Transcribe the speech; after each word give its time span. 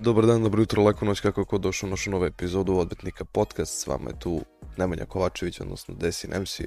Dobar 0.00 0.26
dan, 0.26 0.42
dobro 0.42 0.62
jutro, 0.62 0.82
lako 0.82 1.04
noć, 1.04 1.20
kako 1.20 1.44
ko 1.44 1.58
došao 1.58 1.86
u 1.86 1.90
našu 1.90 2.10
novu 2.10 2.24
epizodu 2.24 2.76
Odbetnika 2.76 3.24
podcast. 3.24 3.80
S 3.82 3.86
vama 3.86 4.10
je 4.10 4.18
tu 4.18 4.40
Nemanja 4.76 5.04
Kovačević, 5.04 5.60
odnosno 5.60 5.94
Desin 5.94 6.30
MC. 6.40 6.60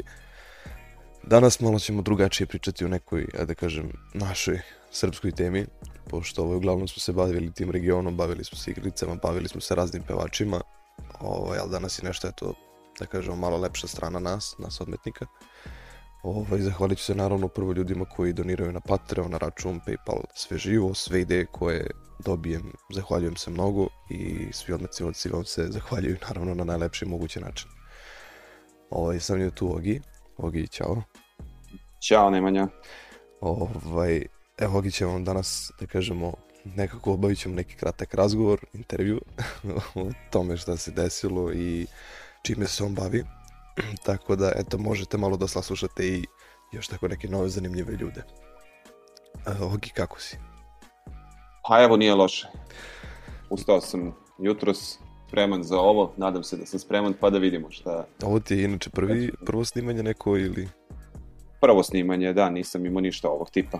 Danas 1.23 1.59
malo 1.59 1.79
ćemo 1.79 2.02
drugačije 2.02 2.47
pričati 2.47 2.86
o 2.86 2.88
nekoj, 2.88 3.28
ajde 3.33 3.46
da 3.46 3.54
kažem, 3.54 3.91
našoj 4.14 4.61
srpskoj 4.91 5.32
temi, 5.32 5.65
pošto 6.09 6.43
ovaj, 6.43 6.57
uglavnom 6.57 6.88
smo 6.88 7.00
se 7.00 7.14
bavili 7.14 7.54
tim 7.54 7.71
regionom, 7.71 8.18
bavili 8.18 8.43
smo 8.43 8.57
se 8.57 8.71
igricama, 8.71 9.15
bavili 9.15 9.48
smo 9.48 9.61
se 9.61 9.75
raznim 9.75 10.04
pevačima, 10.07 10.61
ovaj, 11.20 11.59
ali 11.59 11.71
danas 11.71 12.00
je 12.00 12.07
nešto, 12.07 12.28
eto, 12.28 12.54
da 13.00 13.06
kažemo, 13.06 13.36
malo 13.36 13.57
lepša 13.57 13.87
strana 13.87 14.20
nas, 14.20 14.56
nas 14.59 14.82
odmetnika. 14.82 15.25
Ovaj, 16.23 16.61
zahvalit 16.61 16.98
ću 16.98 17.04
se 17.04 17.15
naravno 17.15 17.48
prvo 17.48 17.73
ljudima 17.73 18.06
koji 18.06 18.34
doniraju 18.34 18.71
na 18.71 18.79
Patreon, 18.79 19.32
na 19.32 19.37
račun, 19.37 19.79
Paypal, 19.87 20.23
sve 20.36 20.57
živo, 20.57 20.93
sve 20.93 21.21
ideje 21.21 21.45
koje 21.45 21.92
dobijem, 22.21 22.74
zahvaljujem 22.89 23.36
se 23.36 23.52
mnogo 23.52 23.88
i 24.10 24.48
svi 24.52 24.74
odmecima 24.74 25.12
vam 25.32 25.46
se 25.46 25.68
zahvaljuju 25.70 26.18
naravno 26.28 26.54
na 26.54 26.64
najlepši 26.64 27.06
mogući 27.06 27.39
način. 27.39 27.70
Ovaj, 28.89 29.20
sam 29.20 29.42
je 29.42 29.52
tu 29.52 29.75
Ogi. 29.75 30.02
Ogi, 30.38 30.68
čao. 30.68 31.04
Ćao 32.08 32.30
Nemanja. 32.30 32.67
Ovaj, 33.42 34.26
evo 34.58 34.78
Ogi 34.78 34.92
će 34.92 35.06
vam 35.06 35.23
danas, 35.23 35.72
da 35.80 35.86
kažemo, 35.86 36.34
nekako 36.66 37.14
obavit 37.14 37.39
ćemo 37.39 37.56
neki 37.56 37.76
kratak 37.76 38.14
razgovor, 38.14 38.66
intervju 38.73 39.22
o 39.95 40.12
tome 40.30 40.58
šta 40.58 40.78
se 40.78 40.92
desilo 40.92 41.53
i 41.53 41.88
čime 42.44 42.67
se 42.67 42.84
on 42.84 42.95
bavi. 42.95 43.23
tako 44.06 44.36
da, 44.36 44.52
eto, 44.56 44.78
možete 44.78 45.17
malo 45.17 45.38
da 45.38 45.48
saslušate 45.48 46.08
i 46.08 46.26
još 46.72 46.88
tako 46.88 47.08
neke 47.08 47.28
nove 47.28 47.50
zanimljive 47.50 47.94
ljude. 47.94 48.23
Uh, 49.48 49.73
Ogi, 49.73 49.90
kako 49.90 50.20
si? 50.20 50.51
Pa 51.72 51.83
evo, 51.83 51.97
nije 51.97 52.16
loše. 52.16 52.47
Ustao 53.50 53.81
sam 53.81 54.16
jutros, 54.39 55.00
spreman 55.27 55.64
za 55.64 55.80
ovo, 55.80 56.14
nadam 56.17 56.44
se 56.44 56.58
da 56.58 56.66
sam 56.66 56.80
spreman, 56.80 57.14
pa 57.19 57.30
da 57.30 57.38
vidimo 57.38 57.72
šta... 57.72 58.05
Ovo 58.23 58.39
ti 58.39 58.55
je 58.55 58.64
inače 58.64 58.89
prvi, 58.89 59.31
prvo 59.45 59.66
snimanje 59.66 60.03
neko 60.03 60.38
ili... 60.38 60.69
Prvo 61.61 61.83
snimanje, 61.83 62.33
da, 62.33 62.49
nisam 62.49 62.86
imao 62.86 63.02
ništa 63.02 63.30
ovog 63.30 63.49
tipa. 63.49 63.80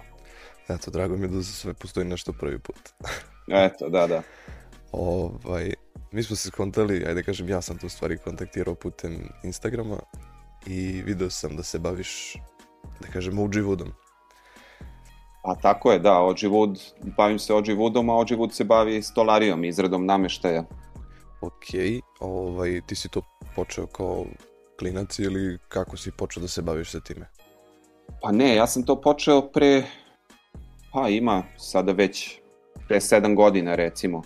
Eto, 0.69 0.92
drago 0.92 1.17
mi 1.17 1.23
je 1.23 1.28
da 1.28 1.42
za 1.42 1.52
sve 1.52 1.73
postoji 1.73 2.06
nešto 2.06 2.34
prvi 2.34 2.59
put. 2.59 2.89
Eto, 3.66 3.89
da, 3.89 4.08
da. 4.08 4.22
Ovaj, 4.92 5.73
mi 6.12 6.23
smo 6.23 6.36
se 6.36 6.47
skontali, 6.47 7.06
ajde 7.08 7.23
kažem, 7.23 7.50
ja 7.50 7.62
sam 7.62 7.78
tu 7.78 7.89
stvari 7.89 8.17
kontaktirao 8.17 8.75
putem 8.75 9.30
Instagrama 9.44 9.97
i 10.66 11.02
video 11.06 11.30
sam 11.30 11.56
da 11.56 11.64
se 11.64 11.80
baviš, 11.80 12.36
da 13.02 13.08
kažem, 13.08 13.39
OG 13.39 13.53
Woodom. 13.53 13.92
A 15.42 15.56
tako 15.56 15.92
je, 15.92 16.00
da, 16.00 16.20
OG 16.20 16.38
Wood, 16.38 16.94
bavim 17.17 17.39
se 17.39 17.53
OG 17.53 17.66
Woodom, 17.66 18.11
a 18.11 18.16
OG 18.16 18.28
Wood 18.28 18.52
se 18.52 18.64
bavi 18.64 19.02
stolarijom, 19.02 19.64
izradom 19.64 20.06
nameštaja. 20.06 20.64
Ok, 21.42 21.66
ovaj, 22.20 22.81
ti 22.88 22.95
si 22.95 23.09
to 23.09 23.22
počeo 23.56 23.86
kao 23.88 24.25
klinac 24.80 25.19
ili 25.19 25.58
kako 25.67 25.97
si 25.97 26.12
počeo 26.12 26.42
da 26.42 26.47
se 26.47 26.62
baviš 26.62 26.92
sa 26.92 27.00
time? 27.00 27.30
Pa 28.22 28.31
ne, 28.31 28.56
ja 28.56 28.67
sam 28.67 28.84
to 28.84 29.02
počeo 29.02 29.42
pre, 29.42 29.84
pa 30.94 31.09
ima 31.09 31.44
sada 31.58 31.92
već 31.92 32.39
pre 32.88 33.02
sedam 33.02 33.36
godina 33.36 33.75
recimo 33.75 34.22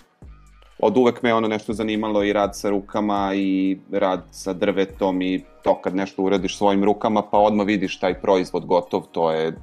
od 0.80 0.98
uvek 0.98 1.22
me 1.24 1.34
ono 1.34 1.48
nešto 1.48 1.74
zanimalo 1.74 2.24
i 2.24 2.34
rad 2.34 2.58
sa 2.58 2.70
rukama 2.70 3.32
i 3.36 3.78
rad 3.92 4.24
sa 4.32 4.54
drvetom 4.54 5.22
i 5.22 5.44
to 5.64 5.82
kad 5.82 5.96
nešto 5.96 6.24
uradiš 6.24 6.58
svojim 6.58 6.84
rukama 6.84 7.22
pa 7.22 7.38
odmah 7.38 7.68
vidiš 7.68 8.00
taj 8.00 8.22
proizvod 8.22 8.66
gotov, 8.66 9.02
to 9.12 9.32
je, 9.32 9.54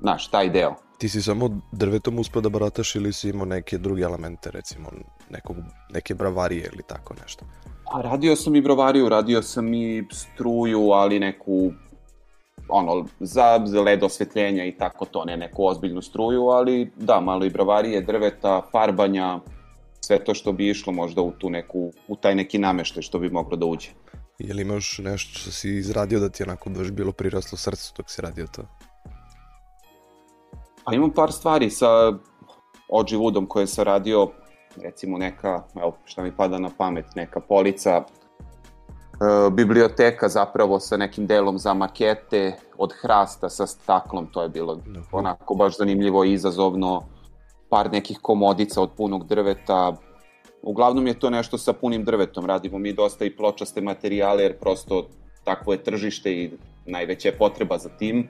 znaš, 0.00 0.28
taj 0.30 0.50
deo. 0.50 0.74
Ti 0.98 1.08
si 1.08 1.22
samo 1.22 1.60
drvetom 1.72 2.18
uspio 2.18 2.40
da 2.40 2.48
barataš 2.48 2.94
ili 2.94 3.12
si 3.12 3.28
imao 3.28 3.46
neke 3.46 3.78
druge 3.78 4.02
elemente, 4.02 4.50
recimo 4.50 4.90
nekog, 5.30 5.56
neke 5.90 6.14
bravarije 6.14 6.70
ili 6.72 6.82
tako 6.86 7.14
nešto? 7.22 7.44
Pa 7.92 8.00
radio 8.02 8.36
sam 8.36 8.56
i 8.56 8.60
bravariju, 8.60 9.08
radio 9.08 9.42
sam 9.42 9.74
i 9.74 10.04
struju, 10.12 10.90
ali 10.90 11.18
neku 11.20 11.72
ono, 12.68 13.06
za, 13.20 13.62
za 13.64 13.82
led 13.82 14.02
osvetljenja 14.02 14.64
i 14.64 14.72
tako 14.72 15.04
to, 15.04 15.24
ne 15.24 15.36
neku 15.36 15.66
ozbiljnu 15.66 16.02
struju, 16.02 16.42
ali 16.42 16.90
da, 16.96 17.20
malo 17.20 17.44
i 17.44 17.50
bravarije, 17.50 18.00
drveta, 18.00 18.62
farbanja, 18.72 19.40
sve 20.00 20.24
to 20.24 20.34
što 20.34 20.52
bi 20.52 20.68
išlo 20.68 20.92
možda 20.92 21.22
u 21.22 21.32
tu 21.32 21.50
neku, 21.50 21.92
u 22.08 22.16
taj 22.16 22.34
neki 22.34 22.58
nameštaj 22.58 23.02
što 23.02 23.18
bi 23.18 23.30
moglo 23.30 23.56
da 23.56 23.66
uđe. 23.66 23.88
Je 24.38 24.54
li 24.54 24.62
imaš 24.62 24.98
nešto 24.98 25.38
što 25.38 25.50
si 25.50 25.76
izradio 25.76 26.20
da 26.20 26.28
ti 26.28 26.42
onako 26.42 26.70
baš 26.70 26.90
bilo 26.90 27.12
priraslo 27.12 27.58
srcu 27.58 27.94
dok 27.96 28.10
si 28.10 28.22
radio 28.22 28.46
to? 28.46 28.62
Pa 30.84 30.94
imam 30.94 31.10
par 31.10 31.32
stvari 31.32 31.70
sa 31.70 32.08
OG 32.88 33.06
Woodom 33.06 33.46
koje 33.48 33.66
sam 33.66 33.84
radio, 33.84 34.28
recimo 34.82 35.18
neka, 35.18 35.62
evo 35.76 35.96
šta 36.04 36.22
mi 36.22 36.36
pada 36.36 36.58
na 36.58 36.70
pamet, 36.78 37.06
neka 37.14 37.40
polica, 37.40 37.90
e, 37.96 38.04
biblioteka 39.50 40.28
zapravo 40.28 40.80
sa 40.80 40.96
nekim 40.96 41.26
delom 41.26 41.58
za 41.58 41.74
makete 41.74 42.56
od 42.78 42.92
hrasta 43.02 43.48
sa 43.48 43.66
staklom, 43.66 44.26
to 44.32 44.42
je 44.42 44.48
bilo 44.48 44.78
onako 45.12 45.54
baš 45.54 45.78
zanimljivo 45.78 46.24
i 46.24 46.32
izazovno 46.32 47.02
par 47.70 47.92
nekih 47.92 48.18
komodica 48.22 48.82
od 48.82 48.90
punog 48.96 49.26
drveta. 49.26 49.96
Uglavnom 50.62 51.06
je 51.06 51.18
to 51.18 51.30
nešto 51.30 51.58
sa 51.58 51.72
punim 51.72 52.04
drvetom. 52.04 52.46
Radimo 52.46 52.78
mi 52.78 52.92
dosta 52.92 53.24
i 53.24 53.36
pločaste 53.36 53.80
materijale 53.80 54.42
jer 54.42 54.58
prosto 54.58 55.08
takvo 55.44 55.72
je 55.72 55.82
tržište 55.82 56.32
i 56.32 56.50
najveća 56.86 57.28
je 57.28 57.38
potreba 57.38 57.78
za 57.78 57.88
tim. 57.88 58.28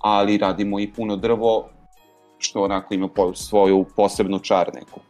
Ali 0.00 0.38
radimo 0.38 0.80
i 0.80 0.92
puno 0.92 1.16
drvo 1.16 1.68
što 2.38 2.62
onako 2.62 2.94
ima 2.94 3.08
po, 3.08 3.34
svoju 3.34 3.84
posebnu 3.96 4.38
čar 4.38 4.70
neku. 4.74 5.00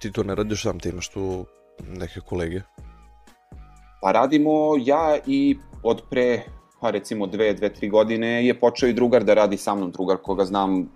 Ti 0.00 0.12
to 0.12 0.22
ne 0.22 0.34
radiš 0.34 0.62
sam, 0.62 0.80
ti 0.80 0.88
imaš 0.88 1.08
tu 1.08 1.44
neke 1.88 2.20
kolege? 2.20 2.60
Pa 4.02 4.12
radimo 4.12 4.74
ja 4.78 5.16
i 5.26 5.56
od 5.82 6.02
pre, 6.10 6.42
pa 6.80 6.90
recimo 6.90 7.26
dve, 7.26 7.54
dve, 7.54 7.74
tri 7.74 7.88
godine 7.88 8.46
je 8.46 8.60
počeo 8.60 8.88
i 8.88 8.92
drugar 8.92 9.24
da 9.24 9.34
radi 9.34 9.56
sa 9.56 9.74
mnom, 9.74 9.90
drugar 9.90 10.16
koga 10.16 10.44
znam 10.44 10.88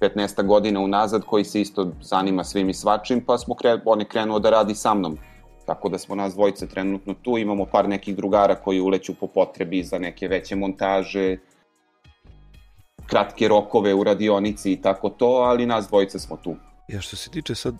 15 0.00 0.46
godina 0.46 0.80
unazad 0.80 1.24
koji 1.24 1.44
se 1.44 1.60
isto 1.60 1.90
zanima 2.00 2.44
svim 2.44 2.68
i 2.68 2.74
svačim, 2.74 3.20
pa 3.26 3.38
smo 3.38 3.54
kre, 3.54 3.78
on 3.84 4.00
je 4.00 4.06
krenuo 4.08 4.38
da 4.38 4.50
radi 4.50 4.74
sa 4.74 4.94
mnom. 4.94 5.18
Tako 5.66 5.88
da 5.88 5.98
smo 5.98 6.14
nas 6.14 6.34
dvojice 6.34 6.68
trenutno 6.68 7.14
tu, 7.22 7.38
imamo 7.38 7.66
par 7.66 7.88
nekih 7.88 8.16
drugara 8.16 8.54
koji 8.54 8.80
uleću 8.80 9.14
po 9.14 9.26
potrebi 9.26 9.82
za 9.82 9.98
neke 9.98 10.28
veće 10.28 10.56
montaže, 10.56 11.36
kratke 13.12 13.48
rokove 13.48 13.94
u 13.94 14.04
radionici 14.04 14.72
i 14.72 14.80
tako 14.82 15.10
to, 15.10 15.26
ali 15.26 15.66
nas 15.66 15.88
dvojice 15.88 16.18
smo 16.18 16.36
tu. 16.36 16.56
Ja 16.88 17.00
što 17.00 17.16
se 17.16 17.30
tiče 17.30 17.54
sad, 17.54 17.74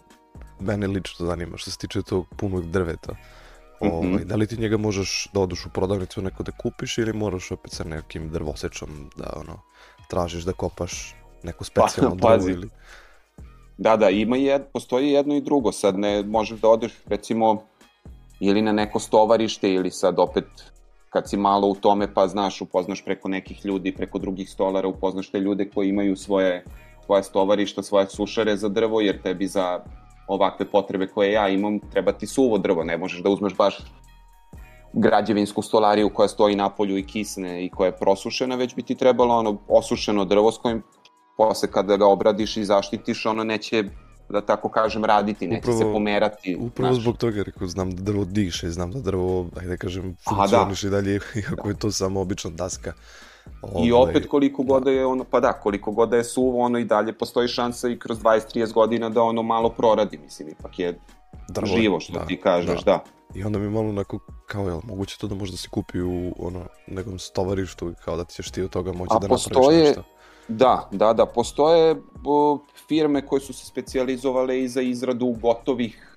mene 0.61 0.87
lično 0.87 1.27
zanima, 1.27 1.57
što 1.57 1.71
se 1.71 1.79
tiče 1.79 2.03
tog 2.03 2.27
punog 2.37 2.71
drveta, 2.71 3.13
mm 3.13 3.87
-hmm. 3.87 3.93
ovaj, 3.93 4.25
da 4.25 4.37
li 4.37 4.47
ti 4.47 4.57
njega 4.57 4.77
možeš 4.77 5.29
da 5.33 5.41
odeš 5.41 5.67
u 5.67 5.71
prodavnicu 5.71 6.23
neko 6.23 6.43
da 6.43 6.53
kupiš 6.53 6.99
ili 6.99 7.13
moraš 7.13 7.51
opet 7.51 7.73
sa 7.73 7.85
nekim 7.85 8.29
drvosečom 8.29 9.11
da 9.17 9.33
ono, 9.37 9.61
tražiš 10.09 10.45
da 10.45 10.53
kopaš 10.53 11.15
neku 11.43 11.65
specijalnu 11.65 12.17
pa, 12.21 12.37
drvu 12.37 12.51
ili... 12.51 12.69
Da, 13.79 13.97
da, 13.97 14.11
ima 14.11 14.37
jed, 14.37 14.63
postoji 14.73 15.11
jedno 15.11 15.35
i 15.35 15.41
drugo, 15.41 15.73
sad 15.73 15.99
ne 15.99 16.23
možeš 16.23 16.61
da 16.61 16.69
odeš 16.69 16.93
recimo 17.07 17.63
ili 18.41 18.63
na 18.63 18.73
neko 18.73 19.01
stovarište 19.01 19.73
ili 19.73 19.91
sad 19.91 20.19
opet 20.19 20.45
kad 21.13 21.29
si 21.29 21.37
malo 21.37 21.69
u 21.69 21.75
tome 21.75 22.15
pa 22.15 22.29
znaš, 22.29 22.61
upoznaš 22.61 23.05
preko 23.05 23.29
nekih 23.29 23.65
ljudi, 23.65 23.95
preko 23.95 24.19
drugih 24.19 24.51
stolara, 24.51 24.89
upoznaš 24.89 25.31
te 25.31 25.41
ljude 25.41 25.71
koji 25.71 25.89
imaju 25.89 26.17
svoje, 26.17 26.65
svoje 27.05 27.23
stovarišta, 27.23 27.83
svoje 27.83 28.07
sušare 28.09 28.57
za 28.57 28.69
drvo, 28.69 29.01
jer 29.01 29.23
tebi 29.23 29.47
za 29.47 29.81
ovakve 30.29 30.71
potrebe 30.71 31.07
koje 31.07 31.33
ja 31.33 31.49
imam 31.49 31.79
treba 31.79 32.13
ti 32.13 32.27
suvo 32.27 32.59
drvo, 32.59 32.85
ne 32.85 32.99
možeš 32.99 33.23
da 33.23 33.31
uzmeš 33.31 33.57
baš 33.57 33.79
građevinsku 34.93 35.63
stolariju 35.63 36.11
koja 36.15 36.29
stoji 36.29 36.57
na 36.57 36.69
polju 36.69 36.99
i 36.99 37.07
kisne 37.07 37.65
i 37.65 37.71
koja 37.71 37.87
je 37.87 37.97
prosušena, 37.97 38.57
već 38.57 38.75
bi 38.75 38.83
ti 38.83 38.95
trebalo 38.95 39.35
ono 39.35 39.59
osušeno 39.69 40.25
drvo 40.25 40.53
s 40.53 40.59
kojim 40.59 40.83
posle 41.37 41.71
kada 41.71 41.97
ga 41.97 42.07
obradiš 42.07 42.57
i 42.57 42.65
zaštitiš, 42.65 43.27
ono 43.27 43.45
neće 43.45 43.85
da 44.33 44.41
tako 44.41 44.69
kažem, 44.69 45.05
raditi, 45.05 45.47
neće 45.47 45.61
upravo, 45.61 45.79
se 45.79 45.85
pomerati. 45.93 46.57
Upravo 46.61 46.93
znaš. 46.93 47.03
zbog 47.03 47.17
toga, 47.17 47.43
rekao, 47.43 47.67
znam 47.67 47.91
da 47.91 48.03
drvo 48.03 48.25
diše, 48.25 48.71
znam 48.71 48.93
da 48.93 49.01
drvo, 49.01 49.47
ajde 49.57 49.69
da 49.69 49.77
kažem, 49.77 50.17
funkcioniše 50.29 50.91
da. 50.91 50.99
i 50.99 51.03
dalje, 51.03 51.21
iako 51.43 51.69
je 51.69 51.79
to 51.79 51.93
samo 51.93 52.21
obična 52.21 52.51
daska. 52.51 52.93
Ovaj... 53.63 53.87
I 53.87 53.93
opet 53.93 54.27
koliko 54.29 54.63
god 54.63 54.85
da. 54.85 54.91
je 54.91 55.07
ono, 55.07 55.25
pa 55.25 55.41
da, 55.41 55.53
koliko 55.53 55.93
god 55.93 56.09
da 56.09 56.17
je 56.17 56.25
suvo, 56.25 56.65
ono 56.65 56.79
i 56.79 56.85
dalje 56.85 57.13
postoji 57.13 57.49
šansa 57.49 57.89
i 57.89 57.99
kroz 57.99 58.19
20-30 58.19 58.73
godina 58.73 59.09
da 59.09 59.23
ono 59.23 59.43
malo 59.43 59.69
proradi, 59.71 60.19
mislim, 60.19 60.49
ipak 60.49 60.79
je 60.79 60.99
drvo, 61.49 61.67
živo 61.67 62.01
što 62.01 62.13
da, 62.13 62.27
ti 62.27 62.41
kažeš, 62.41 62.85
da. 62.85 62.93
da. 62.93 63.05
I 63.35 63.45
onda 63.45 63.59
mi 63.59 63.71
malo 63.71 63.89
onako, 63.89 64.19
kao, 64.47 64.69
jel, 64.69 64.81
moguće 64.85 65.19
to 65.19 65.29
da 65.29 65.35
možda 65.35 65.57
se 65.57 65.69
kupi 65.69 66.01
u, 66.01 66.35
ono, 66.39 66.67
nekom 66.87 67.19
stovarištu, 67.19 67.95
kao 68.05 68.17
da 68.17 68.25
ćeš 68.25 68.51
ti 68.51 68.63
od 68.63 68.71
toga 68.71 68.93
moći 68.93 69.15
A 69.17 69.19
da 69.19 69.29
napraviš 69.29 69.47
nešto. 69.73 70.03
Da, 70.57 70.89
da, 70.91 71.13
da. 71.13 71.27
Postoje 71.27 71.97
o, 72.27 72.59
firme 72.89 73.27
koje 73.27 73.41
su 73.41 73.53
se 73.53 73.67
specializovale 73.67 74.63
i 74.63 74.69
za 74.69 74.83
izradu 74.83 75.35
gotovih 75.43 76.09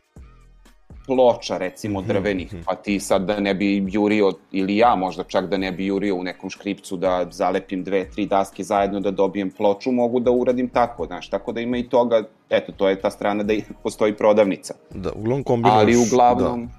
ploča 1.07 1.57
recimo 1.57 1.99
Mhm, 1.99 2.07
drvenih, 2.07 2.53
mhm. 2.53 2.61
pa 2.65 2.75
ti 2.75 2.99
sad 2.99 3.21
da 3.25 3.39
ne 3.39 3.53
bi 3.53 3.85
jurio, 3.89 4.31
ili 4.51 4.77
ja 4.77 4.95
možda 4.95 5.23
čak 5.23 5.45
da 5.49 5.57
ne 5.57 5.71
bi 5.71 5.85
jurio 5.85 6.15
u 6.15 6.23
nekom 6.23 6.49
škripcu 6.49 6.97
da 6.97 7.27
zalepim 7.31 7.83
dve, 7.83 8.09
tri 8.09 8.25
daske 8.25 8.63
zajedno 8.63 8.99
da 8.99 9.11
dobijem 9.11 9.51
ploču, 9.51 9.91
mogu 9.91 10.19
da 10.19 10.31
uradim 10.31 10.69
tako, 10.69 11.05
znaš, 11.05 11.29
tako 11.29 11.51
da 11.51 11.61
ima 11.61 11.77
i 11.77 11.89
toga, 11.89 12.23
eto, 12.49 12.71
to 12.71 12.89
je 12.89 13.01
ta 13.01 13.11
strana 13.11 13.43
da 13.43 13.53
postoji 13.83 14.13
prodavnica. 14.15 14.73
Da, 14.89 15.11
uglavnom 15.11 15.43
kombinuješ... 15.43 15.81
Ali 15.81 15.97
uglavnom, 15.97 16.65
Da. 16.65 16.71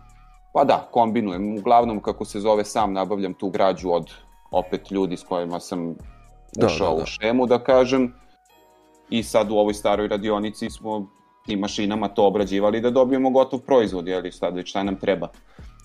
pa 0.52 0.64
da, 0.64 0.88
kombinujem. 0.90 1.58
Uglavnom, 1.58 2.00
kako 2.00 2.24
se 2.24 2.40
zove, 2.40 2.64
sam 2.64 2.92
nabavljam 2.92 3.34
tu 3.34 3.50
građu 3.50 3.90
od 3.90 4.10
opet 4.50 4.90
ljudi 4.90 5.16
s 5.16 5.24
kojima 5.24 5.60
sam 5.60 5.94
ušao 6.64 6.90
da, 6.90 6.96
da. 6.96 7.02
u 7.02 7.06
šemu, 7.06 7.46
da 7.46 7.58
kažem. 7.58 8.12
I 9.10 9.22
sad 9.22 9.50
u 9.50 9.54
ovoj 9.54 9.74
staroj 9.74 10.08
radionici 10.08 10.70
smo 10.70 11.06
tim 11.46 11.58
mašinama 11.58 12.08
to 12.08 12.26
obrađivali 12.26 12.80
da 12.80 12.90
dobijemo 12.90 13.30
gotov 13.30 13.60
proizvod, 13.60 14.08
jeli 14.08 14.32
sad 14.32 14.56
već 14.56 14.68
šta 14.68 14.82
nam 14.82 14.96
treba. 14.96 15.28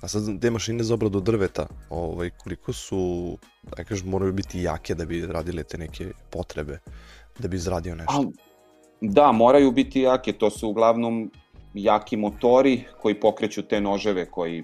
A 0.01 0.07
sad 0.07 0.41
te 0.41 0.51
mašine 0.51 0.83
za 0.83 0.94
obradu 0.94 1.19
drveta, 1.19 1.68
ovaj, 1.89 2.29
koliko 2.29 2.73
su, 2.73 3.38
da 3.77 3.83
kažem, 3.83 4.09
moraju 4.09 4.33
biti 4.33 4.62
jake 4.62 4.95
da 4.95 5.06
bi 5.06 5.25
radile 5.25 5.63
te 5.63 5.77
neke 5.77 6.12
potrebe, 6.29 6.79
da 7.39 7.47
bi 7.47 7.56
izradio 7.56 7.95
nešto. 7.95 8.13
A, 8.13 8.31
da, 9.01 9.31
moraju 9.31 9.71
biti 9.71 10.01
jake, 10.01 10.33
to 10.33 10.50
su 10.50 10.69
uglavnom 10.69 11.31
jaki 11.74 12.17
motori 12.17 12.83
koji 13.01 13.19
pokreću 13.19 13.62
te 13.62 13.81
noževe, 13.81 14.25
koji 14.25 14.63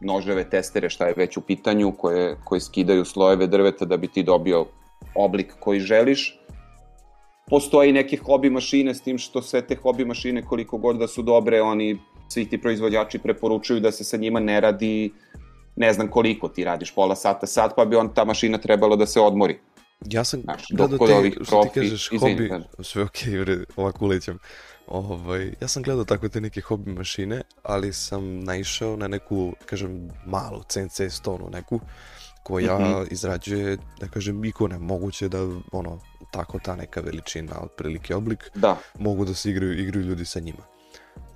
noževe, 0.00 0.50
testere, 0.50 0.90
šta 0.90 1.06
je 1.06 1.14
već 1.16 1.36
u 1.36 1.40
pitanju, 1.40 1.92
koje, 1.92 2.36
koje 2.44 2.60
skidaju 2.60 3.04
slojeve 3.04 3.46
drveta 3.46 3.84
da 3.84 3.96
bi 3.96 4.08
ti 4.08 4.22
dobio 4.22 4.66
oblik 5.14 5.54
koji 5.60 5.80
želiš. 5.80 6.38
Postoji 7.46 7.92
neke 7.92 8.16
hobi 8.16 8.50
mašine 8.50 8.94
s 8.94 9.02
tim 9.02 9.18
što 9.18 9.42
sve 9.42 9.66
te 9.66 9.76
hobi 9.76 10.04
mašine 10.04 10.42
koliko 10.42 10.78
god 10.78 10.96
da 10.96 11.08
su 11.08 11.22
dobre, 11.22 11.62
oni 11.62 11.98
svi 12.28 12.48
ti 12.48 12.60
proizvođači 12.60 13.18
preporučuju 13.18 13.80
da 13.80 13.92
se 13.92 14.04
sa 14.04 14.16
njima 14.16 14.40
ne 14.40 14.60
radi 14.60 15.12
ne 15.76 15.92
znam 15.92 16.08
koliko 16.08 16.48
ti 16.48 16.64
radiš, 16.64 16.94
pola 16.94 17.16
sata, 17.16 17.46
sat, 17.46 17.72
pa 17.76 17.84
bi 17.84 17.96
on 17.96 18.14
ta 18.14 18.24
mašina 18.24 18.58
trebalo 18.58 18.96
da 18.96 19.06
se 19.06 19.20
odmori. 19.20 19.58
Ja 20.06 20.24
sam 20.24 20.40
Znaš, 20.40 20.62
gledao 20.70 21.06
te, 21.06 21.14
ovih 21.14 21.38
što 21.42 21.62
ti 21.62 21.68
profi- 21.68 21.74
kažeš, 21.74 22.12
izvini, 22.12 22.34
hobi, 22.34 22.48
kažem. 22.48 22.68
sve 22.80 23.02
okej, 23.02 23.32
okay, 23.32 23.64
ovako 23.76 24.04
ulećem. 24.04 24.38
Ovaj, 24.86 25.52
ja 25.60 25.68
sam 25.68 25.82
gledao 25.82 26.04
tako 26.04 26.28
te 26.28 26.40
neke 26.40 26.60
hobi 26.60 26.92
mašine, 26.92 27.42
ali 27.62 27.92
sam 27.92 28.40
naišao 28.40 28.96
na 28.96 29.08
neku, 29.08 29.52
kažem, 29.66 30.08
malu 30.26 30.62
CNC 30.68 31.00
stonu 31.10 31.50
neku, 31.50 31.80
koja 32.42 32.78
Mhm. 32.78 33.08
izrađuje, 33.10 33.76
da 34.00 34.08
kažem, 34.08 34.44
ikone, 34.44 34.78
moguće 34.78 35.28
da, 35.28 35.38
ono, 35.72 36.00
tako 36.30 36.58
ta 36.58 36.76
neka 36.76 37.00
veličina, 37.00 37.60
otprilike 37.60 38.14
oblik, 38.14 38.50
Da, 38.54 38.76
mogu 38.98 39.24
da 39.24 39.34
se 39.34 39.50
igraju, 39.50 39.78
igraju 39.80 40.06
ljudi 40.06 40.24
sa 40.24 40.40
njima. 40.40 40.62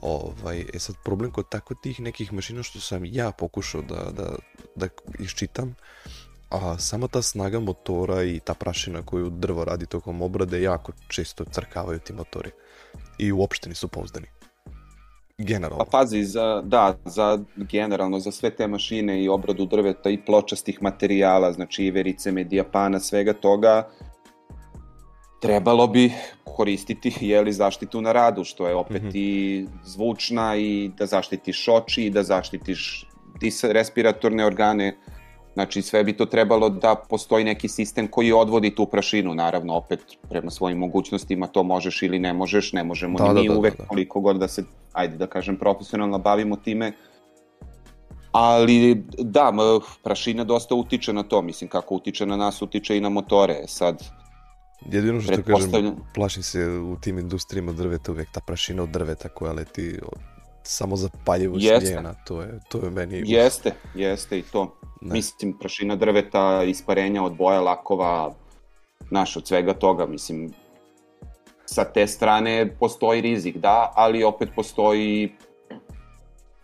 Ovaj, 0.00 0.64
e 0.74 0.78
sad 0.78 0.96
problem 1.04 1.30
kod 1.30 1.48
tako 1.48 1.74
tih 1.74 2.00
nekih 2.00 2.32
mašina 2.32 2.62
što 2.62 2.80
sam 2.80 3.04
ja 3.04 3.30
pokušao 3.32 3.82
da, 3.82 4.10
da, 4.10 4.34
da 4.76 4.88
iščitam, 5.18 5.74
a 6.50 6.78
sama 6.78 7.08
ta 7.08 7.22
snaga 7.22 7.60
motora 7.60 8.22
i 8.22 8.40
ta 8.44 8.54
prašina 8.54 9.02
koju 9.02 9.30
drvo 9.30 9.64
radi 9.64 9.86
tokom 9.86 10.22
obrade 10.22 10.62
jako 10.62 10.92
često 11.08 11.44
crkavaju 11.44 11.98
ti 11.98 12.12
motori. 12.12 12.50
I 13.18 13.32
uopšte 13.32 13.68
nisu 13.68 13.88
pouzdani. 13.88 14.26
Generalno. 15.44 15.84
Pa 15.84 15.98
pazi, 15.98 16.24
za, 16.24 16.62
da, 16.64 16.98
za 17.04 17.38
generalno 17.56 18.20
za 18.20 18.30
sve 18.30 18.50
te 18.50 18.66
mašine 18.68 19.22
i 19.24 19.28
obradu 19.28 19.66
drveta 19.66 20.10
i 20.10 20.24
pločastih 20.24 20.82
materijala, 20.82 21.52
znači 21.52 21.84
iverice, 21.84 22.32
medijapana, 22.32 23.00
svega 23.00 23.32
toga, 23.32 23.88
trebalo 25.40 25.86
bi 25.86 26.12
koristiti 26.44 27.12
jeli, 27.20 27.52
zaštitu 27.52 28.00
na 28.00 28.12
radu, 28.12 28.44
što 28.44 28.68
je 28.68 28.74
opet 28.74 29.02
Mhm. 29.02 29.10
i 29.14 29.66
zvučna 29.84 30.56
i 30.56 30.90
da 30.98 31.06
zaštitiš 31.06 31.68
oči 31.68 32.04
i 32.04 32.10
da 32.10 32.22
zaštitiš 32.22 33.08
respiratorne 33.62 34.46
organe, 34.46 34.96
Znači 35.54 35.82
sve 35.82 36.04
bi 36.04 36.12
to 36.16 36.26
trebalo 36.26 36.68
da 36.68 36.94
postoji 37.08 37.44
neki 37.44 37.68
sistem 37.68 38.08
koji 38.08 38.32
odvodi 38.32 38.74
tu 38.74 38.86
prašinu, 38.86 39.34
naravno 39.34 39.74
opet 39.74 40.00
prema 40.30 40.50
svojim 40.50 40.78
mogućnostima 40.78 41.46
to 41.46 41.62
možeš 41.62 42.02
ili 42.02 42.18
ne 42.18 42.32
možeš, 42.32 42.72
ne 42.72 42.84
možemo 42.84 43.18
Da, 43.18 43.28
ni 43.28 43.34
da, 43.34 43.40
mi 43.40 43.48
da, 43.48 43.52
da, 43.54 43.58
uvek 43.58 43.76
da. 43.78 43.84
koliko 43.86 44.20
god 44.20 44.36
da 44.36 44.48
se, 44.48 44.64
ajde 44.92 45.16
da 45.16 45.26
kažem, 45.26 45.56
profesionalno 45.56 46.18
bavimo 46.18 46.56
time. 46.56 46.92
Ali 48.32 49.04
da, 49.18 49.52
prašina 50.04 50.44
dosta 50.44 50.74
utiče 50.74 51.12
na 51.12 51.22
to, 51.22 51.42
mislim 51.42 51.70
kako 51.70 51.94
utiče 51.94 52.26
na 52.26 52.36
nas, 52.36 52.62
utiče 52.62 52.96
i 52.96 53.00
na 53.00 53.08
motore. 53.08 53.56
Sad, 53.66 54.02
Jedino 54.90 55.20
što 55.20 55.28
kažem, 55.30 55.44
pretpostavljam- 55.44 55.94
plašim 56.14 56.42
se 56.42 56.66
u 56.68 56.96
tim 57.00 57.18
industrijama 57.18 57.72
drveta 57.72 58.12
uvek 58.12 58.28
ta 58.32 58.40
prašina 58.46 58.82
od 58.82 58.88
drveta 58.88 59.28
koja 59.28 59.52
leti 59.52 59.98
od, 60.02 60.18
samo 60.62 60.96
zapaljivost 60.96 61.64
Jeste. 61.64 61.94
njena, 61.94 62.14
to 62.26 62.42
je, 62.42 62.60
to 62.68 62.84
je 62.84 62.90
meni... 62.90 63.22
jeste, 63.26 63.72
jeste 63.94 64.38
i 64.38 64.42
to. 64.42 64.76
Ne. 65.02 65.14
Mislim, 65.14 65.58
prašina 65.58 65.96
drveta, 65.96 66.62
isparenja 66.64 67.22
od 67.22 67.36
boja, 67.36 67.60
lakova, 67.60 68.34
naš 69.10 69.36
od 69.36 69.46
svega 69.46 69.74
toga, 69.74 70.06
mislim, 70.06 70.52
sa 71.66 71.84
te 71.84 72.06
strane 72.06 72.76
postoji 72.80 73.20
rizik, 73.20 73.56
da, 73.56 73.92
ali 73.96 74.24
opet 74.24 74.48
postoji 74.56 75.32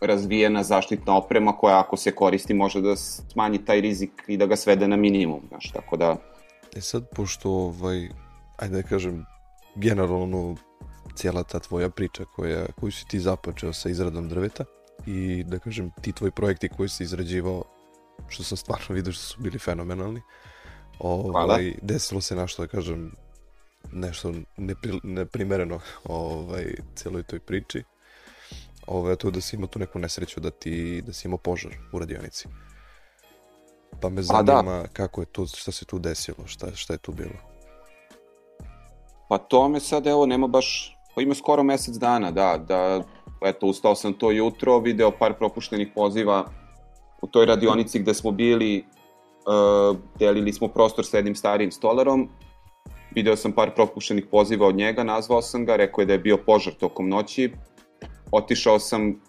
razvijena 0.00 0.62
zaštitna 0.62 1.16
oprema 1.16 1.52
koja 1.52 1.80
ako 1.80 1.96
se 1.96 2.14
koristi 2.14 2.54
može 2.54 2.80
da 2.80 2.96
smanji 2.96 3.64
taj 3.64 3.80
rizik 3.80 4.24
i 4.26 4.36
da 4.36 4.46
ga 4.46 4.56
svede 4.56 4.88
na 4.88 4.96
minimum, 4.96 5.42
znaš, 5.48 5.70
tako 5.72 5.96
da, 5.96 6.16
E 6.76 6.80
sad, 6.80 7.08
pošto, 7.14 7.50
ovaj, 7.50 8.08
ajde 8.56 8.82
da 8.82 8.82
kažem, 8.82 9.24
generalno 9.76 10.56
cijela 11.14 11.42
ta 11.42 11.58
tvoja 11.58 11.90
priča 11.90 12.24
koja, 12.24 12.66
koju 12.80 12.92
si 12.92 13.06
ti 13.08 13.20
započeo 13.20 13.72
sa 13.72 13.88
izradom 13.88 14.28
drveta 14.28 14.64
i 15.06 15.44
da 15.44 15.58
kažem 15.58 15.90
ti 16.00 16.12
tvoji 16.12 16.30
projekti 16.30 16.68
koji 16.68 16.88
si 16.88 17.02
izrađivao, 17.02 17.62
što 18.28 18.42
sam 18.42 18.56
stvarno 18.56 18.94
vidio 18.94 19.12
što 19.12 19.22
su 19.22 19.40
bili 19.40 19.58
fenomenalni, 19.58 20.22
ovaj, 20.98 21.72
desilo 21.82 22.20
se 22.20 22.36
našto 22.36 22.62
da 22.62 22.68
kažem 22.68 23.12
nešto 23.92 24.32
nepri, 24.56 25.00
neprimereno 25.02 25.80
ovaj, 26.04 26.74
cijeloj 26.94 27.22
toj 27.22 27.40
priči. 27.40 27.82
Ovaj, 28.86 29.16
to 29.16 29.30
da 29.30 29.40
si 29.40 29.56
imao 29.56 29.68
tu 29.68 29.78
neku 29.78 29.98
nesreću 29.98 30.40
da 30.40 30.50
ti 30.50 31.02
da 31.06 31.12
si 31.12 31.28
imao 31.28 31.38
požar 31.38 31.72
u 31.92 31.98
radionici. 31.98 32.48
Pa 34.00 34.08
me 34.08 34.16
da. 34.16 34.22
zanima 34.22 34.84
kako 34.92 35.20
je 35.20 35.26
to, 35.26 35.46
šta 35.46 35.72
se 35.72 35.84
tu 35.84 35.98
desilo, 35.98 36.46
šta, 36.46 36.74
šta 36.74 36.92
je 36.92 36.98
tu 36.98 37.12
bilo. 37.12 37.34
Pa 39.28 39.38
to 39.38 39.68
me 39.68 39.80
sad, 39.80 40.06
evo, 40.06 40.26
nema 40.26 40.46
baš, 40.46 40.96
pa 41.14 41.22
ima 41.22 41.34
skoro 41.34 41.62
mesec 41.62 41.94
dana, 41.94 42.30
da, 42.30 42.58
da, 42.68 43.02
eto, 43.44 43.66
ustao 43.66 43.94
sam 43.94 44.12
to 44.12 44.30
jutro, 44.30 44.78
video 44.78 45.10
par 45.10 45.34
propuštenih 45.34 45.88
poziva 45.94 46.44
u 47.22 47.26
toj 47.26 47.46
radionici 47.46 47.98
gde 47.98 48.14
smo 48.14 48.30
bili, 48.30 48.84
uh, 49.46 49.96
delili 50.18 50.52
smo 50.52 50.68
prostor 50.68 51.06
s 51.06 51.14
jednim 51.14 51.34
starijim 51.34 51.72
stolarom, 51.72 52.28
video 53.14 53.36
sam 53.36 53.52
par 53.52 53.74
propuštenih 53.74 54.26
poziva 54.30 54.66
od 54.66 54.74
njega, 54.76 55.04
nazvao 55.04 55.42
sam 55.42 55.64
ga, 55.64 55.76
rekao 55.76 56.02
je 56.02 56.06
da 56.06 56.12
je 56.12 56.18
bio 56.18 56.36
požar 56.36 56.72
tokom 56.74 57.08
noći, 57.08 57.52
otišao 58.32 58.78
sam, 58.78 59.20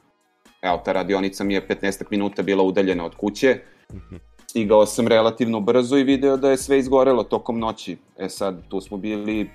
evo, 0.62 0.82
ta 0.86 0.92
radionica 0.92 1.44
mi 1.44 1.54
je 1.54 1.68
15 1.68 2.04
minuta 2.12 2.44
bila 2.44 2.64
udaljena 2.64 3.06
od 3.06 3.16
kuće, 3.16 3.60
Mhm. 3.94 4.16
stigao 4.50 4.86
sam 4.86 5.08
relativno 5.08 5.60
brzo 5.60 5.98
i 5.98 6.04
video 6.04 6.38
da 6.38 6.50
je 6.50 6.58
sve 6.58 6.80
izgorelo 6.80 7.24
tokom 7.24 7.60
noći. 7.60 7.98
E 8.18 8.30
sad, 8.30 8.68
tu 8.70 8.82
smo 8.82 8.98
bili, 8.98 9.50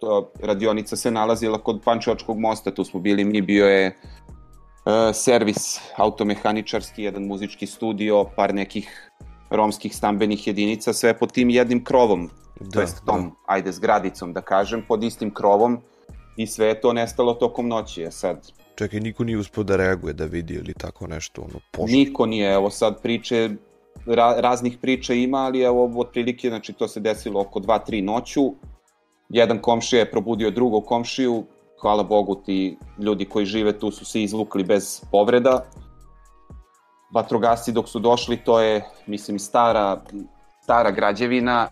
to, 0.00 0.32
radionica 0.42 0.96
se 0.96 1.10
nalazila 1.10 1.58
kod 1.58 1.80
Pančevačkog 1.84 2.38
mosta, 2.38 2.70
tu 2.70 2.84
smo 2.84 3.00
bili 3.00 3.24
mi, 3.24 3.42
bio 3.42 3.66
je 3.66 3.96
servis 5.14 5.80
automehaničarski, 5.96 7.02
jedan 7.02 7.22
muzički 7.22 7.66
studio, 7.66 8.24
par 8.36 8.54
nekih 8.54 9.10
romskih 9.50 9.96
stambenih 9.96 10.46
jedinica, 10.46 10.92
sve 10.92 11.18
pod 11.18 11.32
tim 11.32 11.50
jednim 11.50 11.84
krovom, 11.84 12.28
to 12.58 12.64
Da, 12.64 12.80
jest 12.80 13.02
tom, 13.06 13.32
ajde, 13.46 13.72
zgradicom, 13.72 14.32
da 14.32 14.40
kažem, 14.40 14.84
pod 14.88 15.04
istim 15.04 15.34
krovom 15.34 15.80
i 16.36 16.46
sve 16.46 16.66
je 16.66 16.80
to 16.80 16.92
nestalo 16.92 17.34
tokom 17.34 17.68
noći. 17.68 18.02
E 18.02 18.10
sad, 18.10 18.52
Čekaj, 18.76 19.00
niko 19.00 19.24
nije 19.24 19.38
uspio 19.38 19.64
da 19.64 19.76
reaguje, 19.76 20.12
da 20.14 20.24
vidi 20.24 20.54
ili 20.54 20.74
tako 20.74 21.06
nešto, 21.06 21.42
ono, 21.42 21.60
požar. 21.72 21.96
Niko 21.96 22.26
nije, 22.26 22.52
evo 22.52 22.70
sad 22.70 23.02
priče, 23.02 23.50
ra, 24.06 24.34
raznih 24.40 24.78
priča 24.80 25.14
ima, 25.14 25.38
ali 25.38 25.62
evo 25.62 25.92
otprilike, 25.96 26.48
znači 26.48 26.72
to 26.72 26.88
se 26.88 27.00
desilo 27.00 27.40
oko 27.40 27.60
2-3 27.60 28.04
noću. 28.04 28.52
Jedan 29.28 29.58
komšija 29.58 30.00
je 30.00 30.10
probudio 30.10 30.50
drugog 30.50 30.84
komšiju, 30.86 31.44
hvala 31.80 32.02
Bogu 32.02 32.34
ti 32.34 32.78
ljudi 32.98 33.24
koji 33.24 33.46
žive 33.46 33.78
tu 33.78 33.90
su 33.90 34.04
se 34.04 34.22
izvukli 34.22 34.64
bez 34.64 35.02
povreda. 35.10 35.64
Vatrogasci 37.14 37.72
dok 37.72 37.88
su 37.88 37.98
došli, 37.98 38.36
to 38.36 38.60
je, 38.60 38.84
mislim, 39.06 39.38
stara, 39.38 40.00
stara 40.62 40.90
građevina 40.90 41.68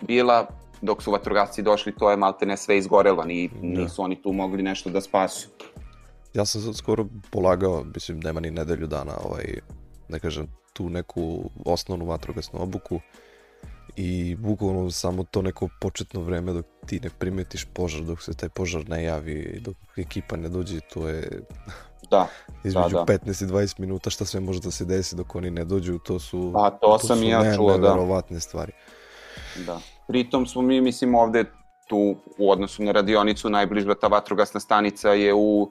bila, 0.00 0.46
dok 0.82 1.02
su 1.02 1.10
vatrogasci 1.10 1.62
došli, 1.62 1.94
to 1.94 2.10
je 2.10 2.16
malte 2.16 2.46
ne 2.46 2.56
sve 2.56 2.78
izgorelo, 2.78 3.24
ni, 3.24 3.48
Da. 3.48 3.80
nisu 3.80 4.02
oni 4.02 4.22
tu 4.22 4.32
mogli 4.32 4.62
nešto 4.62 4.90
da 4.90 5.00
spasu. 5.00 5.48
Ja 6.34 6.44
sam 6.44 6.60
sad 6.60 6.76
skoro 6.76 7.06
polagao, 7.30 7.84
mislim, 7.94 8.20
nema 8.20 8.40
ni 8.40 8.50
nedelju 8.50 8.86
dana, 8.86 9.12
ovaj, 9.24 9.44
da 10.08 10.18
kažem, 10.18 10.46
tu 10.72 10.90
neku 10.90 11.50
osnovnu 11.64 12.04
vatrogasnu 12.06 12.62
obuku 12.62 13.00
i 13.96 14.36
bukvalno 14.38 14.90
samo 14.90 15.24
to 15.24 15.42
neko 15.42 15.68
početno 15.80 16.20
vreme 16.20 16.52
dok 16.52 16.66
ti 16.86 17.00
ne 17.00 17.10
primetiš 17.18 17.64
požar, 17.64 18.02
dok 18.02 18.22
se 18.22 18.34
taj 18.34 18.48
požar 18.48 18.88
ne 18.88 19.04
javi, 19.04 19.60
dok 19.60 19.76
ekipa 19.96 20.36
ne 20.36 20.48
dođe, 20.48 20.80
to 20.80 21.08
je 21.08 21.30
Da, 22.10 22.28
između 22.64 22.96
da, 22.96 23.04
da. 23.04 23.18
15 23.18 23.44
i 23.44 23.46
20 23.46 23.80
minuta 23.80 24.10
šta 24.10 24.24
sve 24.24 24.40
može 24.40 24.60
da 24.60 24.70
se 24.70 24.84
desi 24.84 25.16
dok 25.16 25.34
oni 25.34 25.50
ne 25.50 25.64
dođu, 25.64 25.98
to 25.98 26.18
su, 26.18 26.50
Pa, 26.54 26.70
to 26.70 26.98
sam 26.98 27.18
su 27.18 27.24
ja 27.24 27.42
ne- 27.42 27.54
čuo, 27.56 27.78
da. 27.78 27.88
neverovatne 27.88 28.40
stvari. 28.40 28.72
Da. 29.66 29.80
Pritom 30.08 30.46
smo 30.46 30.62
mi, 30.62 30.80
mislim, 30.80 31.14
ovde 31.14 31.44
tu 31.88 32.16
u 32.38 32.50
odnosu 32.50 32.82
na 32.82 32.92
radionicu 32.92 33.50
najbliža 33.50 33.94
ta 33.94 34.06
vatrogasna 34.06 34.60
stanica 34.60 35.10
je 35.10 35.34
u 35.34 35.68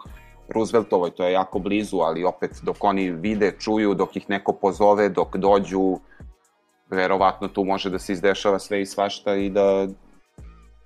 Rooseveltovoj, 0.50 1.12
to 1.12 1.26
je 1.26 1.32
jako 1.32 1.60
blizu, 1.60 1.98
ali 1.98 2.24
opet 2.24 2.52
dok 2.64 2.84
oni 2.84 3.12
vide, 3.12 3.56
čuju, 3.60 3.94
dok 3.94 4.16
ih 4.16 4.30
neko 4.30 4.54
pozove, 4.54 5.10
dok 5.10 5.38
dođu, 5.38 6.00
verovatno 6.90 7.48
tu 7.48 7.64
može 7.64 7.90
da 7.90 8.00
se 8.00 8.14
izdešava 8.14 8.60
sve 8.60 8.82
i 8.82 8.86
svašta 8.86 9.36
i 9.36 9.50
da 9.50 9.88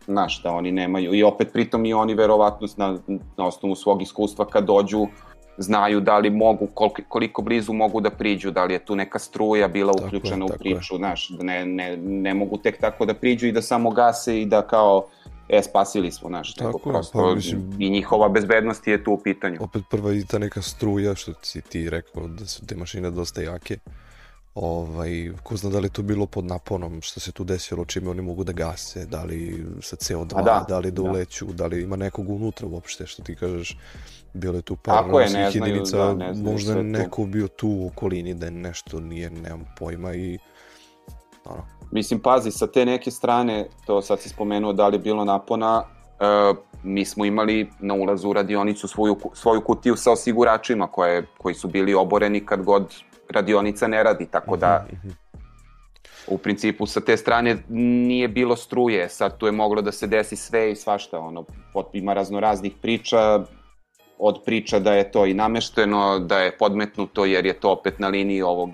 znaš, 0.06 0.44
da 0.44 0.52
oni 0.52 0.72
nemaju. 0.72 1.14
I 1.14 1.24
opet 1.24 1.50
pritom 1.54 1.86
i 1.86 1.94
oni 1.94 2.14
verovatno 2.14 2.68
na, 2.78 2.98
na 3.38 3.46
osnovu 3.46 3.76
svog 3.76 4.02
iskustva 4.02 4.46
kad 4.46 4.66
dođu 4.66 5.08
znaju 5.58 6.00
da 6.00 6.18
li 6.18 6.30
mogu, 6.30 6.68
koliko, 6.74 7.02
koliko 7.08 7.42
blizu 7.42 7.74
mogu 7.74 8.02
da 8.02 8.10
priđu, 8.10 8.52
da 8.52 8.64
li 8.64 8.74
je 8.74 8.86
tu 8.86 8.96
neka 8.96 9.20
struja 9.20 9.68
bila 9.68 9.94
Tako 9.94 10.04
je, 10.04 10.08
uključena 10.08 10.46
u 10.46 10.48
tako 10.48 10.68
je. 10.68 10.76
priču, 10.76 10.98
znaš, 10.98 11.30
da 11.30 11.44
ne, 11.44 11.66
ne, 11.66 11.98
ne 11.98 12.34
mogu 12.34 12.58
tek 12.58 12.80
tako 12.82 13.06
da 13.06 13.14
priđu 13.14 13.48
i 13.48 13.52
da 13.52 13.62
samo 13.62 13.90
gase 13.92 14.42
i 14.42 14.46
da 14.46 14.62
kao, 14.62 15.08
e, 15.50 15.62
spasili 15.64 16.12
smo, 16.12 16.30
znaš, 16.30 16.54
Tako 16.54 16.80
je, 16.80 16.92
prosto 16.94 17.20
pa 17.20 17.36
mislim- 17.36 17.76
i 17.80 17.90
njihova 17.90 18.30
bezbednost 18.30 18.88
je 18.88 19.04
tu 19.04 19.12
u 19.12 19.18
pitanju. 19.18 19.58
Opet 19.60 19.84
prva 19.90 20.14
i 20.14 20.26
ta 20.26 20.38
neka 20.40 20.62
struja, 20.62 21.16
što 21.16 21.34
si 21.42 21.62
ti 21.62 21.90
rekao 21.90 22.28
da 22.28 22.46
su 22.46 22.66
te 22.66 22.76
mašine 22.76 23.12
dosta 23.12 23.42
jake. 23.42 23.78
Ovaj, 24.56 25.32
ko 25.44 25.58
zna 25.58 25.70
da 25.70 25.80
li 25.80 25.90
to 25.90 26.02
bilo 26.02 26.26
pod 26.26 26.46
naponom, 26.46 27.02
što 27.02 27.20
se 27.20 27.32
tu 27.32 27.44
desilo, 27.44 27.86
čime 27.86 28.10
oni 28.10 28.22
mogu 28.22 28.44
da 28.44 28.52
gase, 28.52 29.06
da 29.06 29.24
li 29.24 29.66
sa 29.82 29.96
CO2, 29.96 30.34
A 30.36 30.42
da, 30.42 30.66
da 30.70 30.80
li 30.80 30.92
da 30.92 31.02
da. 31.02 31.10
uleću, 31.10 31.46
da 31.46 31.68
li 31.68 31.84
ima 31.84 31.96
nekog 31.96 32.30
unutra 32.30 32.68
uopšte, 32.68 33.06
što 33.06 33.24
ti 33.24 33.36
kažeš, 33.36 33.78
bilo 34.34 34.56
je 34.56 34.62
tu 34.62 34.76
par 34.76 35.04
Tako 35.04 35.20
je, 35.20 35.30
ne 35.30 35.52
znaju, 35.52 35.74
jedinica, 35.74 35.98
da, 35.98 36.14
ne 36.14 36.34
znaju 36.34 36.52
možda 36.52 36.74
je 36.74 36.84
neko 36.84 37.26
bio 37.26 37.48
tu 37.48 37.70
u 37.70 37.88
okolini 37.88 38.34
da 38.34 38.46
je 38.46 38.52
nešto 38.52 39.00
nije, 39.00 39.30
nemam 39.30 39.66
pojma 39.80 40.14
i 40.14 40.40
ono, 41.46 41.64
Mislim, 41.92 42.20
pazi, 42.20 42.52
sa 42.52 42.68
te 42.68 42.86
neke 42.86 43.12
strane, 43.12 43.68
to 43.86 44.02
sad 44.02 44.20
si 44.20 44.30
spomenuo 44.30 44.74
da 44.74 44.88
li 44.88 44.96
je 44.96 45.00
bilo 45.00 45.26
napona, 45.26 45.84
e, 46.20 46.54
mi 46.84 47.06
smo 47.06 47.26
imali 47.26 47.70
na 47.80 47.94
ulazu 47.94 48.30
u 48.30 48.34
radionicu 48.34 48.88
svoju, 48.88 49.18
svoju 49.34 49.62
kutiju 49.62 49.96
sa 49.96 50.12
osiguračima 50.12 50.88
koje, 50.88 51.26
koji 51.38 51.56
su 51.56 51.68
bili 51.68 51.94
oboreni 51.94 52.46
kad 52.46 52.64
god 52.64 52.96
radionica 53.30 53.88
ne 53.88 54.04
radi, 54.04 54.28
tako 54.32 54.58
da 54.58 54.86
Mhm, 54.94 55.10
u 56.28 56.38
principu 56.38 56.86
sa 56.86 57.02
te 57.02 57.18
strane 57.18 57.58
nije 57.70 58.28
bilo 58.28 58.56
struje, 58.56 59.10
sad 59.10 59.38
tu 59.38 59.46
je 59.46 59.52
moglo 59.52 59.82
da 59.82 59.92
se 59.92 60.08
desi 60.08 60.36
sve 60.36 60.72
i 60.72 60.76
svašta, 60.76 61.20
ono, 61.20 61.46
ima 61.94 62.14
raznoraznih 62.14 62.74
priča, 62.82 63.44
od 64.18 64.42
priča 64.46 64.80
da 64.80 64.94
je 64.94 65.12
to 65.12 65.26
i 65.26 65.34
namešteno, 65.34 66.20
da 66.20 66.40
je 66.40 66.58
podmetnuto 66.58 67.26
jer 67.26 67.46
je 67.46 67.54
to 67.54 67.72
opet 67.72 68.00
na 68.00 68.08
liniji 68.08 68.42
ovog 68.42 68.70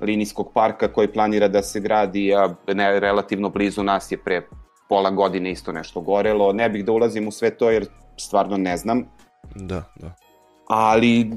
linijskog 0.00 0.52
parka 0.54 0.92
koji 0.92 1.12
planira 1.12 1.48
da 1.48 1.62
se 1.62 1.80
gradi, 1.80 2.34
a 2.34 2.54
ne, 2.74 3.00
relativno 3.00 3.48
blizu 3.48 3.82
nas 3.82 4.12
je 4.12 4.18
pre 4.18 4.42
pola 4.88 5.10
godine 5.10 5.50
isto 5.50 5.72
nešto 5.72 6.00
gorelo. 6.00 6.52
Ne 6.52 6.68
bih 6.68 6.84
da 6.84 6.92
ulazim 6.92 7.28
u 7.28 7.30
sve 7.30 7.50
to 7.50 7.70
jer 7.70 7.86
stvarno 8.16 8.56
ne 8.56 8.76
znam, 8.76 9.04
da, 9.54 9.82
da. 9.96 10.12
ali 10.68 11.30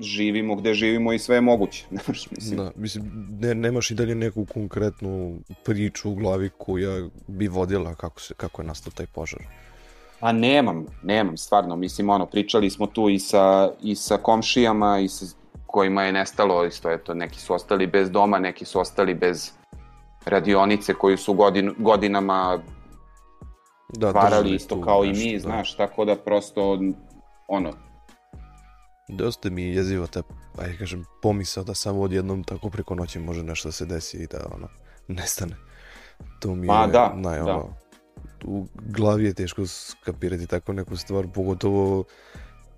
živimo 0.00 0.56
gde 0.56 0.74
živimo 0.74 1.12
i 1.12 1.18
sve 1.18 1.36
je 1.36 1.40
moguće. 1.40 1.86
Mislim, 2.08 2.56
Da, 2.56 2.70
mislim, 2.76 3.28
ne, 3.40 3.54
nemaš 3.54 3.90
i 3.90 3.94
dalje 3.94 4.14
neku 4.14 4.44
konkretnu 4.44 5.38
priču 5.64 6.10
u 6.10 6.14
glavi 6.14 6.50
koja 6.58 7.08
bi 7.26 7.48
vodila 7.48 7.94
kako, 7.94 8.20
se, 8.20 8.34
kako 8.34 8.62
je 8.62 8.66
nastao 8.66 8.92
taj 8.96 9.06
požar. 9.06 9.40
Pa 10.20 10.32
nemam, 10.32 10.86
nemam, 11.02 11.36
stvarno, 11.36 11.76
mislim, 11.76 12.10
ono, 12.10 12.26
pričali 12.26 12.70
smo 12.70 12.86
tu 12.86 13.08
i 13.08 13.18
sa, 13.18 13.70
i 13.82 13.94
sa 13.94 14.16
komšijama 14.16 14.98
i 14.98 15.08
sa 15.08 15.26
kojima 15.66 16.02
je 16.02 16.12
nestalo, 16.12 16.64
isto 16.64 16.90
eto, 16.90 17.14
neki 17.14 17.40
su 17.40 17.54
ostali 17.54 17.86
bez 17.86 18.10
doma, 18.10 18.38
neki 18.38 18.64
su 18.64 18.80
ostali 18.80 19.14
bez 19.14 19.52
radionice 20.24 20.94
koju 20.94 21.18
su 21.18 21.34
godin, 21.34 21.74
godinama 21.78 22.58
Da, 23.88 24.10
varali 24.10 24.54
isto 24.54 24.80
kao 24.80 25.04
i 25.04 25.08
nešto, 25.08 25.24
mi, 25.24 25.32
da. 25.32 25.38
znaš, 25.38 25.76
tako 25.76 26.04
da 26.04 26.16
prosto, 26.16 26.78
ono, 27.48 27.72
Dosta 29.12 29.50
mi 29.50 29.62
je 29.62 29.74
jezivo 29.74 30.06
ta, 30.06 30.22
ajde 30.58 30.76
kažem, 30.78 31.04
pomisao 31.22 31.64
da 31.64 31.74
samo 31.74 32.00
odjednom 32.00 32.44
tako 32.44 32.70
preko 32.70 32.94
noći 32.94 33.18
može 33.18 33.42
nešto 33.42 33.68
da 33.68 33.72
se 33.72 33.86
desi 33.86 34.16
i 34.16 34.26
da 34.26 34.46
ono, 34.54 34.68
nestane. 35.08 35.56
To 36.40 36.54
mi 36.54 36.66
je 36.66 36.86
da, 36.92 37.12
naj, 37.16 37.38
da. 37.38 37.44
ono, 37.44 37.74
u 38.44 38.66
glavi 38.74 39.24
je 39.24 39.34
teško 39.34 39.66
skapirati 39.66 40.46
tako 40.46 40.72
neku 40.72 40.96
stvar, 40.96 41.26
pogotovo 41.34 42.04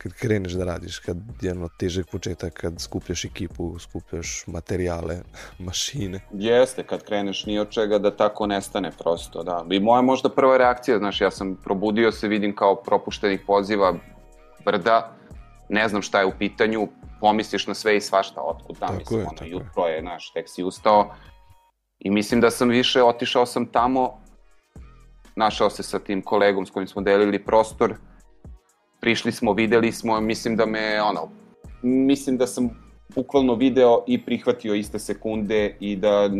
kad 0.03 0.13
kreneš 0.13 0.53
da 0.53 0.65
radiš, 0.65 0.99
kad 0.99 1.17
je 1.41 1.53
ono 1.53 1.69
težak 1.79 2.07
početak, 2.11 2.53
kad 2.53 2.81
skupljaš 2.81 3.25
ekipu, 3.25 3.79
skupljaš 3.79 4.45
materijale, 4.47 5.17
mašine. 5.67 6.21
jeste, 6.33 6.83
kad 6.83 7.05
kreneš 7.05 7.47
ni 7.47 7.59
od 7.59 7.71
čega 7.71 7.99
da 7.99 8.17
tako 8.17 8.47
nestane 8.47 8.91
prosto, 8.99 9.43
da. 9.43 9.65
I 9.71 9.81
moja 9.81 10.03
možda 10.03 10.29
prva 10.29 10.57
reakcija, 10.57 10.99
znaš, 10.99 11.21
ja 11.21 11.31
sam 11.31 11.57
probudio 11.65 12.13
se, 12.13 12.29
vidim 12.29 12.57
kao 12.57 12.83
propuštenih 12.83 13.41
poziva 13.47 13.95
brda, 14.65 15.13
ne 15.73 15.89
znam 15.89 16.03
šta 16.03 16.21
je 16.21 16.27
u 16.27 16.33
pitanju, 16.39 16.89
pomisliš 17.21 17.67
na 17.67 17.75
sve 17.75 17.97
i 17.97 18.01
svašta, 18.01 18.41
otkud 18.41 18.79
Tako 18.79 18.95
mislim, 18.99 19.21
je, 19.21 19.27
ono, 19.27 19.47
jutro 19.47 19.87
je, 19.87 20.01
znaš, 20.01 20.33
tek 20.33 20.49
si 20.49 20.63
ustao 20.63 21.15
i 21.99 22.11
mislim 22.11 22.41
da 22.41 22.51
sam 22.51 22.69
više, 22.69 23.03
otišao 23.03 23.47
sam 23.47 23.67
tamo, 23.67 24.21
našao 25.37 25.71
se 25.71 25.83
sa 25.83 25.99
tim 25.99 26.23
kolegom 26.23 26.67
s 26.67 26.71
kojim 26.71 26.89
smo 26.89 27.03
delili 27.03 27.45
prostor, 27.45 27.95
prišli 29.01 29.33
smo, 29.33 29.53
videli 29.53 29.93
smo, 29.93 30.21
mislim 30.21 30.57
da 30.57 30.67
me, 30.67 31.03
ono, 31.03 31.29
mislim 31.83 32.37
da 32.37 32.47
sam 32.47 32.71
bukvalno 33.15 33.55
video 33.55 34.05
i 34.07 34.25
prihvatio 34.25 34.75
iste 34.75 34.99
sekunde 34.99 35.77
i 35.81 35.97
da 35.97 36.31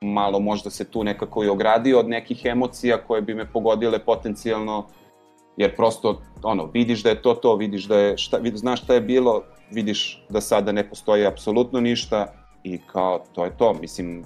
malo 0.00 0.40
možda 0.40 0.70
se 0.70 0.84
tu 0.84 1.04
nekako 1.04 1.44
i 1.44 1.48
ogradio 1.48 1.98
od 1.98 2.08
nekih 2.08 2.44
emocija 2.44 2.98
koje 3.06 3.22
bi 3.22 3.34
me 3.34 3.52
pogodile 3.52 3.98
potencijalno, 3.98 4.86
jer 5.56 5.76
prosto, 5.76 6.22
ono, 6.42 6.66
vidiš 6.66 7.02
da 7.02 7.08
je 7.08 7.22
to 7.22 7.34
to, 7.34 7.56
vidiš 7.56 7.84
da 7.84 7.98
je, 7.98 8.18
šta, 8.18 8.36
vid, 8.36 8.56
znaš 8.56 8.82
šta 8.82 8.94
je 8.94 9.00
bilo, 9.00 9.42
vidiš 9.70 10.24
da 10.28 10.40
sada 10.40 10.72
ne 10.72 10.88
postoji 10.88 11.26
apsolutno 11.26 11.80
ništa 11.80 12.26
i 12.64 12.78
kao, 12.92 13.24
to 13.32 13.44
je 13.44 13.56
to, 13.56 13.74
mislim, 13.74 14.24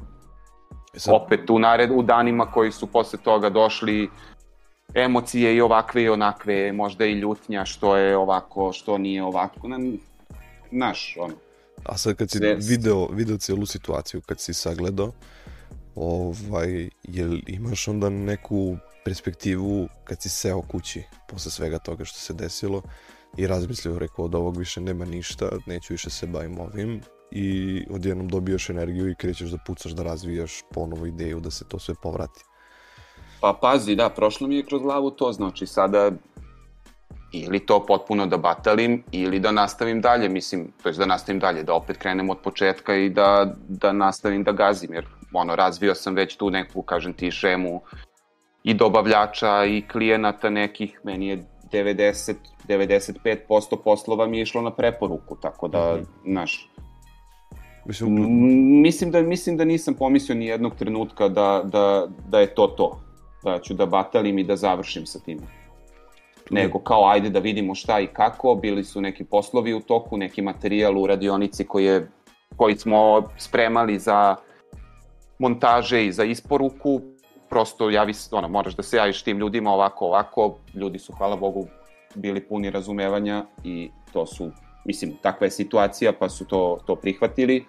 E 0.94 0.98
sad, 0.98 1.14
opet 1.14 1.50
u, 1.50 1.58
nared, 1.58 1.90
u 1.90 2.02
danima 2.02 2.46
koji 2.46 2.72
su 2.72 2.86
posle 2.86 3.18
toga 3.18 3.50
došli 3.50 4.10
emocije 4.94 5.56
i 5.56 5.60
ovakve 5.60 6.02
i 6.02 6.08
onakve, 6.08 6.72
možda 6.72 7.04
i 7.04 7.12
ljutnja 7.12 7.64
što 7.64 7.96
je 7.96 8.16
ovako, 8.16 8.72
što 8.72 8.98
nije 8.98 9.24
ovako. 9.24 9.68
Na, 9.68 9.78
naš, 10.70 11.16
ono, 11.20 11.34
A 11.84 11.96
sad 11.98 12.16
kad 12.16 12.30
si 12.30 12.38
Sve- 12.38 12.56
video, 12.60 13.06
video 13.06 13.38
cijelu 13.38 13.66
situaciju, 13.66 14.20
kad 14.26 14.40
si 14.40 14.54
sagledao, 14.54 15.12
ovaj, 15.94 16.88
jel 17.02 17.38
imaš 17.46 17.88
onda 17.88 18.08
neku 18.08 18.76
perspektivu 19.08 19.88
kad 20.04 20.22
si 20.22 20.28
seo 20.28 20.62
kući 20.62 21.02
posle 21.28 21.50
svega 21.50 21.78
toga 21.78 22.04
što 22.04 22.18
se 22.18 22.32
desilo 22.32 22.82
i 23.36 23.46
razmislio, 23.46 23.98
rekao 23.98 24.24
od 24.24 24.34
ovog 24.34 24.56
više 24.56 24.80
nema 24.80 25.04
ništa, 25.04 25.48
neću 25.66 25.94
više 25.94 26.10
se 26.10 26.26
bavim 26.26 26.60
ovim 26.60 27.00
i 27.30 27.84
odjednom 27.90 28.28
dobijaš 28.28 28.70
energiju 28.70 29.10
i 29.10 29.14
krećeš 29.14 29.50
da 29.50 29.58
pucaš, 29.66 29.92
da 29.92 30.02
razvijaš 30.02 30.62
ponovo 30.74 31.06
ideju 31.06 31.40
da 31.40 31.50
se 31.50 31.64
to 31.68 31.78
sve 31.78 31.94
povrati. 32.02 32.44
Pa 33.40 33.58
pazi, 33.60 33.96
da, 33.96 34.08
prošlo 34.08 34.48
mi 34.48 34.56
je 34.56 34.66
kroz 34.66 34.82
glavu 34.82 35.10
to, 35.10 35.32
znači 35.32 35.66
sada 35.66 36.10
ili 37.32 37.66
to 37.66 37.86
potpuno 37.86 38.26
da 38.26 38.36
batalim 38.36 39.04
ili 39.12 39.40
da 39.40 39.52
nastavim 39.52 40.00
dalje, 40.00 40.28
mislim, 40.28 40.72
to 40.82 40.88
je 40.88 40.92
da 40.92 41.06
nastavim 41.06 41.40
dalje, 41.40 41.62
da 41.62 41.74
opet 41.74 41.96
krenem 41.96 42.30
od 42.30 42.38
početka 42.44 42.96
i 42.96 43.10
da, 43.10 43.54
da 43.68 43.92
nastavim 43.92 44.44
da 44.44 44.52
gazim, 44.52 44.94
jer 44.94 45.06
ono, 45.32 45.56
razvio 45.56 45.94
sam 45.94 46.14
već 46.14 46.36
tu 46.36 46.50
neku, 46.50 46.82
kažem 46.82 47.12
ti, 47.12 47.30
šemu 47.30 47.82
i 48.68 48.74
dobavljača 48.74 49.64
i 49.64 49.82
klijenata 49.82 50.50
nekih, 50.50 51.00
meni 51.04 51.26
je 51.26 51.44
90, 51.72 52.34
95% 52.68 53.76
poslova 53.84 54.26
mi 54.26 54.38
je 54.38 54.42
išlo 54.42 54.62
na 54.62 54.70
preporuku, 54.70 55.36
tako 55.36 55.68
da, 55.68 55.94
Mhm. 55.94 56.32
znaš, 56.32 56.70
Mislim, 57.86 58.14
Mm, 58.14 58.80
mislim 58.82 59.10
da 59.10 59.22
mislim 59.22 59.56
da 59.56 59.64
nisam 59.64 59.94
pomislio 59.94 60.36
ni 60.36 60.46
jednog 60.46 60.74
trenutka 60.74 61.28
da, 61.28 61.62
da, 61.64 62.06
da 62.28 62.40
je 62.40 62.54
to 62.54 62.66
to. 62.66 63.00
Da 63.44 63.58
ću 63.58 63.74
da 63.74 63.86
batalim 63.86 64.38
i 64.38 64.44
da 64.44 64.56
završim 64.56 65.06
sa 65.06 65.18
tim. 65.18 65.38
Nego 66.50 66.78
kao 66.78 67.08
ajde 67.08 67.30
da 67.30 67.38
vidimo 67.38 67.74
šta 67.74 68.00
i 68.00 68.06
kako, 68.06 68.54
bili 68.54 68.84
su 68.84 69.00
neki 69.00 69.24
poslovi 69.24 69.74
u 69.74 69.80
toku, 69.80 70.16
neki 70.16 70.42
materijal 70.42 70.98
u 70.98 71.06
radionici 71.06 71.64
koji, 71.64 71.84
je, 71.84 72.10
koji 72.56 72.76
smo 72.76 73.22
spremali 73.38 73.98
za 73.98 74.36
montaže 75.38 76.06
i 76.06 76.12
za 76.12 76.24
isporuku. 76.24 77.00
Prosto 77.48 77.90
javi, 77.90 78.12
ono, 78.30 78.48
moraš 78.48 78.76
da 78.76 78.82
se 78.82 78.96
javiš 78.96 79.22
tim 79.22 79.38
ljudima 79.38 79.70
ovako, 79.70 80.06
ovako. 80.06 80.58
Ljudi 80.74 80.98
su, 80.98 81.12
hvala 81.12 81.36
Bogu, 81.36 81.66
bili 82.14 82.48
puni 82.48 82.70
razumevanja 82.70 83.44
i 83.64 83.90
to 84.12 84.26
su, 84.26 84.50
mislim, 84.84 85.16
takva 85.22 85.46
je 85.46 85.50
situacija 85.50 86.12
pa 86.12 86.28
su 86.28 86.44
to, 86.44 86.78
to 86.86 86.96
prihvatili 86.96 87.66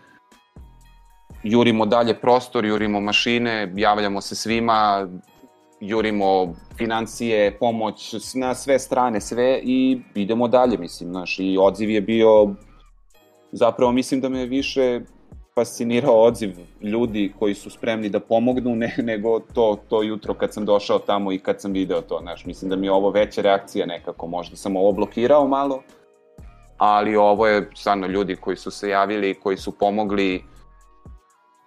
jurimo 1.43 1.85
dalje 1.85 2.13
prostor, 2.21 2.65
jurimo 2.65 2.99
mašine, 2.99 3.73
javljamo 3.75 4.21
se 4.21 4.35
svima, 4.35 5.07
jurimo 5.79 6.55
financije, 6.77 7.57
pomoć 7.59 8.15
na 8.35 8.55
sve 8.55 8.79
strane, 8.79 9.21
sve 9.21 9.61
i 9.63 10.01
idemo 10.15 10.47
dalje, 10.47 10.77
mislim, 10.77 11.09
znaš, 11.09 11.39
i 11.39 11.57
odziv 11.59 11.89
je 11.89 12.01
bio, 12.01 12.55
zapravo 13.51 13.91
mislim 13.91 14.21
da 14.21 14.29
me 14.29 14.45
više 14.45 15.01
fascinirao 15.59 16.23
odziv 16.23 16.55
ljudi 16.81 17.33
koji 17.39 17.53
su 17.53 17.69
spremni 17.69 18.09
da 18.09 18.19
pomognu 18.19 18.75
ne, 18.75 18.95
nego 18.97 19.39
to, 19.39 19.77
to 19.89 20.03
jutro 20.03 20.33
kad 20.33 20.53
sam 20.53 20.65
došao 20.65 20.99
tamo 20.99 21.31
i 21.31 21.39
kad 21.39 21.61
sam 21.61 21.71
video 21.73 22.01
to, 22.01 22.19
znaš, 22.21 22.45
mislim 22.45 22.69
da 22.69 22.75
mi 22.75 22.87
je 22.87 22.91
ovo 22.91 23.09
veća 23.09 23.41
reakcija 23.41 23.85
nekako, 23.85 24.27
možda 24.27 24.55
sam 24.55 24.75
ovo 24.75 24.91
blokirao 24.91 25.47
malo, 25.47 25.81
ali 26.77 27.15
ovo 27.15 27.47
je 27.47 27.69
stvarno 27.75 28.07
ljudi 28.07 28.35
koji 28.35 28.57
su 28.57 28.71
se 28.71 28.89
javili, 28.89 29.33
koji 29.33 29.57
su 29.57 29.71
pomogli 29.71 30.43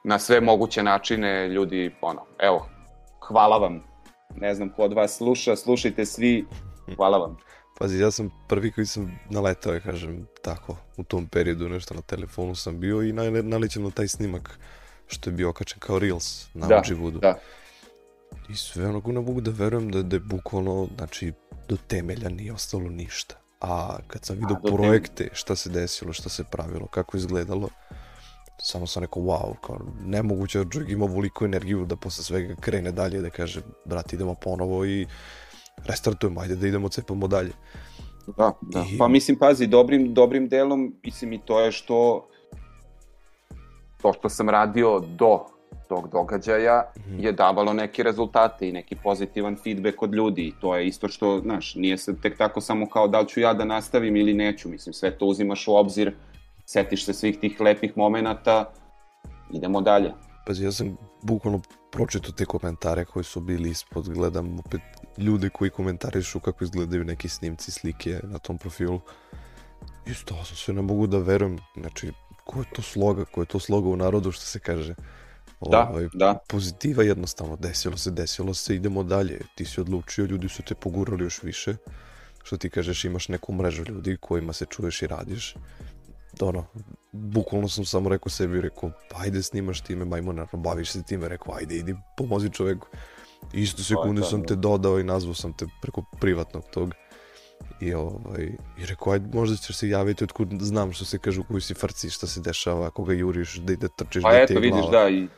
na 0.05 0.19
sve 0.19 0.41
moguće 0.41 0.83
načine, 0.83 1.49
ljudi, 1.49 1.91
ono, 2.01 2.23
evo, 2.39 2.67
hvala 3.29 3.59
vam, 3.59 3.85
ne 4.37 4.55
znam 4.55 4.69
ko 4.69 4.83
od 4.83 4.93
vas 4.93 5.17
sluša, 5.17 5.57
slušajte 5.57 6.07
svi, 6.07 6.45
hvala 6.97 7.19
vam. 7.19 7.37
Pazi, 7.83 7.99
ja 7.99 8.11
sam 8.11 8.31
prvi 8.49 8.73
koji 8.73 8.87
sam 8.87 9.19
naletao, 9.31 9.75
ja 9.75 9.81
kažem, 9.81 10.27
tako, 10.43 10.77
u 10.97 11.05
tom 11.05 11.27
periodu 11.27 11.69
nešto 11.69 11.95
na 11.95 12.03
telefonu 12.03 12.55
sam 12.55 12.81
bio 12.81 13.03
i 13.03 13.13
naličem 13.43 13.83
na 13.83 13.91
taj 13.91 14.09
snimak 14.09 14.59
što 15.07 15.31
je 15.31 15.35
bio 15.35 15.51
okačen 15.51 15.79
kao 15.79 15.99
Reels 15.99 16.55
na 16.55 16.67
da, 16.67 16.79
Ođivudu. 16.79 17.19
Da. 17.19 17.39
I 18.49 18.57
sve 18.57 18.89
onako 18.89 19.13
ne 19.13 19.21
mogu 19.21 19.41
da 19.41 19.51
verujem 19.51 19.91
da, 19.91 20.03
da 20.03 20.17
je 20.17 20.21
bukvalno, 20.21 20.89
znači, 20.97 21.33
do 21.69 21.77
temelja 21.87 22.29
nije 22.29 22.53
ostalo 22.53 22.89
ništa. 22.89 23.35
A 23.61 23.99
kad 24.07 24.25
sam 24.25 24.37
vidio 24.37 24.57
A, 24.65 24.77
projekte, 24.77 25.29
šta 25.33 25.57
se 25.57 25.71
desilo, 25.71 26.13
šta 26.13 26.29
se 26.29 26.45
pravilo, 26.45 26.87
kako 26.87 27.17
izgledalo, 27.17 27.69
samo 28.59 28.87
sam 28.87 29.03
rekao, 29.03 29.23
wow, 29.23 29.55
kao, 29.67 29.79
nemoguće 30.05 30.65
da 30.65 30.71
čovjek 30.71 30.91
ima 30.91 31.05
ovoliko 31.05 31.45
energiju 31.45 31.87
da 31.87 31.97
posle 31.97 32.25
svega 32.25 32.55
krene 32.61 32.93
dalje, 32.93 33.21
da 33.21 33.31
kaže, 33.31 33.61
brat, 33.85 34.13
idemo 34.13 34.35
ponovo 34.35 34.85
i 34.85 35.07
restartujemo, 35.85 36.41
ajde 36.41 36.57
da 36.57 36.67
idemo, 36.67 36.89
cepamo 36.89 37.29
dalje. 37.29 37.53
Da, 38.37 38.53
da. 38.61 38.85
I... 38.93 38.99
Pa 38.99 39.09
mislim, 39.09 39.39
pazi, 39.39 39.67
dobrim, 39.67 40.15
dobrim 40.15 40.49
delom, 40.49 40.95
mislim 41.05 41.33
i 41.33 41.39
to 41.39 41.61
je 41.61 41.73
što 41.73 42.29
to 44.03 44.13
što 44.13 44.29
sam 44.29 44.49
radio 44.49 45.01
do 45.01 45.45
tog 45.89 46.09
događaja 46.13 46.93
mm. 46.97 47.21
je 47.21 47.33
davalo 47.33 47.73
neke 47.73 48.03
rezultate 48.03 48.69
i 48.69 48.73
neki 48.73 48.97
pozitivan 48.97 49.57
feedback 49.65 50.03
od 50.03 50.15
ljudi 50.15 50.43
i 50.43 50.53
to 50.61 50.77
je 50.77 50.87
isto 50.87 51.09
što, 51.09 51.41
znaš, 51.41 51.75
nije 51.75 51.99
se 51.99 52.17
tek 52.23 52.39
tako 52.39 52.61
samo 52.61 52.89
kao 52.89 53.09
da 53.09 53.21
li 53.21 53.29
ću 53.29 53.41
ja 53.41 53.55
da 53.55 53.65
nastavim 53.65 54.17
ili 54.17 54.35
neću, 54.35 54.69
mislim, 54.69 54.93
sve 54.93 55.19
to 55.19 55.27
uzimaš 55.27 55.69
u 55.69 55.75
obzir, 55.75 56.15
setiš 56.67 57.05
se 57.05 57.13
svih 57.13 57.39
tih 57.39 57.61
lepih 57.61 57.93
momenata, 57.97 58.73
idemo 59.53 59.81
dalje. 59.81 60.13
Pazi, 60.47 60.65
ja 60.65 60.73
sam 60.73 60.97
bukvalno 61.23 61.61
pročito 61.93 62.33
te 62.33 62.45
komentare 62.45 63.05
koji 63.05 63.25
su 63.25 63.41
bili 63.41 63.71
ispod, 63.71 64.09
gledam 64.09 64.59
opet 64.59 64.81
ljude 65.19 65.49
koji 65.49 65.71
komentarišu 65.71 66.41
kako 66.41 66.65
izgledaju 66.65 67.05
neki 67.05 67.29
snimci, 67.29 67.71
slike 67.71 68.21
na 68.23 68.39
tom 68.39 68.59
profilu. 68.59 69.01
Isto, 70.07 70.45
sam 70.45 70.57
sve 70.57 70.75
ne 70.75 70.83
mogu 70.83 71.07
da 71.07 71.19
verujem, 71.19 71.59
znači, 71.77 72.13
ko 72.45 72.61
je 72.61 72.65
to 72.75 72.83
sloga, 72.83 73.25
ko 73.25 73.43
je 73.43 73.47
to 73.47 73.61
sloga 73.61 73.89
u 73.89 73.97
narodu, 73.97 74.33
što 74.33 74.45
se 74.45 74.59
kaže. 74.59 74.95
Da, 75.71 75.89
ovaj, 75.91 76.09
da. 76.15 76.39
Pozitiva 76.49 77.03
jednostavno, 77.03 77.57
desilo 77.57 77.97
se, 77.97 78.11
desilo 78.11 78.55
se, 78.55 78.75
idemo 78.75 79.03
dalje. 79.03 79.41
Ti 79.55 79.65
si 79.65 79.81
odlučio, 79.81 80.25
ljudi 80.25 80.49
su 80.49 80.63
te 80.63 80.75
pogurali 80.75 81.25
još 81.25 81.43
više. 81.43 81.77
Što 82.43 82.57
ti 82.57 82.71
kažeš, 82.71 83.05
imaš 83.05 83.29
neku 83.29 83.53
mrežu 83.53 83.85
ljudi 83.89 84.17
kojima 84.21 84.53
se 84.53 84.67
čuješ 84.67 85.03
i 85.03 85.07
radiš 85.07 85.55
ono, 86.41 86.65
bukvalno 87.13 87.69
sam 87.69 87.85
samo 87.85 88.09
rekao 88.09 88.31
sebi, 88.31 88.61
rekao, 88.61 88.91
pa 89.11 89.23
ajde 89.23 89.43
snimaš 89.43 89.81
time 89.81 90.05
majmuna, 90.05 90.47
baviš 90.53 90.91
se 90.91 91.03
time, 91.03 91.29
rekao, 91.29 91.55
ajde 91.55 91.77
idi, 91.77 91.95
pomozi 92.17 92.51
čoveku. 92.51 92.89
Isto 93.53 93.83
sekunde 93.83 94.23
sam 94.23 94.45
te 94.47 94.57
dodao 94.57 95.01
i 95.01 95.05
nazvao 95.05 95.35
sam 95.35 95.53
te 95.53 95.67
preko 95.83 96.05
privatnog 96.21 96.65
tog. 96.71 96.95
I, 97.81 97.95
ovaj, 97.95 98.45
i 98.79 98.87
rekao, 98.87 99.13
ajde, 99.13 99.29
možda 99.35 99.57
ćeš 99.57 99.77
se 99.77 99.89
javiti 99.89 100.25
otkud 100.25 100.49
znam 100.61 100.93
što 100.93 101.05
se 101.05 101.19
kažu 101.19 101.43
koji 101.43 101.61
si 101.61 101.75
frci, 101.75 102.11
šta 102.11 102.27
se 102.27 102.41
dešava, 102.41 102.91
koga 102.91 103.13
juriš, 103.13 103.57
da 103.57 103.73
ide 103.73 103.89
trčiš, 103.97 104.23
pa 104.23 104.33
da 104.33 104.39
eto, 104.39 104.61
vidiš, 104.61 104.85
da, 104.91 105.09
i 105.09 105.29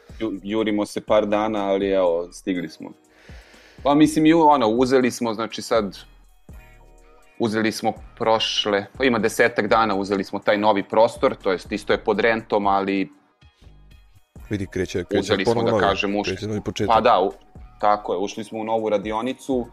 jurimo 0.42 0.87
se 0.87 1.00
par 1.00 1.26
dana, 1.26 1.66
ali 1.66 1.88
evo, 1.88 2.33
stigli 2.33 2.68
smo. 2.68 2.92
Pa 3.83 3.94
mislim, 3.94 4.26
ju, 4.26 4.40
ono, 4.40 4.68
uzeli 4.68 5.11
smo, 5.11 5.35
znači 5.35 5.62
sad, 5.62 5.98
uzeli 7.44 7.72
smo 7.72 7.92
prošle, 8.18 8.87
pa 8.98 9.04
ima 9.04 9.18
desetak 9.18 9.68
dana, 9.68 9.94
uzeli 9.94 10.24
smo 10.24 10.38
taj 10.38 10.59
novi 10.59 10.83
prostor, 10.83 11.37
to 11.37 11.52
jest 11.52 11.72
isto 11.72 11.92
je 11.92 11.98
pod 12.04 12.20
rentom, 12.20 12.66
ali 12.66 13.09
vidi 14.50 14.66
kreće, 14.66 15.04
kreće 15.04 15.20
uzeli 15.20 15.44
smo 15.44 15.62
da 15.62 15.78
kažem 15.78 16.16
ušli. 16.16 16.37
Kreće 16.37 16.48
novi 16.48 16.61
početak. 16.61 16.94
Pa 16.94 17.00
da, 17.00 17.20
u, 17.20 17.33
tako 17.80 18.12
je, 18.12 18.18
ušli 18.18 18.44
smo 18.44 18.61
u 18.61 18.64
novu 18.64 18.88
radionicu. 18.88 19.66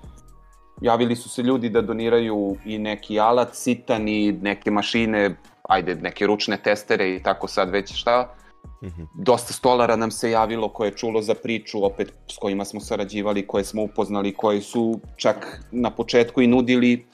Javili 0.82 1.16
su 1.16 1.30
se 1.30 1.42
ljudi 1.42 1.70
da 1.70 1.82
doniraju 1.82 2.58
i 2.66 2.78
neki 2.80 3.20
alat 3.20 3.56
sitan 3.56 4.08
i 4.08 4.32
neke 4.32 4.72
mašine, 4.72 5.36
ajde, 5.70 5.96
neke 5.96 6.28
ručne 6.28 6.58
testere 6.58 7.16
i 7.16 7.24
tako 7.24 7.48
sad 7.48 7.70
već 7.70 7.94
šta. 7.94 8.34
Mm 8.82 8.88
-hmm. 8.88 9.08
Dosta 9.16 9.54
stolara 9.54 9.96
nam 9.96 10.12
se 10.12 10.32
javilo 10.32 10.70
koje 10.70 10.88
je 10.88 10.98
čulo 10.98 11.22
za 11.22 11.34
priču, 11.34 11.86
opet 11.86 12.14
s 12.28 12.38
kojima 12.38 12.66
smo 12.66 12.80
sarađivali, 12.80 13.48
koje 13.48 13.64
smo 13.64 13.84
upoznali, 13.84 14.34
koje 14.34 14.62
su 14.62 15.00
čak 15.16 15.62
na 15.72 15.92
početku 15.92 16.42
i 16.42 16.48
nudili 16.48 17.06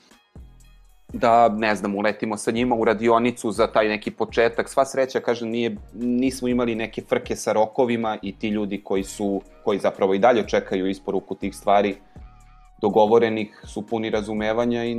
da, 1.14 1.50
ne 1.50 1.76
znam, 1.76 1.96
uletimo 1.96 2.38
sa 2.38 2.52
njima 2.52 2.76
u 2.76 2.86
radionicu 2.86 3.52
za 3.52 3.68
taj 3.68 3.88
neki 3.88 4.12
početak. 4.12 4.70
Sva 4.70 4.86
sreća, 4.86 5.20
kažem, 5.20 5.50
nije, 5.50 5.76
nismo 5.94 6.48
imali 6.48 6.76
neke 6.76 7.02
frke 7.02 7.36
sa 7.36 7.54
rokovima 7.54 8.18
i 8.22 8.36
ti 8.36 8.50
ljudi 8.50 8.82
koji 8.84 9.04
su, 9.04 9.42
koji 9.64 9.80
zapravo 9.80 10.14
i 10.14 10.20
dalje 10.20 10.48
čekaju 10.48 10.88
isporuku 10.88 11.36
tih 11.36 11.56
stvari 11.56 11.96
dogovorenih 12.82 13.62
su 13.64 13.88
puni 13.88 14.10
razumevanja 14.10 14.86
i 14.86 14.98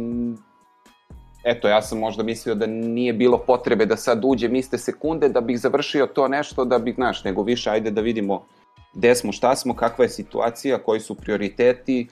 eto, 1.44 1.68
ja 1.68 1.82
sam 1.82 1.98
možda 1.98 2.22
mislio 2.22 2.54
da 2.54 2.66
nije 2.66 3.12
bilo 3.12 3.38
potrebe 3.38 3.86
da 3.86 3.96
sad 3.96 4.20
uđem 4.24 4.56
iste 4.56 4.78
sekunde 4.78 5.28
da 5.28 5.40
bih 5.40 5.60
završio 5.60 6.06
to 6.06 6.28
nešto, 6.28 6.64
da 6.64 6.78
bih, 6.78 6.94
znaš, 6.94 7.24
nego 7.24 7.42
više, 7.42 7.70
ajde 7.70 7.90
da 7.90 8.00
vidimo 8.00 8.46
gde 8.94 9.14
smo, 9.14 9.32
šta 9.32 9.56
smo, 9.56 9.74
kakva 9.74 10.04
je 10.04 10.08
situacija, 10.08 10.78
koji 10.78 11.00
su 11.00 11.14
prioriteti, 11.14 12.08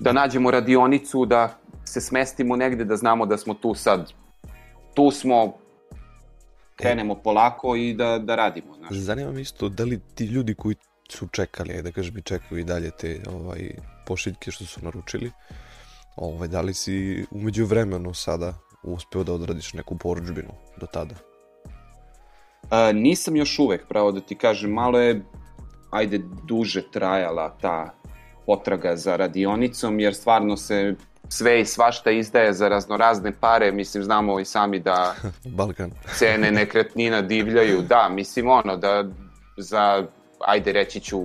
da 0.00 0.12
nađemo 0.12 0.50
radionicu, 0.50 1.26
da 1.26 1.58
se 1.84 2.00
smestimo 2.00 2.56
negde 2.56 2.84
da 2.84 2.96
znamo 2.96 3.26
da 3.26 3.38
smo 3.38 3.54
tu 3.54 3.74
sad. 3.74 4.12
Tu 4.94 5.10
smo, 5.10 5.56
krenemo 6.76 7.14
polako 7.14 7.76
i 7.76 7.94
da, 7.94 8.18
da 8.18 8.36
radimo. 8.36 8.74
Znaš. 8.76 8.90
Zanima 8.92 9.32
me 9.32 9.40
isto, 9.40 9.68
da 9.68 9.84
li 9.84 10.00
ti 10.14 10.24
ljudi 10.24 10.54
koji 10.54 10.76
su 11.08 11.28
čekali, 11.28 11.82
da 11.82 11.92
kažem 11.92 12.18
i 12.18 12.22
čekaju 12.22 12.60
i 12.60 12.64
dalje 12.64 12.90
te 12.90 13.20
ovaj, 13.30 13.70
pošiljke 14.06 14.50
što 14.50 14.64
su 14.64 14.80
naručili, 14.84 15.30
ovaj, 16.16 16.48
da 16.48 16.60
li 16.60 16.74
si 16.74 17.24
umeđu 17.30 17.66
vremenu 17.66 18.14
sada 18.14 18.54
uspeo 18.82 19.24
da 19.24 19.32
odradiš 19.32 19.72
neku 19.72 19.98
poručbinu 19.98 20.52
do 20.80 20.86
tada? 20.86 21.14
A, 22.70 22.92
nisam 22.92 23.36
još 23.36 23.58
uvek, 23.58 23.86
pravo 23.88 24.12
da 24.12 24.20
ti 24.20 24.34
kažem, 24.34 24.70
malo 24.70 25.00
je, 25.00 25.22
ajde, 25.90 26.20
duže 26.44 26.90
trajala 26.90 27.56
ta 27.60 27.94
potraga 28.46 28.96
za 28.96 29.16
radionicom, 29.16 30.00
jer 30.00 30.14
stvarno 30.14 30.56
se 30.56 30.94
sve 31.28 31.60
i 31.60 31.64
svašta 31.64 32.10
izdaje 32.10 32.52
za 32.52 32.68
raznorazne 32.68 33.32
pare, 33.40 33.72
mislim, 33.72 34.04
znamo 34.04 34.40
i 34.40 34.44
sami 34.44 34.80
da 34.80 35.14
Balkan. 35.56 35.90
cene 36.16 36.50
nekretnina 36.50 37.22
divljaju, 37.22 37.82
da, 37.82 38.08
mislim, 38.08 38.48
ono, 38.48 38.76
da 38.76 39.04
za, 39.58 40.06
ajde 40.40 40.72
reći 40.72 41.00
ću, 41.00 41.22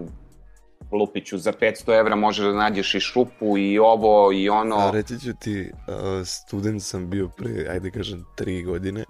lupiću, 0.92 1.38
za 1.38 1.54
500 1.54 2.00
evra 2.00 2.16
možeš 2.16 2.46
da 2.46 2.54
nađeš 2.54 2.96
i 2.96 3.00
šupu 3.00 3.58
i 3.58 3.80
ovo 3.80 4.32
i 4.34 4.50
ono. 4.50 4.76
A 4.76 4.92
reći 4.92 5.20
ću 5.20 5.34
ti, 5.40 5.72
uh, 5.72 6.28
student 6.28 6.84
sam 6.84 7.10
bio 7.10 7.30
pre, 7.38 7.68
ajde 7.70 7.92
kažem, 7.92 8.26
3 8.38 8.66
godine 8.66 9.04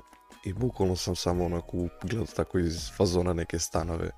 i 0.46 0.54
bukvalno 0.54 0.96
sam 0.96 1.16
samo 1.16 1.46
onako 1.46 1.78
gledao 2.04 2.26
tako 2.36 2.60
iz 2.60 2.92
fazona 2.98 3.34
neke 3.34 3.60
stanove 3.60 4.12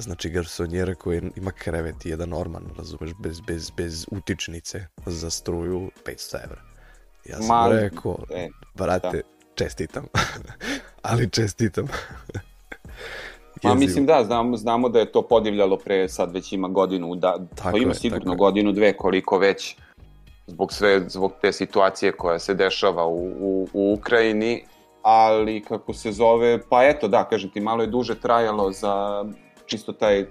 znači 0.00 0.30
garsonjera 0.30 0.94
koji 0.94 1.22
ima 1.36 1.50
krevet 1.50 1.94
jedan 2.04 2.28
norman, 2.28 2.62
razumeš, 2.76 3.10
bez, 3.18 3.40
bez, 3.40 3.70
bez 3.70 4.06
utičnice 4.10 4.86
za 5.06 5.30
struju 5.30 5.90
500 6.06 6.44
evra. 6.44 6.62
Ja 7.24 7.36
sam 7.36 7.46
Ma, 7.46 7.68
rekao, 7.68 8.16
e, 8.34 8.48
brate, 8.74 9.16
da. 9.16 9.54
čestitam. 9.54 10.06
Ali 11.02 11.30
čestitam. 11.30 11.88
Ma 13.62 13.74
mislim 13.74 14.06
da, 14.06 14.24
znamo, 14.24 14.56
znamo 14.56 14.88
da 14.88 14.98
je 14.98 15.12
to 15.12 15.22
podivljalo 15.22 15.76
pre 15.76 16.08
sad 16.08 16.32
već 16.34 16.52
ima 16.52 16.68
godinu, 16.68 17.14
da, 17.14 17.38
tako 17.54 17.70
pa 17.70 17.78
ima 17.78 17.90
je, 17.90 17.94
sigurno 17.94 18.34
godinu, 18.34 18.72
dve, 18.72 18.96
koliko 18.96 19.38
već 19.38 19.76
zbog 20.46 20.72
sve, 20.72 21.00
zbog 21.08 21.32
te 21.42 21.52
situacije 21.52 22.12
koja 22.12 22.38
se 22.38 22.54
dešava 22.54 23.06
u, 23.06 23.32
u, 23.40 23.68
u 23.72 23.92
Ukrajini, 23.92 24.64
ali 25.02 25.64
kako 25.68 25.92
se 25.94 26.12
zove, 26.12 26.58
pa 26.68 26.84
eto 26.84 27.08
da, 27.08 27.24
kažem 27.24 27.50
ti, 27.50 27.60
malo 27.60 27.82
je 27.82 27.86
duže 27.86 28.20
trajalo 28.20 28.72
za 28.72 29.24
čisto 29.70 29.92
taj 29.92 30.26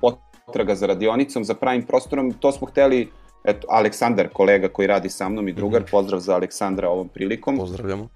potraga 0.00 0.74
za 0.74 0.86
radionicom, 0.86 1.44
za 1.44 1.54
pravim 1.54 1.86
prostorom, 1.86 2.32
to 2.32 2.52
smo 2.52 2.66
hteli, 2.66 3.08
eto, 3.44 3.66
Aleksandar, 3.70 4.28
kolega 4.32 4.68
koji 4.68 4.88
radi 4.88 5.08
sa 5.08 5.28
mnom 5.28 5.48
i 5.48 5.52
drugar, 5.52 5.82
-hmm. 5.82 5.90
pozdrav 5.90 6.20
za 6.20 6.34
Aleksandra 6.34 6.90
ovom 6.90 7.08
prilikom. 7.08 7.56
Pozdravljamo. 7.56 8.08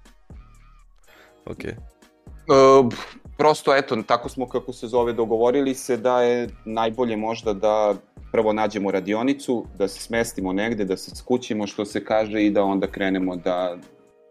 Ok. 1.45 1.63
Uh, 1.65 2.93
prosto, 3.37 3.75
eto, 3.75 4.03
tako 4.07 4.29
smo, 4.29 4.49
kako 4.49 4.73
se 4.73 4.87
zove, 4.87 5.13
dogovorili 5.13 5.73
se 5.73 5.97
da 5.97 6.21
je 6.21 6.49
najbolje 6.65 7.17
možda 7.17 7.53
da 7.53 7.95
prvo 8.31 8.53
nađemo 8.53 8.91
radionicu, 8.91 9.65
da 9.77 9.87
se 9.87 10.01
smestimo 10.01 10.53
negde, 10.53 10.85
da 10.85 10.97
se 10.97 11.15
skućimo 11.15 11.67
što 11.67 11.85
se 11.85 12.05
kaže 12.05 12.45
i 12.45 12.49
da 12.49 12.63
onda 12.63 12.87
krenemo 12.87 13.35
da, 13.35 13.77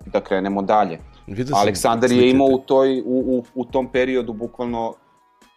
da 0.06 0.20
krenemo 0.20 0.62
dalje. 0.62 0.98
Vidio 1.26 1.56
Aleksandar 1.56 2.12
je 2.12 2.30
imao 2.30 2.46
u, 2.46 2.58
toj, 2.58 3.00
u, 3.00 3.04
u, 3.06 3.44
u 3.54 3.64
tom 3.64 3.88
periodu 3.92 4.32
bukvalno 4.32 4.94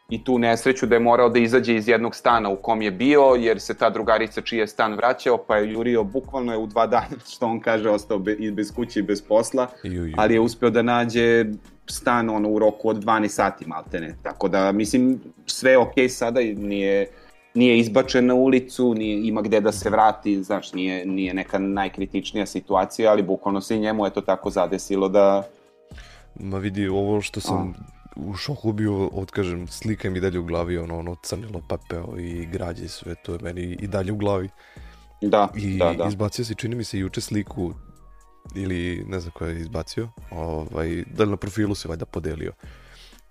i 0.10 0.24
tu 0.24 0.39
nesreću 0.39 0.86
da 0.86 0.96
je 0.96 1.00
morao 1.00 1.30
da 1.30 1.39
izađe 1.39 1.76
iz 1.76 1.88
jednog 1.88 2.15
stana 2.15 2.50
u 2.50 2.56
kom 2.56 2.82
je 2.82 2.91
bio, 2.91 3.22
jer 3.39 3.60
se 3.60 3.74
ta 3.74 3.89
drugarica 3.89 4.41
čiji 4.41 4.60
je 4.60 4.67
stan 4.67 4.93
vraćao, 4.93 5.38
pa 5.38 5.58
je 5.58 5.72
jurio, 5.72 6.04
bukvalno 6.04 6.52
je 6.52 6.58
u 6.58 6.67
dva 6.67 6.88
dana, 6.88 7.20
što 7.34 7.46
on 7.46 7.60
kaže, 7.60 7.89
ostao 7.89 8.20
be, 8.20 8.34
i 8.34 8.52
bez 8.52 8.76
kuće 8.76 9.00
i 9.00 9.04
bez 9.04 9.22
posla, 9.22 9.67
Ju, 9.84 10.06
ju. 10.06 10.13
ali 10.17 10.34
je 10.34 10.39
uspeo 10.39 10.70
da 10.70 10.82
nađe 10.82 11.46
stan 11.89 12.30
ono, 12.30 12.50
u 12.50 12.60
roku 12.60 12.89
od 12.89 13.04
12 13.04 13.28
sati 13.28 13.65
maltene. 13.67 14.15
Tako 14.24 14.48
da, 14.48 14.72
mislim, 14.72 15.20
sve 15.46 15.72
je 15.72 15.78
okej 15.78 16.10
sada 16.10 16.41
i 16.41 16.56
nije, 16.56 17.08
nije 17.54 17.80
izbačen 17.80 18.26
na 18.26 18.34
ulicu, 18.34 18.93
nije, 18.93 19.28
ima 19.28 19.41
gde 19.41 19.62
da 19.62 19.72
se 19.72 19.89
vrati, 19.89 20.43
znaš, 20.43 20.74
nije, 20.74 21.06
nije 21.06 21.34
neka 21.34 21.60
najkritičnija 21.60 22.46
situacija, 22.46 23.12
ali 23.12 23.24
bukvalno 23.24 23.62
se 23.62 23.76
i 23.76 23.80
njemu 23.80 24.06
je 24.06 24.13
to 24.13 24.22
tako 24.22 24.50
zadesilo 24.50 25.10
da, 25.10 25.43
Ma 26.39 26.58
vidi, 26.58 26.88
ovo 26.88 27.22
što 27.22 27.39
sam 27.39 27.74
u 28.19 28.36
šoku 28.36 28.73
bio, 28.73 29.08
otkažem, 29.08 29.67
slika 29.67 30.10
mi 30.10 30.19
dalje 30.19 30.39
u 30.39 30.45
glavi, 30.45 30.77
ono, 30.77 30.99
ono 30.99 31.15
crnilo 31.23 31.62
pepeo 31.69 32.19
i 32.19 32.45
građe 32.45 32.88
sve, 32.88 33.15
to 33.15 33.34
je 33.34 33.39
meni 33.41 33.62
i 33.62 33.88
dalje 33.88 34.12
u 34.12 34.17
glavi. 34.17 34.49
da, 35.21 35.49
I 35.56 35.77
da, 35.77 35.93
da. 35.93 36.08
izbacio 36.08 36.45
si, 36.45 36.56
čini 36.56 36.75
mi 36.75 36.84
se, 36.84 36.99
juče 36.99 37.21
sliku, 37.21 37.73
ili 38.56 39.06
ne 39.08 39.19
znam 39.19 39.32
ko 39.32 39.45
je 39.45 39.60
izbacio, 39.60 40.10
ovaj, 40.32 41.03
da 41.15 41.23
li 41.23 41.30
na 41.30 41.38
profilu 41.38 41.75
se 41.75 41.88
valjda 41.88 42.06
podelio. 42.06 42.53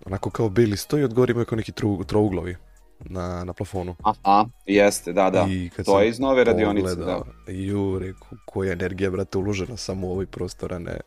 Onako 0.07 0.31
kao 0.31 0.49
beli 0.49 0.77
stoji, 0.77 1.05
od 1.05 1.15
gore 1.15 1.33
ima 1.33 1.45
kao 1.45 1.57
neki 1.57 1.73
tru, 1.73 2.05
trouglovi 2.05 2.57
na, 3.01 3.45
na 3.45 3.53
plafonu. 3.53 3.97
Aha, 4.03 4.47
jeste, 4.67 5.13
da, 5.13 5.31
da. 5.31 5.47
I 5.51 5.71
kad 5.77 5.87
to 5.87 6.01
je 6.01 6.09
iz 6.09 6.19
nove 6.21 6.45
radionice, 6.45 6.89
da. 6.89 6.95
pogledao, 6.95 7.25
Ju, 7.47 7.99
reku, 7.99 8.27
koja 8.47 8.73
energija, 8.73 9.11
brate, 9.11 9.39
uložena 9.39 9.77
samo 9.77 10.07
u 10.07 10.11
ovaj 10.11 10.27
prostor, 10.27 10.73
a 10.73 10.79
ne... 10.79 11.01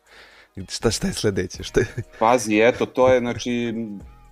Šta, 0.68 0.90
šta 0.90 1.06
je 1.06 1.12
sledeće? 1.12 1.62
Šta 1.62 1.80
je... 1.80 1.86
Pazi, 2.18 2.60
eto, 2.60 2.86
to 2.86 3.08
je, 3.08 3.20
znači, 3.20 3.74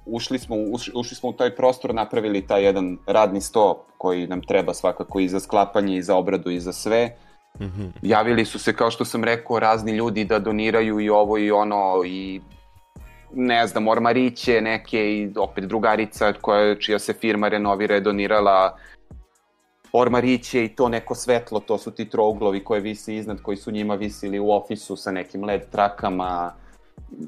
ušli 0.06 0.38
smo, 0.38 0.56
ušli, 0.56 0.92
ušli 0.96 1.16
smo 1.16 1.28
u 1.28 1.32
taj 1.32 1.56
prostor, 1.56 1.94
napravili 1.94 2.46
taj 2.46 2.64
jedan 2.64 2.98
radni 3.06 3.40
sto 3.40 3.86
koji 3.98 4.26
nam 4.26 4.42
treba 4.42 4.74
svakako 4.74 5.20
i 5.20 5.28
za 5.28 5.40
sklapanje, 5.40 5.96
i 5.96 6.02
za 6.02 6.16
obradu, 6.16 6.50
i 6.50 6.60
za 6.60 6.72
sve. 6.72 7.16
Mhm. 7.60 7.86
Javili 8.02 8.44
su 8.44 8.58
se, 8.58 8.72
kao 8.72 8.90
što 8.90 9.04
sam 9.04 9.24
rekao, 9.24 9.58
razni 9.58 9.92
ljudi 9.92 10.24
da 10.24 10.38
doniraju 10.38 11.00
i 11.00 11.10
ovo 11.10 11.38
i 11.38 11.50
ono, 11.50 12.02
i 12.06 12.40
ne 13.32 13.66
znam, 13.66 13.88
ormariće 13.88 14.60
neke 14.60 15.12
i 15.12 15.30
opet 15.36 15.64
drugarica 15.64 16.32
koja, 16.32 16.74
čija 16.74 16.98
se 16.98 17.12
firma 17.12 17.48
renovira 17.48 17.94
je 17.94 18.00
donirala 18.00 18.78
ormariće 19.92 20.64
i 20.64 20.68
to 20.68 20.88
neko 20.88 21.14
svetlo, 21.14 21.60
to 21.60 21.78
su 21.78 21.90
ti 21.90 22.08
trouglovi 22.08 22.64
koje 22.64 22.80
visi 22.80 23.16
iznad, 23.16 23.42
koji 23.42 23.56
su 23.56 23.70
njima 23.70 23.94
visili 23.94 24.38
u 24.38 24.50
ofisu 24.50 24.96
sa 24.96 25.12
nekim 25.12 25.44
led 25.44 25.70
trakama, 25.70 26.52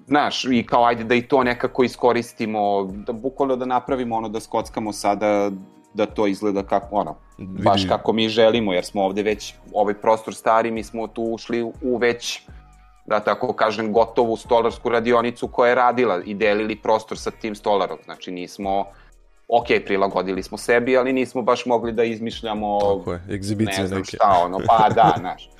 znaš, 0.06 0.44
i 0.44 0.66
kao 0.66 0.84
ajde 0.84 1.04
da 1.04 1.14
i 1.14 1.22
to 1.22 1.44
nekako 1.44 1.84
iskoristimo, 1.84 2.84
da 2.84 3.12
bukvalno 3.12 3.56
da 3.56 3.64
napravimo 3.64 4.16
ono 4.16 4.28
da 4.28 4.40
skockamo 4.40 4.92
sada 4.92 5.50
da 5.94 6.06
to 6.06 6.26
izgleda 6.26 6.62
kako, 6.62 6.96
ono, 6.96 7.16
baš 7.38 7.82
Vidi- 7.82 7.88
kako 7.88 8.12
mi 8.12 8.28
želimo, 8.28 8.72
jer 8.72 8.84
smo 8.84 9.02
ovde 9.02 9.22
već, 9.22 9.54
ovaj 9.72 9.94
prostor 9.94 10.34
stari, 10.34 10.70
mi 10.70 10.82
smo 10.82 11.06
tu 11.06 11.22
ušli 11.22 11.62
u 11.82 11.96
već, 11.96 12.42
da 13.06 13.20
tako 13.20 13.52
kažem, 13.52 13.92
gotovu 13.92 14.36
stolarsku 14.36 14.88
radionicu 14.88 15.48
koja 15.48 15.68
je 15.68 15.74
radila 15.74 16.20
i 16.24 16.34
delili 16.34 16.76
prostor 16.76 17.18
sa 17.18 17.30
tim 17.30 17.54
stolarom, 17.54 17.98
znači 18.04 18.30
nismo, 18.30 18.84
ok, 19.52 19.66
prilagodili 19.86 20.42
smo 20.42 20.58
sebi, 20.58 20.96
ali 20.96 21.12
nismo 21.12 21.42
baš 21.42 21.66
mogli 21.66 21.92
da 21.92 22.04
izmišljamo 22.04 22.78
Tako 22.80 23.12
je, 23.12 23.22
egzibicije 23.30 23.80
ne 23.80 23.86
znam 23.86 23.98
neke. 23.98 24.16
šta, 24.16 24.42
ono, 24.44 24.58
pa 24.66 24.88
da, 24.88 25.14
znaš. 25.20 25.50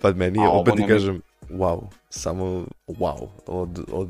Pa 0.00 0.12
meni 0.12 0.42
je, 0.42 0.48
opet 0.48 0.74
ti 0.74 0.82
je- 0.82 0.88
kažem, 0.88 1.22
wow, 1.50 1.80
samo 2.10 2.44
wow, 2.88 3.26
od, 3.46 3.84
od, 3.92 4.08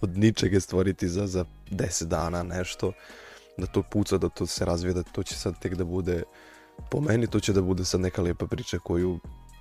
od 0.00 0.18
ničega 0.18 0.60
stvoriti 0.60 1.08
za, 1.08 1.26
za 1.26 1.44
10 1.70 2.04
dana 2.04 2.42
nešto, 2.42 2.92
da 3.58 3.66
to 3.66 3.82
puca, 3.82 4.18
da 4.18 4.28
to 4.28 4.46
se 4.46 4.64
razvije, 4.64 4.94
da 4.94 5.02
to 5.02 5.22
će 5.22 5.34
sad 5.34 5.58
tek 5.58 5.74
da 5.74 5.84
bude, 5.84 6.22
po 6.90 7.00
meni 7.00 7.26
to 7.26 7.40
će 7.40 7.52
da 7.52 7.62
bude 7.62 7.84
sad 7.84 8.00
neka 8.00 8.22
lijepa 8.22 8.46
priča 8.46 8.78
koju, 8.78 9.18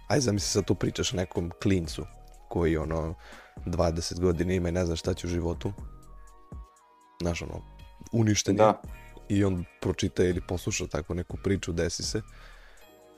aj 0.08 0.20
zamisli 0.20 0.50
sad 0.50 0.66
to 0.66 0.74
pričaš 0.74 1.14
nekom 1.14 1.52
klincu, 1.64 2.06
koji 2.50 2.78
ono 2.78 3.14
20 3.66 4.20
godina 4.20 4.54
ima 4.54 4.70
i 4.70 4.72
ne 4.72 4.86
zna 4.86 4.96
šta 4.96 5.14
će 5.14 5.28
u 5.28 5.30
životu, 5.30 5.74
znaš 7.22 7.42
ono, 7.42 7.62
uništen 8.12 8.56
je, 8.56 8.58
Da. 8.58 8.82
I 9.32 9.44
on 9.44 9.66
pročita 9.80 10.24
ili 10.24 10.42
posluša 10.42 10.88
takvu 10.88 11.16
neku 11.16 11.38
priču, 11.44 11.72
desi 11.72 12.04
se 12.04 12.22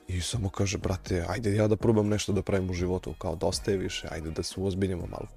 i 0.08 0.22
samo 0.22 0.50
kaže, 0.50 0.78
brate, 0.78 1.26
ajde 1.30 1.56
ja 1.56 1.68
da 1.68 1.76
probam 1.76 2.08
nešto 2.08 2.34
da 2.34 2.42
pravim 2.42 2.70
u 2.70 2.74
životu, 2.74 3.14
kao 3.18 3.36
dosta 3.36 3.72
je 3.72 3.78
više, 3.78 4.08
ajde 4.12 4.32
da 4.32 4.44
se 4.44 4.60
uozbiljimo 4.60 5.06
malo. 5.08 5.28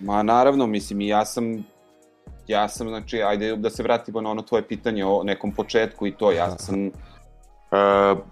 Ma 0.00 0.22
naravno, 0.22 0.66
mislim, 0.66 1.00
i 1.00 1.08
ja 1.08 1.24
sam, 1.24 1.64
ja 2.46 2.68
sam, 2.68 2.88
znači, 2.88 3.22
ajde 3.22 3.56
da 3.56 3.70
se 3.70 3.82
vratimo 3.82 4.20
na 4.20 4.30
ono 4.30 4.42
tvoje 4.42 4.68
pitanje 4.68 5.04
o 5.04 5.22
nekom 5.24 5.52
početku 5.52 6.06
i 6.06 6.12
to, 6.12 6.32
ja 6.32 6.58
sam 6.58 6.86
uh, 6.86 6.92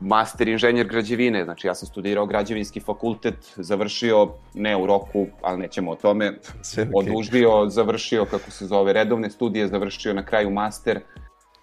master 0.01 0.49
inženjer 0.49 0.89
građevine, 0.89 1.45
znači 1.45 1.67
ja 1.67 1.75
sam 1.75 1.89
studirao 1.89 2.27
građevinski 2.27 2.81
fakultet, 2.81 3.53
završio, 3.57 4.29
ne 4.55 4.77
u 4.77 4.87
roku, 4.87 5.27
ali 5.43 5.59
nećemo 5.59 5.91
o 5.91 5.97
tome, 5.97 6.39
Sve 6.63 6.83
okej. 6.83 7.13
odužio, 7.13 7.69
završio, 7.69 8.25
kako 8.25 8.51
se 8.51 8.67
zove, 8.67 8.93
redovne 8.93 9.31
studije, 9.31 9.69
završio 9.69 10.15
na 10.15 10.25
kraju 10.25 10.51
master, 10.51 11.01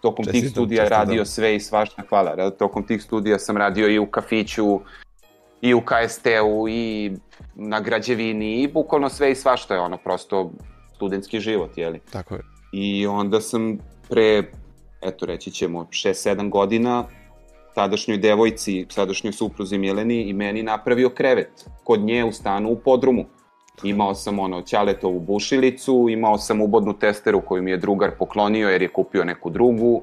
tokom 0.05 0.25
tih 0.25 0.33
Čestitam, 0.33 0.51
studija 0.51 0.83
čestitam. 0.83 1.07
radio 1.07 1.25
sve 1.25 1.55
i 1.55 1.59
svašta, 1.59 2.03
hvala, 2.09 2.51
tokom 2.51 2.87
tih 2.87 3.03
studija 3.03 3.39
sam 3.39 3.57
radio 3.57 3.89
i 3.89 3.99
u 3.99 4.05
kafiću, 4.05 4.79
i 5.61 5.73
u 5.73 5.81
KST-u, 5.81 6.67
i 6.69 7.11
na 7.55 7.79
građevini, 7.79 8.61
i 8.61 8.67
bukvalno 8.67 9.09
sve 9.09 9.31
i 9.31 9.35
svašta 9.35 9.73
je 9.73 9.79
ono, 9.79 9.97
prosto 9.97 10.51
studentski 10.95 11.39
život, 11.39 11.77
jeli. 11.77 11.99
Tako 12.11 12.35
je. 12.35 12.41
I 12.73 13.07
onda 13.07 13.41
sam 13.41 13.77
pre, 14.09 14.43
eto 15.01 15.25
reći 15.25 15.51
ćemo, 15.51 15.87
6-7 15.89 16.49
godina 16.49 17.03
tadašnjoj 17.75 18.17
devojci, 18.17 18.85
sadašnjoj 18.89 19.33
supruzi 19.33 19.77
Mileni 19.77 20.21
i 20.21 20.33
meni 20.33 20.63
napravio 20.63 21.09
krevet 21.09 21.65
kod 21.83 21.99
nje 21.99 22.23
u 22.23 22.31
stanu 22.31 22.69
u 22.69 22.79
podrumu. 22.79 23.25
Imao 23.83 24.15
sam 24.15 24.39
ono 24.39 24.61
ćaletovu 24.61 25.19
bušilicu, 25.19 26.07
imao 26.09 26.37
sam 26.37 26.61
ubodnu 26.61 26.93
testeru 26.93 27.41
koju 27.41 27.63
mi 27.63 27.71
je 27.71 27.77
drugar 27.77 28.11
poklonio 28.19 28.69
jer 28.69 28.81
je 28.81 28.93
kupio 28.93 29.23
neku 29.23 29.49
drugu. 29.49 30.01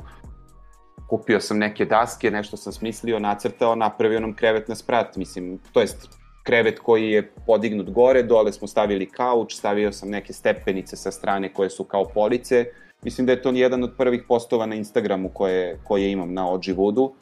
Kupio 1.08 1.40
sam 1.40 1.58
neke 1.58 1.84
daske, 1.84 2.30
nešto 2.30 2.56
sam 2.56 2.72
smislio, 2.72 3.18
nacrtao, 3.18 3.74
napravio 3.74 4.20
nam 4.20 4.34
krevet 4.34 4.68
na 4.68 4.74
sprat, 4.74 5.16
mislim, 5.16 5.58
to 5.72 5.80
jest 5.80 6.08
krevet 6.42 6.78
koji 6.78 7.10
je 7.10 7.32
podignut 7.46 7.90
gore, 7.90 8.22
dole 8.22 8.52
smo 8.52 8.68
stavili 8.68 9.06
kauč, 9.06 9.54
stavio 9.54 9.92
sam 9.92 10.10
neke 10.10 10.32
stepenice 10.32 10.96
sa 10.96 11.10
strane 11.10 11.52
koje 11.52 11.70
su 11.70 11.84
kao 11.84 12.04
police. 12.04 12.64
Mislim 13.02 13.26
da 13.26 13.32
je 13.32 13.42
to 13.42 13.50
jedan 13.50 13.84
od 13.84 13.94
prvih 13.98 14.22
postova 14.28 14.66
na 14.66 14.74
Instagramu 14.74 15.28
koje, 15.28 15.80
koje 15.84 16.12
imam 16.12 16.34
na 16.34 16.50
Odživudu 16.50 17.12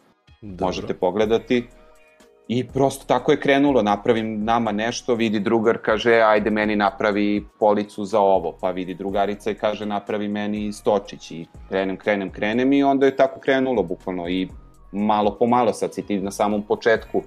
Dobro. 0.42 0.66
možete 0.66 0.94
pogledati. 0.94 1.66
I 2.52 2.68
prosto 2.68 3.04
tako 3.06 3.32
je 3.32 3.40
krenulo, 3.40 3.82
napravim 3.82 4.44
nama 4.44 4.72
nešto, 4.72 5.14
vidi 5.14 5.40
drugar, 5.40 5.78
kaže, 5.82 6.14
ajde 6.14 6.50
meni 6.50 6.76
napravi 6.76 7.46
policu 7.58 8.04
za 8.04 8.20
ovo, 8.20 8.56
pa 8.60 8.70
vidi 8.70 8.94
drugarica 8.94 9.50
i 9.50 9.54
kaže, 9.54 9.86
napravi 9.86 10.28
meni 10.28 10.72
stočić. 10.72 11.30
I 11.30 11.46
krenem, 11.68 11.96
krenem, 11.96 12.30
krenem 12.30 12.72
i 12.72 12.82
onda 12.82 13.06
je 13.06 13.16
tako 13.16 13.40
krenulo 13.40 13.82
bukvalno. 13.82 14.28
I 14.28 14.48
malo 14.92 15.36
po 15.38 15.46
malo, 15.46 15.72
sad 15.72 15.94
si 15.94 16.02
ti 16.02 16.18
na 16.18 16.30
samom 16.30 16.62
početku, 16.62 17.22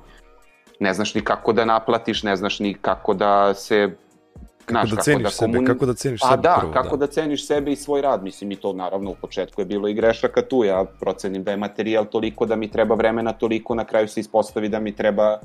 ne 0.79 0.93
znaš 0.93 1.15
ni 1.15 1.21
kako 1.21 1.53
da 1.53 1.65
naplatiš, 1.65 2.23
ne 2.23 2.35
znaš 2.35 2.59
ni 2.59 2.73
kako 2.73 3.13
da 3.13 3.53
se 3.53 3.95
Kako 4.65 4.87
da 4.87 5.01
ceniš 5.01 5.33
sebe, 5.33 5.65
kako 5.65 5.85
da 5.85 5.93
ceniš 5.93 6.21
pa 6.21 6.27
sebe 6.27 6.41
da, 6.41 6.57
prvo, 6.59 6.73
kako 6.73 6.97
da. 6.97 7.05
da. 7.05 7.11
ceniš 7.11 7.47
sebe 7.47 7.71
i 7.71 7.75
svoj 7.75 8.01
rad, 8.01 8.23
mislim 8.23 8.51
i 8.51 8.55
to 8.55 8.73
naravno 8.73 9.11
u 9.11 9.15
početku 9.15 9.61
je 9.61 9.65
bilo 9.65 9.87
i 9.87 9.93
grešaka 9.93 10.41
tu, 10.41 10.63
ja 10.63 10.85
procenim 10.99 11.43
da 11.43 11.51
je 11.51 11.57
materijal 11.57 12.05
toliko 12.05 12.45
da 12.45 12.55
mi 12.55 12.71
treba 12.71 12.95
vremena 12.95 13.33
toliko, 13.33 13.75
na 13.75 13.85
kraju 13.85 14.07
se 14.07 14.19
ispostavi 14.19 14.69
da 14.69 14.79
mi 14.79 14.95
treba 14.95 15.39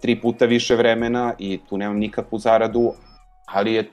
tri 0.00 0.20
puta 0.20 0.46
više 0.46 0.76
vremena 0.76 1.34
i 1.38 1.60
tu 1.68 1.78
nemam 1.78 1.96
nikakvu 1.96 2.38
zaradu, 2.38 2.92
ali 3.46 3.74
je 3.74 3.90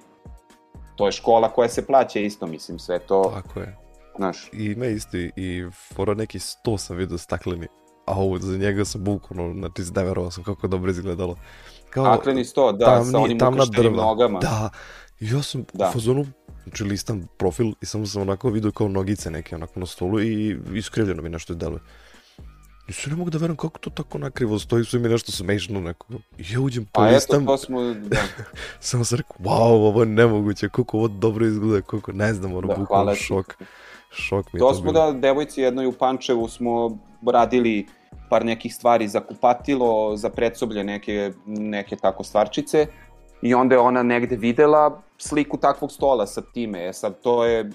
to 0.95 1.05
je 1.05 1.11
škola 1.11 1.49
koja 1.49 1.69
se 1.69 1.85
plaća 1.85 2.19
isto, 2.19 2.47
mislim, 2.47 2.79
sve 2.79 2.99
to, 2.99 3.31
Tako 3.35 3.59
je. 3.59 3.77
znaš, 4.17 4.49
I 4.53 4.75
me 4.75 4.91
isto 4.91 5.17
i, 5.17 5.31
i 5.35 5.65
fora 5.95 6.13
neki 6.13 6.39
sto 6.39 6.77
sam 6.77 6.97
vidio 6.97 7.17
stakleni, 7.17 7.67
a 8.09 8.13
ovo 8.15 8.39
za 8.39 8.57
njega 8.57 8.85
sam 8.85 9.03
bukvalno, 9.03 9.53
znači 9.53 9.81
izdeverovao 9.81 10.31
sam 10.31 10.43
kako 10.43 10.67
dobro 10.67 10.91
izgledalo. 10.91 11.35
Kao, 11.89 12.05
akleni 12.05 12.45
sto, 12.45 12.71
da, 12.71 13.03
sa 13.11 13.19
onim 13.19 13.37
ukrštenim 13.53 13.93
nogama. 13.93 14.39
Da, 14.39 14.69
ja 15.19 15.41
sam 15.41 15.65
Da. 15.73 15.89
u 15.89 15.91
fazonu, 15.91 16.25
znači 16.63 16.83
listam 16.83 17.27
profil 17.37 17.71
i 17.81 17.85
samo 17.85 18.05
sam 18.05 18.21
onako 18.21 18.49
vidio 18.49 18.71
kao 18.71 18.87
nogice 18.87 19.31
neke 19.31 19.55
onako 19.55 19.79
na 19.79 19.85
stolu 19.85 20.21
i 20.21 20.57
iskrivljeno 20.73 21.21
mi 21.21 21.29
nešto 21.29 21.53
deluje. 21.53 21.79
I 22.87 22.93
se 22.93 23.09
ne 23.09 23.15
mogu 23.15 23.29
da 23.29 23.37
verujem 23.37 23.57
kako 23.57 23.79
to 23.79 23.89
tako 23.89 24.17
nakrivo 24.17 24.59
stoji, 24.59 24.85
sve 24.85 24.99
mi 24.99 25.09
nešto 25.09 25.31
smešno 25.31 25.79
neko. 25.81 26.07
I 26.37 26.53
ja 26.53 26.59
uđem 26.61 26.85
po 26.85 26.91
Pa 26.93 27.07
eto, 27.07 27.15
listam, 27.15 27.45
to 27.45 27.57
smo, 27.57 27.81
da, 27.93 28.17
samo 28.79 29.03
sam 29.03 29.17
rekao, 29.17 29.37
wow, 29.39 29.87
ovo 29.87 29.99
je 30.01 30.05
nemoguće, 30.05 30.69
kako 30.69 30.97
ovo 30.97 31.07
dobro 31.07 31.45
izgleda, 31.45 31.81
kako, 31.81 32.11
ne 32.11 32.33
znam, 32.33 32.53
ono, 32.53 32.67
Da, 32.67 32.75
bukvalno 32.75 33.15
šok. 33.15 33.55
Šok 34.11 34.53
mi 34.53 34.57
je 34.57 34.59
To 34.59 34.67
to 34.67 34.73
smo 34.73 34.91
bilo. 34.91 35.11
da, 35.11 35.19
devojci 35.19 35.61
jednoj 35.61 35.85
u 35.85 35.91
Pančevu 35.91 36.47
smo 36.47 36.97
radili 37.31 37.87
par 38.29 38.45
nekih 38.45 38.75
stvari 38.75 39.07
za 39.07 39.19
kupatilo, 39.19 40.15
za 40.17 40.29
predsoblje, 40.29 40.83
neke, 40.83 41.31
neke 41.45 41.95
tako 41.95 42.23
stvarčice. 42.23 42.87
I 43.41 43.53
onda 43.53 43.75
je 43.75 43.79
ona 43.79 44.03
negde 44.03 44.35
videla 44.35 45.01
sliku 45.17 45.57
takvog 45.57 45.91
stola 45.91 46.27
sa 46.27 46.41
time. 46.41 46.87
E 46.87 46.93
sad, 46.93 47.21
to 47.21 47.45
je 47.45 47.69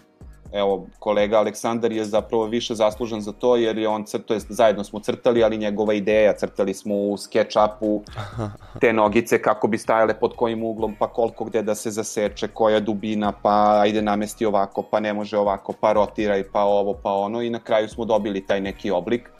evo, 0.54 0.86
kolega 0.98 1.38
Aleksandar 1.38 1.92
je 1.92 2.04
zapravo 2.04 2.44
više 2.44 2.74
zaslužan 2.74 3.20
za 3.20 3.32
to, 3.32 3.56
jer 3.56 3.78
je 3.78 3.88
on 3.88 4.04
crto, 4.04 4.34
zajedno 4.38 4.84
smo 4.84 5.00
crtali, 5.00 5.44
ali 5.44 5.58
njegova 5.58 5.94
ideja, 5.94 6.32
crtali 6.36 6.74
smo 6.74 6.94
u 6.94 7.16
SketchUpu 7.16 8.02
te 8.80 8.92
nogice 8.92 9.42
kako 9.42 9.68
bi 9.68 9.78
stajale 9.78 10.14
pod 10.20 10.36
kojim 10.36 10.62
uglom, 10.62 10.94
pa 10.98 11.08
koliko 11.08 11.44
gde 11.44 11.62
da 11.62 11.74
se 11.74 11.90
zaseče, 11.90 12.48
koja 12.48 12.80
dubina, 12.80 13.32
pa 13.42 13.80
ajde 13.80 14.02
namesti 14.02 14.46
ovako, 14.46 14.82
pa 14.82 15.00
ne 15.00 15.12
može 15.12 15.38
ovako, 15.38 15.72
pa 15.80 15.92
rotiraj, 15.92 16.44
pa 16.52 16.62
ovo, 16.62 16.94
pa 17.02 17.12
ono 17.12 17.42
i 17.42 17.50
na 17.50 17.58
kraju 17.58 17.88
smo 17.88 18.04
dobili 18.04 18.46
taj 18.46 18.60
neki 18.60 18.90
oblik 18.90 19.30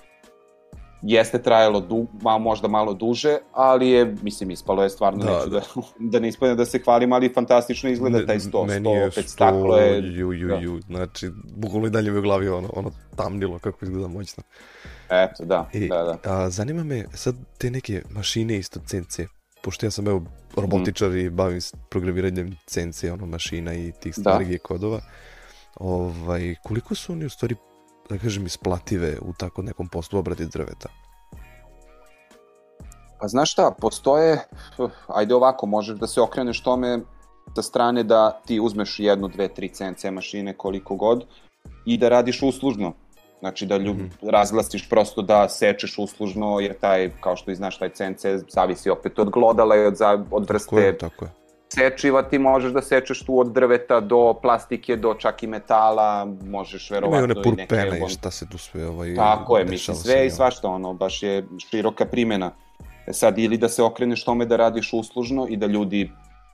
jeste 1.06 1.42
trajalo 1.42 1.80
du, 1.80 2.06
malo, 2.22 2.38
možda 2.38 2.68
malo 2.68 2.94
duže, 2.94 3.38
ali 3.52 3.88
je, 3.88 4.16
mislim, 4.22 4.50
ispalo 4.50 4.82
je 4.82 4.90
stvarno, 4.90 5.24
da, 5.24 5.38
neću 5.38 5.50
da, 5.50 5.58
da, 5.58 5.82
da 6.10 6.20
ne 6.20 6.28
ispadne 6.28 6.54
da 6.54 6.64
se 6.64 6.78
hvalim, 6.78 7.12
ali 7.12 7.32
fantastično 7.34 7.90
izgleda 7.90 8.26
taj 8.26 8.40
sto, 8.40 8.64
Meni 8.64 8.80
sto, 8.80 9.06
opet 9.06 9.28
staklo 9.28 9.76
je... 9.76 9.98
Ju, 9.98 10.32
ju, 10.32 10.48
da. 10.48 10.54
ju, 10.54 10.80
znači, 10.80 11.30
bukvalno 11.56 11.86
i 11.86 11.90
dalje 11.90 12.10
mi 12.10 12.18
u 12.18 12.22
glavi 12.22 12.48
ono, 12.48 12.70
ono 12.72 12.90
tamnilo 13.16 13.58
kako 13.58 13.84
izgleda 13.84 14.08
moćno. 14.08 14.42
Eto, 15.10 15.44
da, 15.44 15.68
I, 15.72 15.88
da, 15.88 16.02
da. 16.02 16.32
A, 16.32 16.50
zanima 16.50 16.84
me 16.84 17.04
sad 17.14 17.34
te 17.58 17.70
neke 17.70 18.02
mašine 18.10 18.56
isto 18.56 18.80
CNC, 18.86 19.20
pošto 19.62 19.86
ja 19.86 19.90
sam 19.90 20.08
evo 20.08 20.22
robotičar 20.56 21.10
mm. 21.10 21.18
i 21.18 21.30
bavim 21.30 21.60
se 21.60 21.76
programiranjem 21.90 22.56
CNC, 22.66 23.04
ono, 23.04 23.26
mašina 23.26 23.74
i 23.74 23.92
tih 24.00 24.14
stvari 24.14 24.44
da. 24.44 24.58
kodova, 24.58 25.00
ovaj, 25.74 26.54
koliko 26.62 26.94
su 26.94 27.12
oni 27.12 27.24
u 27.24 27.30
stvari 27.30 27.54
da 28.08 28.18
kažem, 28.18 28.46
isplative 28.46 29.16
u 29.22 29.32
tako 29.32 29.62
nekom 29.62 29.88
poslu 29.88 30.18
obradi 30.18 30.46
drveta? 30.46 30.88
Pa 33.20 33.28
znaš 33.28 33.52
šta, 33.52 33.70
postoje, 33.80 34.38
ajde 35.06 35.34
ovako, 35.34 35.66
možeš 35.66 35.98
da 35.98 36.06
se 36.06 36.20
okreneš 36.20 36.62
tome 36.62 37.00
sa 37.54 37.62
strane 37.62 38.02
da 38.02 38.40
ti 38.46 38.60
uzmeš 38.60 38.98
jednu, 38.98 39.28
dve, 39.28 39.48
tri 39.48 39.68
CNC 39.68 40.04
mašine, 40.12 40.56
koliko 40.56 40.96
god, 40.96 41.24
i 41.86 41.98
da 41.98 42.08
radiš 42.08 42.42
uslužno. 42.42 42.92
Znači 43.40 43.66
da 43.66 43.76
ljub, 43.76 43.96
mm 43.96 44.10
-hmm. 44.20 44.30
razglasiš 44.30 44.88
prosto 44.88 45.22
da 45.22 45.48
sečeš 45.48 45.98
uslužno, 45.98 46.60
jer 46.60 46.78
taj, 46.80 47.10
kao 47.20 47.36
što 47.36 47.50
i 47.50 47.54
znaš, 47.54 47.78
taj 47.78 47.90
CNC 47.90 48.24
zavisi 48.48 48.90
opet 48.90 49.18
od 49.18 49.30
glodala 49.30 49.76
i 49.76 49.86
od, 49.86 49.96
od 50.30 50.48
vrste 50.48 50.70
tako 50.70 50.80
je, 50.80 50.98
tako 50.98 51.24
je 51.24 51.43
sečiva 51.74 52.22
ti 52.22 52.38
možeš 52.38 52.72
da 52.72 52.82
sečeš 52.82 53.22
tu 53.24 53.38
od 53.38 53.52
drveta 53.52 54.00
do 54.00 54.34
plastike, 54.42 54.96
do 54.96 55.14
čak 55.14 55.42
i 55.42 55.46
metala, 55.46 56.26
možeš 56.44 56.90
verovatno 56.90 57.18
i 57.18 57.28
neke... 57.28 57.40
Imaju 57.40 57.52
one 57.52 57.66
purpene 57.68 58.06
i 58.06 58.08
šta 58.08 58.30
se 58.30 58.48
tu 58.48 58.58
sve 58.58 58.86
ovaj... 58.88 59.14
Tako 59.14 59.58
je, 59.58 59.64
mislim, 59.64 59.96
sve 59.96 60.26
i 60.26 60.30
svašta 60.30 60.68
ono, 60.68 60.94
baš 60.94 61.22
je 61.22 61.46
široka 61.70 62.04
primjena. 62.04 62.50
E 63.06 63.12
sad, 63.12 63.38
ili 63.38 63.56
da 63.58 63.68
se 63.68 63.82
okreneš 63.82 64.24
tome 64.24 64.46
da 64.46 64.56
radiš 64.56 64.92
uslužno 64.92 65.46
i 65.48 65.56
da 65.56 65.66
ljudi 65.66 66.10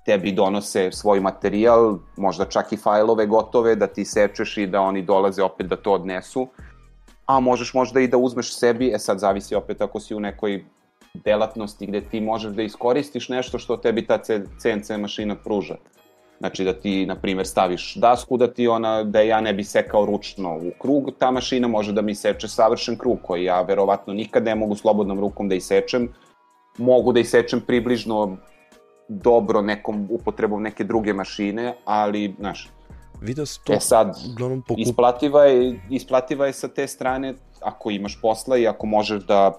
tebi 0.06 0.32
donose 0.32 0.92
svoj 0.92 1.20
materijal, 1.20 1.98
možda 2.16 2.44
čak 2.44 2.72
i 2.72 2.76
fajlove 2.76 3.26
gotove, 3.26 3.76
da 3.76 3.86
ti 3.86 4.04
sečeš 4.04 4.56
i 4.56 4.66
da 4.66 4.80
oni 4.80 5.02
dolaze 5.02 5.42
opet 5.42 5.66
da 5.66 5.76
to 5.76 5.92
odnesu, 5.92 6.48
a 7.26 7.40
možeš 7.40 7.74
možda 7.74 8.00
i 8.00 8.08
da 8.08 8.16
uzmeš 8.16 8.54
sebi, 8.58 8.90
e 8.94 8.98
sad 8.98 9.18
zavisi 9.18 9.54
opet 9.54 9.80
ako 9.80 10.00
si 10.00 10.14
u 10.14 10.20
nekoj 10.20 10.64
delatnosti 11.14 11.86
gde 11.86 12.00
ti 12.00 12.20
možeš 12.20 12.52
da 12.52 12.62
iskoristiš 12.62 13.28
nešto 13.28 13.58
što 13.58 13.76
tebi 13.76 14.06
ta 14.06 14.18
CNC 14.58 14.90
mašina 14.98 15.36
pruža. 15.36 15.76
Znači 16.38 16.64
da 16.64 16.72
ti, 16.72 17.06
na 17.06 17.16
primer, 17.16 17.46
staviš 17.46 17.94
dasku 17.94 18.36
da 18.36 18.52
ti 18.52 18.68
ona, 18.68 19.04
da 19.04 19.20
ja 19.20 19.40
ne 19.40 19.52
bi 19.52 19.64
sekao 19.64 20.06
ručno 20.06 20.56
u 20.56 20.70
krug, 20.78 21.10
ta 21.18 21.30
mašina 21.30 21.68
može 21.68 21.92
da 21.92 22.02
mi 22.02 22.14
seče 22.14 22.48
savršen 22.48 22.98
krug 22.98 23.18
koji 23.22 23.44
ja 23.44 23.62
verovatno 23.62 24.14
nikad 24.14 24.44
ne 24.44 24.54
mogu 24.54 24.74
slobodnom 24.74 25.20
rukom 25.20 25.48
da 25.48 25.54
isečem. 25.54 26.08
Mogu 26.78 27.12
da 27.12 27.20
isečem 27.20 27.60
približno 27.60 28.36
dobro 29.08 29.62
nekom 29.62 30.08
upotrebom 30.10 30.62
neke 30.62 30.84
druge 30.84 31.12
mašine, 31.12 31.74
ali, 31.84 32.34
znaš, 32.38 32.70
Video 33.20 33.44
to, 33.64 33.72
e 33.72 33.80
sad, 33.80 34.16
pokup... 34.66 34.78
isplativa, 34.78 35.44
je, 35.44 35.80
isplativa 35.90 36.46
je 36.46 36.52
sa 36.52 36.68
te 36.68 36.86
strane 36.86 37.34
ako 37.60 37.90
imaš 37.90 38.20
posla 38.20 38.56
i 38.56 38.66
ako 38.66 38.86
možeš 38.86 39.26
da 39.26 39.52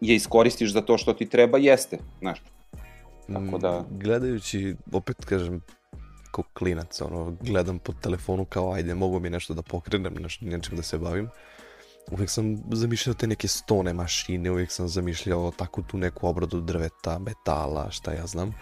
je 0.00 0.14
iskoristiš 0.14 0.72
za 0.72 0.80
to 0.80 0.98
što 0.98 1.12
ti 1.12 1.28
treba, 1.28 1.58
jeste, 1.58 1.98
znaš. 2.20 2.42
Tako 3.32 3.58
da... 3.58 3.80
Mm, 3.80 3.98
gledajući, 3.98 4.76
opet 4.92 5.24
kažem, 5.24 5.62
kao 6.30 6.44
klinac, 6.54 7.00
ono, 7.00 7.36
gledam 7.40 7.78
po 7.78 7.92
telefonu 7.92 8.44
kao, 8.44 8.72
ajde, 8.72 8.94
mogu 8.94 9.20
mi 9.20 9.30
nešto 9.30 9.54
da 9.54 9.62
pokrenem, 9.62 10.14
nešto, 10.14 10.44
nečim 10.44 10.76
da 10.76 10.82
se 10.82 10.98
bavim. 10.98 11.28
Uvijek 12.10 12.30
sam 12.30 12.56
zamišljao 12.72 13.14
te 13.14 13.26
neke 13.26 13.48
stone 13.48 13.92
mašine, 13.92 14.50
uvijek 14.50 14.72
sam 14.72 14.88
zamišljao 14.88 15.52
tako 15.56 15.82
tu 15.82 15.98
neku 15.98 16.28
obradu 16.28 16.60
drveta, 16.60 17.18
metala, 17.18 17.90
šta 17.90 18.12
ja 18.12 18.26
znam. 18.26 18.54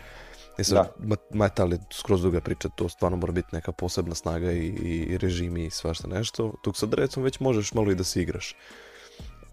E 0.59 0.65
sad, 0.65 0.89
da. 0.99 1.17
metal 1.31 1.73
je 1.73 1.79
skroz 1.93 2.23
druga 2.23 2.41
priča, 2.41 2.69
to 2.69 2.89
stvarno 2.89 3.17
mora 3.17 3.33
biti 3.33 3.49
neka 3.53 3.73
posebna 3.73 4.15
snaga 4.15 4.53
i, 4.53 4.67
i 4.67 5.19
režimi 5.19 5.67
i 5.67 5.71
svašta 5.71 6.09
nešto. 6.09 6.55
Tuk 6.63 6.77
sa 6.77 6.87
drvecom 6.87 7.23
već 7.23 7.41
možeš 7.41 7.75
malo 7.75 7.91
i 7.91 7.95
da 7.95 8.05
se 8.05 8.23
igraš 8.23 8.57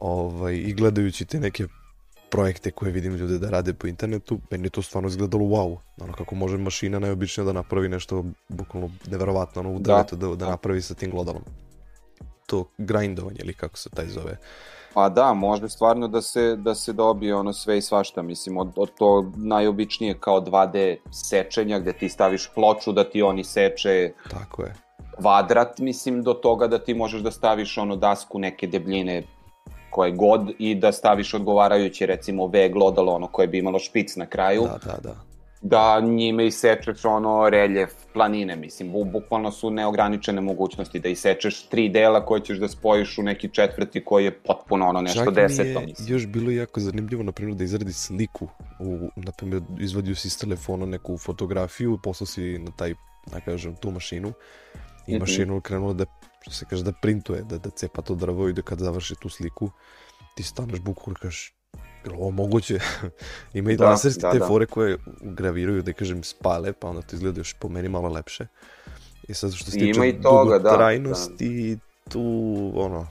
ovaj, 0.01 0.55
i 0.55 0.73
gledajući 0.73 1.25
te 1.25 1.39
neke 1.39 1.67
projekte 2.29 2.71
koje 2.71 2.91
vidim 2.91 3.15
ljude 3.15 3.37
da 3.37 3.49
rade 3.49 3.73
po 3.73 3.87
internetu, 3.87 4.39
meni 4.51 4.65
je 4.65 4.69
to 4.69 4.81
stvarno 4.81 5.09
izgledalo 5.09 5.43
wow. 5.43 5.77
Ono 6.01 6.13
kako 6.13 6.35
može 6.35 6.57
mašina 6.57 6.99
najobičnija 6.99 7.45
da 7.45 7.53
napravi 7.53 7.89
nešto 7.89 8.23
bukvalno 8.49 8.89
neverovatno 9.11 9.61
ono 9.61 9.71
u 9.71 9.79
da. 9.79 10.05
da, 10.11 10.17
da, 10.17 10.35
da 10.35 10.49
napravi 10.49 10.81
sa 10.81 10.93
tim 10.93 11.11
glodalom. 11.11 11.43
To 12.45 12.65
grindovanje 12.77 13.39
ili 13.43 13.53
kako 13.53 13.77
se 13.77 13.89
taj 13.89 14.07
zove. 14.07 14.37
Pa 14.93 15.09
da, 15.09 15.33
može 15.33 15.69
stvarno 15.69 16.07
da 16.07 16.21
se, 16.21 16.55
da 16.55 16.75
se 16.75 16.93
dobije 16.93 17.35
ono 17.35 17.53
sve 17.53 17.77
i 17.77 17.81
svašta, 17.81 18.21
mislim, 18.21 18.57
od, 18.57 18.71
od 18.75 18.89
to 18.97 19.31
najobičnije 19.35 20.17
kao 20.19 20.41
2D 20.41 20.97
sečenja 21.11 21.79
gde 21.79 21.93
ti 21.93 22.09
staviš 22.09 22.49
ploču 22.55 22.91
da 22.91 23.09
ti 23.09 23.21
oni 23.21 23.43
seče 23.43 24.11
Tako 24.29 24.63
je. 24.63 24.75
kvadrat, 25.15 25.79
mislim, 25.79 26.23
do 26.23 26.33
toga 26.33 26.67
da 26.67 26.79
ti 26.79 26.93
možeš 26.93 27.21
da 27.21 27.31
staviš 27.31 27.77
ono 27.77 27.95
dasku 27.95 28.39
neke 28.39 28.67
debljine 28.67 29.23
koje 29.91 30.11
god 30.11 30.51
i 30.59 30.75
da 30.75 30.91
staviš 30.91 31.33
odgovarajuće 31.33 32.05
recimo 32.05 32.47
V 32.47 32.69
glodalo 32.69 33.13
ono 33.13 33.27
koje 33.27 33.47
bi 33.47 33.59
imalo 33.59 33.79
špic 33.79 34.15
na 34.15 34.25
kraju. 34.25 34.61
Da, 34.61 34.91
da, 34.91 34.97
da. 35.03 35.15
Da 35.63 35.99
njime 35.99 36.47
isečeš 36.47 37.05
ono 37.05 37.49
reljef 37.49 37.89
planine, 38.13 38.55
mislim, 38.55 38.91
bu, 38.91 39.03
bukvalno 39.03 39.51
su 39.51 39.69
neograničene 39.69 40.41
mogućnosti 40.41 40.99
da 40.99 41.09
isečeš 41.09 41.63
tri 41.63 41.89
dela 41.89 42.25
koje 42.25 42.41
ćeš 42.41 42.57
da 42.57 42.67
spojiš 42.67 43.17
u 43.17 43.23
neki 43.23 43.49
četvrti 43.49 44.03
koji 44.03 44.25
je 44.25 44.31
potpuno 44.31 44.87
ono 44.87 45.01
nešto 45.01 45.25
Čak 45.25 45.33
deseto. 45.33 45.79
Čak 45.79 45.87
mi 45.87 45.89
je 45.89 46.13
još 46.13 46.27
bilo 46.27 46.51
jako 46.51 46.79
zanimljivo, 46.79 47.23
na 47.23 47.31
primjer, 47.31 47.57
da 47.57 47.63
izradi 47.63 47.93
sliku, 47.93 48.47
u, 48.79 49.09
na 49.15 49.31
primjer, 49.31 49.61
izvadio 49.79 50.15
si 50.15 50.27
iz 50.27 50.39
telefona 50.39 50.85
neku 50.85 51.17
fotografiju, 51.17 51.99
poslao 52.03 52.27
si 52.27 52.59
na 52.59 52.71
taj, 52.77 52.93
da 53.31 53.39
kažem, 53.39 53.75
tu 53.75 53.91
mašinu 53.91 54.33
i 55.07 55.19
mašinu 55.19 55.53
mm 55.53 55.57
-hmm. 55.57 55.61
krenula 55.61 55.93
da 55.93 56.05
što 56.41 56.51
se 56.51 56.65
kaže 56.69 56.83
da 56.83 56.91
printuje, 56.91 57.41
da, 57.41 57.57
da 57.57 57.69
cepa 57.69 58.01
to 58.01 58.15
drvo 58.15 58.49
i 58.49 58.53
da 58.53 58.61
kad 58.61 58.79
završi 58.79 59.15
tu 59.21 59.29
sliku, 59.29 59.71
ti 60.35 60.43
staneš 60.43 60.79
bukvalno 60.79 61.19
kažeš, 61.21 61.53
je 62.05 62.11
ovo 62.11 62.31
moguće? 62.31 62.79
Ima 63.53 63.71
i 63.71 63.77
da, 63.77 63.89
laserske 63.89 64.21
da, 64.21 64.31
te 64.31 64.39
da. 64.39 64.47
fore 64.47 64.65
koje 64.65 64.97
graviraju, 65.21 65.81
da 65.81 65.93
kažem, 65.93 66.23
spale, 66.23 66.73
pa 66.73 66.87
onda 66.87 67.01
to 67.01 67.15
izgleda 67.15 67.39
još 67.39 67.53
po 67.53 67.69
meni 67.69 67.89
malo 67.89 68.09
lepše. 68.09 68.47
I 69.27 69.33
sad 69.33 69.53
što 69.53 69.71
se 69.71 69.79
tiče 69.79 70.09
i 70.09 70.21
toga, 70.21 70.59
da, 70.59 70.77
da. 70.77 70.95
tu, 72.09 72.21
ono, 72.75 73.07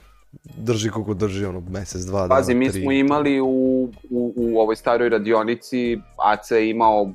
drži 0.57 0.89
koliko 0.89 1.13
drži, 1.13 1.45
ono, 1.45 1.59
mesec, 1.59 2.01
dva 2.01 2.21
dana, 2.21 2.35
Pazi, 2.35 2.53
mi 2.53 2.69
smo 2.69 2.91
imali 2.91 3.41
u, 3.41 3.89
u, 4.09 4.33
u 4.35 4.59
ovoj 4.59 4.75
staroj 4.75 5.09
radionici, 5.09 5.97
AC 6.17 6.51
je 6.51 6.69
imao 6.69 7.13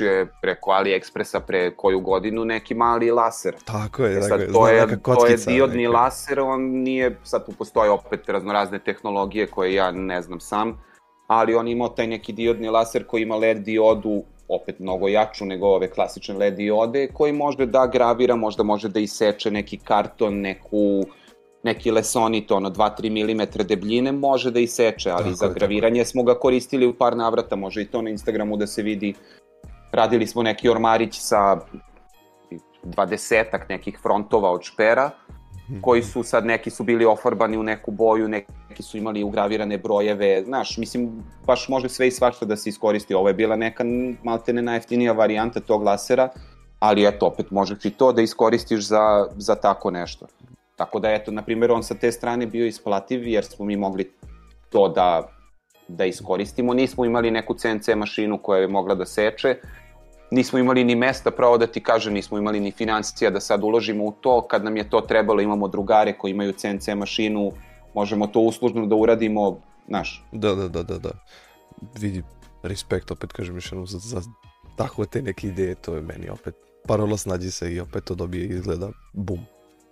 je 0.00 0.26
preko 0.42 0.70
AliExpressa 0.70 1.40
pre 1.40 1.70
koju 1.76 2.00
godinu 2.00 2.44
neki 2.44 2.74
mali 2.74 3.10
laser. 3.10 3.54
Tako 3.64 4.04
je, 4.04 4.18
e 4.18 4.22
sad, 4.22 4.52
to, 4.52 4.68
je, 4.68 4.98
kockica, 5.02 5.14
to 5.14 5.26
je 5.26 5.56
diodni 5.56 5.82
neka. 5.82 5.98
laser, 5.98 6.40
on 6.40 6.62
nije, 6.62 7.18
sad 7.22 7.46
tu 7.46 7.52
postoje 7.58 7.90
opet 7.90 8.28
raznorazne 8.28 8.78
tehnologije 8.78 9.46
koje 9.46 9.74
ja 9.74 9.90
ne 9.90 10.22
znam 10.22 10.40
sam, 10.40 10.82
ali 11.26 11.54
on 11.54 11.68
imao 11.68 11.88
taj 11.88 12.06
neki 12.06 12.32
diodni 12.32 12.68
laser 12.68 13.06
koji 13.06 13.22
ima 13.22 13.36
LED 13.36 13.58
diodu 13.58 14.22
opet 14.48 14.78
mnogo 14.78 15.08
jaču 15.08 15.44
nego 15.44 15.66
ove 15.66 15.90
klasične 15.90 16.34
LED 16.34 16.54
diode, 16.54 17.08
koji 17.12 17.32
može 17.32 17.66
da 17.66 17.86
gravira, 17.86 18.36
možda 18.36 18.62
može 18.62 18.88
da 18.88 19.00
iseče 19.00 19.50
neki 19.50 19.76
karton, 19.76 20.40
neku 20.40 21.02
neki 21.62 21.90
lesonit, 21.90 22.50
ono 22.50 22.70
2-3 22.70 23.10
mm 23.10 23.66
debljine, 23.66 24.12
može 24.12 24.50
da 24.50 24.60
iseče, 24.60 25.10
ali 25.10 25.24
tako 25.24 25.34
za 25.34 25.48
graviranje 25.48 26.00
tako. 26.00 26.10
smo 26.10 26.22
ga 26.22 26.34
koristili 26.34 26.86
u 26.86 26.94
par 26.94 27.16
navrata, 27.16 27.56
može 27.56 27.82
i 27.82 27.86
to 27.86 28.02
na 28.02 28.10
Instagramu 28.10 28.56
da 28.56 28.66
se 28.66 28.82
vidi 28.82 29.14
radili 29.92 30.26
smo 30.26 30.42
neki 30.42 30.68
ormarić 30.68 31.18
sa 31.20 31.60
dvadesetak 32.82 33.68
nekih 33.68 33.98
frontova 34.02 34.50
od 34.50 34.62
špera, 34.62 35.10
koji 35.80 36.02
su 36.02 36.22
sad, 36.22 36.46
neki 36.46 36.70
su 36.70 36.84
bili 36.84 37.04
ofarbani 37.04 37.56
u 37.56 37.62
neku 37.62 37.90
boju, 37.90 38.28
neki 38.28 38.82
su 38.82 38.98
imali 38.98 39.22
ugravirane 39.22 39.78
brojeve, 39.78 40.42
znaš, 40.44 40.76
mislim, 40.76 41.22
baš 41.46 41.68
može 41.68 41.88
sve 41.88 42.08
i 42.08 42.10
svašta 42.10 42.46
da 42.46 42.56
se 42.56 42.68
iskoristi. 42.68 43.14
Ovo 43.14 43.28
je 43.28 43.34
bila 43.34 43.56
neka 43.56 43.84
maltene 44.22 44.62
najeftinija 44.62 45.12
varijanta 45.12 45.60
tog 45.60 45.82
lasera, 45.82 46.28
ali 46.78 47.06
eto, 47.06 47.26
opet 47.26 47.50
možeš 47.50 47.84
i 47.84 47.90
to 47.90 48.12
da 48.12 48.22
iskoristiš 48.22 48.86
za, 48.86 49.26
za 49.36 49.54
tako 49.54 49.90
nešto. 49.90 50.26
Tako 50.76 51.00
da, 51.00 51.10
eto, 51.10 51.30
na 51.30 51.42
primjer, 51.42 51.70
on 51.72 51.82
sa 51.82 51.94
te 51.94 52.12
strane 52.12 52.46
bio 52.46 52.66
isplativ, 52.66 53.28
jer 53.28 53.44
smo 53.44 53.64
mi 53.64 53.76
mogli 53.76 54.12
to 54.70 54.88
da, 54.88 55.28
da 55.88 56.04
iskoristimo. 56.04 56.74
Nismo 56.74 57.04
imali 57.04 57.30
neku 57.30 57.54
CNC 57.54 57.88
mašinu 57.96 58.38
koja 58.38 58.60
je 58.60 58.68
mogla 58.68 58.94
da 58.94 59.06
seče, 59.06 59.56
nismo 60.32 60.58
imali 60.58 60.84
ni 60.84 60.94
mesta, 60.94 61.30
pravo 61.30 61.58
da 61.58 61.66
ti 61.66 61.82
kažem, 61.82 62.14
nismo 62.14 62.38
imali 62.38 62.60
ni 62.60 62.70
financija 62.70 63.30
da 63.30 63.40
sad 63.40 63.64
uložimo 63.64 64.04
u 64.04 64.12
to. 64.12 64.40
Kad 64.50 64.64
nam 64.64 64.76
je 64.76 64.90
to 64.90 65.00
trebalo, 65.00 65.40
imamo 65.40 65.68
drugare 65.68 66.12
koji 66.18 66.30
imaju 66.30 66.52
CNC 66.52 66.88
mašinu, 66.96 67.52
možemo 67.94 68.26
to 68.26 68.40
uslužno 68.40 68.86
da 68.86 68.94
uradimo, 68.96 69.60
znaš. 69.88 70.24
Da, 70.32 70.54
da, 70.54 70.68
da, 70.68 70.82
da, 70.82 70.98
da. 70.98 71.10
Vidi, 71.98 72.22
respekt, 72.62 73.10
opet 73.10 73.32
kažem 73.32 73.54
još 73.54 73.72
jednom, 73.72 73.86
za, 73.86 73.98
za 73.98 74.22
takve 74.76 75.06
te 75.06 75.22
neke 75.22 75.48
ideje, 75.48 75.74
to 75.74 75.94
je 75.94 76.02
meni 76.02 76.28
opet 76.28 76.54
parola 76.86 77.16
snađi 77.16 77.50
se 77.50 77.72
i 77.74 77.80
opet 77.80 78.04
to 78.04 78.14
dobije 78.14 78.46
izgleda 78.46 78.90
bum. 79.12 79.40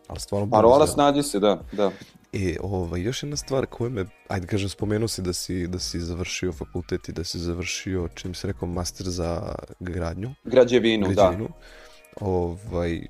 Ali 0.09 0.21
stvarno 0.21 0.47
bum 0.47 0.51
Parola 0.51 0.87
snađi 0.87 1.23
se, 1.23 1.39
da, 1.39 1.63
da. 1.73 1.91
E, 2.33 2.57
ovaj, 2.61 3.01
još 3.01 3.23
jedna 3.23 3.37
stvar 3.37 3.67
koja 3.67 3.91
me, 3.91 4.05
ajde 4.29 4.47
kažem, 4.47 4.69
spomenuo 4.69 5.09
si 5.09 5.23
da 5.23 5.33
si, 5.33 5.67
da 5.67 5.79
si 5.79 6.01
završio 6.01 6.53
fakultet 6.53 7.09
i 7.09 7.13
da 7.13 7.25
si 7.25 7.39
završio, 7.39 8.09
čim 8.15 8.35
si 8.35 8.47
rekao, 8.47 8.69
master 8.69 9.07
za 9.07 9.55
gradnju. 9.81 10.35
Građevinu, 10.45 11.09
građevinu. 11.09 11.49
da. 11.49 12.27
Ovaj, 12.27 13.01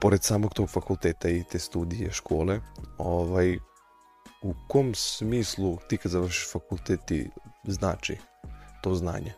pored 0.00 0.22
samog 0.22 0.54
tog 0.54 0.70
fakulteta 0.70 1.28
i 1.28 1.44
te 1.50 1.58
studije, 1.58 2.12
škole, 2.12 2.60
ovaj, 2.98 3.56
u 4.42 4.54
kom 4.68 4.94
smislu 4.94 5.78
ti 5.88 5.96
kad 5.96 6.12
završiš 6.12 6.52
fakultet 6.52 7.00
ti 7.06 7.30
znači 7.64 8.16
to 8.82 8.94
znanje? 8.94 9.32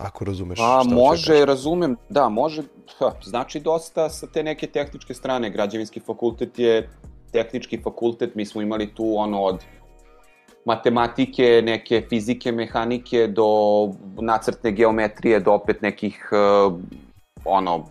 Ako 0.00 0.24
razumeš 0.24 0.58
A, 0.60 0.80
šta 0.84 0.94
može, 0.94 1.44
razumem, 1.44 1.96
da, 2.08 2.28
može, 2.28 2.62
ha, 2.98 3.12
znači 3.24 3.60
dosta 3.60 4.08
sa 4.10 4.26
te 4.26 4.42
neke 4.42 4.66
tehničke 4.66 5.14
strane. 5.14 5.50
Građevinski 5.50 6.00
fakultet 6.00 6.58
je 6.58 6.88
tehnički 7.32 7.80
fakultet, 7.82 8.34
mi 8.34 8.46
smo 8.46 8.62
imali 8.62 8.94
tu 8.94 9.14
ono 9.16 9.42
od 9.42 9.64
matematike, 10.64 11.62
neke 11.64 12.02
fizike, 12.08 12.52
mehanike, 12.52 13.26
do 13.26 13.46
nacrtne 14.20 14.72
geometrije, 14.72 15.40
do 15.40 15.52
opet 15.52 15.82
nekih 15.82 16.28
uh, 16.32 16.72
ono 17.44 17.84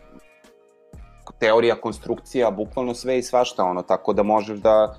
teorija 1.39 1.75
konstrukcija, 1.75 2.51
bukvalno 2.51 2.93
sve 2.93 3.17
i 3.19 3.23
svašta 3.23 3.63
ono, 3.63 3.81
tako 3.81 4.13
da 4.13 4.23
možeš 4.23 4.59
da 4.59 4.97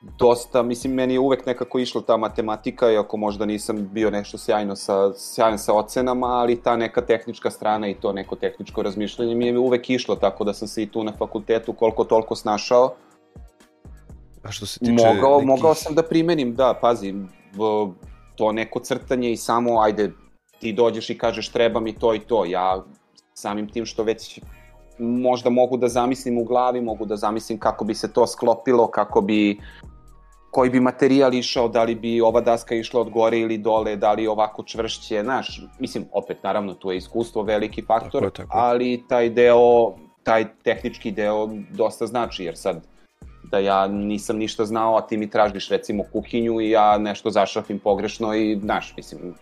dosta, 0.00 0.62
mislim, 0.62 0.94
meni 0.94 1.14
je 1.14 1.20
uvek 1.20 1.46
nekako 1.46 1.78
išla 1.78 2.02
ta 2.02 2.16
matematika, 2.16 2.90
iako 2.90 3.16
možda 3.16 3.46
nisam 3.46 3.88
bio 3.92 4.10
nešto 4.10 4.38
sjajno 4.38 4.76
sa, 4.76 5.12
sjajan 5.16 5.58
sa 5.58 5.74
ocenama, 5.74 6.26
ali 6.26 6.62
ta 6.62 6.76
neka 6.76 7.00
tehnička 7.00 7.50
strana 7.50 7.88
i 7.88 7.94
to 7.94 8.12
neko 8.12 8.36
tehničko 8.36 8.82
razmišljanje 8.82 9.34
mi 9.34 9.46
je 9.46 9.58
uvek 9.58 9.90
išlo, 9.90 10.16
tako 10.16 10.44
da 10.44 10.54
sam 10.54 10.68
se 10.68 10.82
i 10.82 10.90
tu 10.90 11.04
na 11.04 11.12
fakultetu 11.12 11.72
koliko 11.72 12.04
toliko 12.04 12.34
snašao. 12.34 12.94
A 14.42 14.50
što 14.50 14.66
se 14.66 14.78
tiče 14.78 14.92
mogao, 14.92 15.34
nekih... 15.34 15.46
mogao 15.46 15.74
sam 15.74 15.94
da 15.94 16.02
primenim, 16.02 16.54
da, 16.54 16.78
pazi, 16.80 17.14
to 18.36 18.52
neko 18.52 18.80
crtanje 18.80 19.32
i 19.32 19.36
samo, 19.36 19.80
ajde, 19.80 20.12
ti 20.60 20.72
dođeš 20.72 21.10
i 21.10 21.18
kažeš 21.18 21.48
treba 21.48 21.80
mi 21.80 21.92
to 21.92 22.14
i 22.14 22.18
to, 22.18 22.44
ja 22.44 22.84
samim 23.34 23.68
tim 23.68 23.86
što 23.86 24.02
već 24.02 24.40
možda 24.98 25.50
mogu 25.50 25.76
da 25.76 25.88
zamislim 25.88 26.38
u 26.38 26.44
glavi, 26.44 26.80
mogu 26.80 27.06
da 27.06 27.16
zamislim 27.16 27.58
kako 27.58 27.84
bi 27.84 27.94
se 27.94 28.12
to 28.12 28.26
sklopilo, 28.26 28.86
kako 28.86 29.20
bi 29.20 29.60
koji 30.50 30.70
bi 30.70 30.80
materijal 30.80 31.34
išao, 31.34 31.68
da 31.68 31.84
li 31.84 31.94
bi 31.94 32.20
ova 32.20 32.40
daska 32.40 32.74
išla 32.74 33.00
od 33.00 33.10
gore 33.10 33.38
ili 33.38 33.58
dole, 33.58 33.96
da 33.96 34.12
li 34.12 34.26
ovako 34.26 34.62
čvršće, 34.62 35.22
znaš, 35.22 35.62
mislim, 35.78 36.04
opet, 36.12 36.42
naravno, 36.42 36.74
tu 36.74 36.90
je 36.90 36.96
iskustvo 36.96 37.42
veliki 37.42 37.82
faktor, 37.82 38.22
tako, 38.22 38.36
tako. 38.36 38.50
ali 38.52 39.04
taj 39.08 39.30
deo, 39.30 39.94
taj 40.22 40.46
tehnički 40.62 41.10
deo 41.10 41.48
dosta 41.70 42.06
znači, 42.06 42.44
jer 42.44 42.56
sad, 42.56 42.82
da 43.50 43.58
ja 43.58 43.86
nisam 43.88 44.36
ništa 44.36 44.64
znao, 44.64 44.96
a 44.96 45.06
ti 45.06 45.16
mi 45.16 45.30
tražiš 45.30 45.68
recimo 45.68 46.04
kuhinju 46.12 46.60
i 46.60 46.70
ja 46.70 46.98
nešto 46.98 47.30
zašrafim 47.30 47.78
pogrešno 47.78 48.34
i, 48.34 48.58
znaš, 48.60 48.94
mislim, 48.96 49.34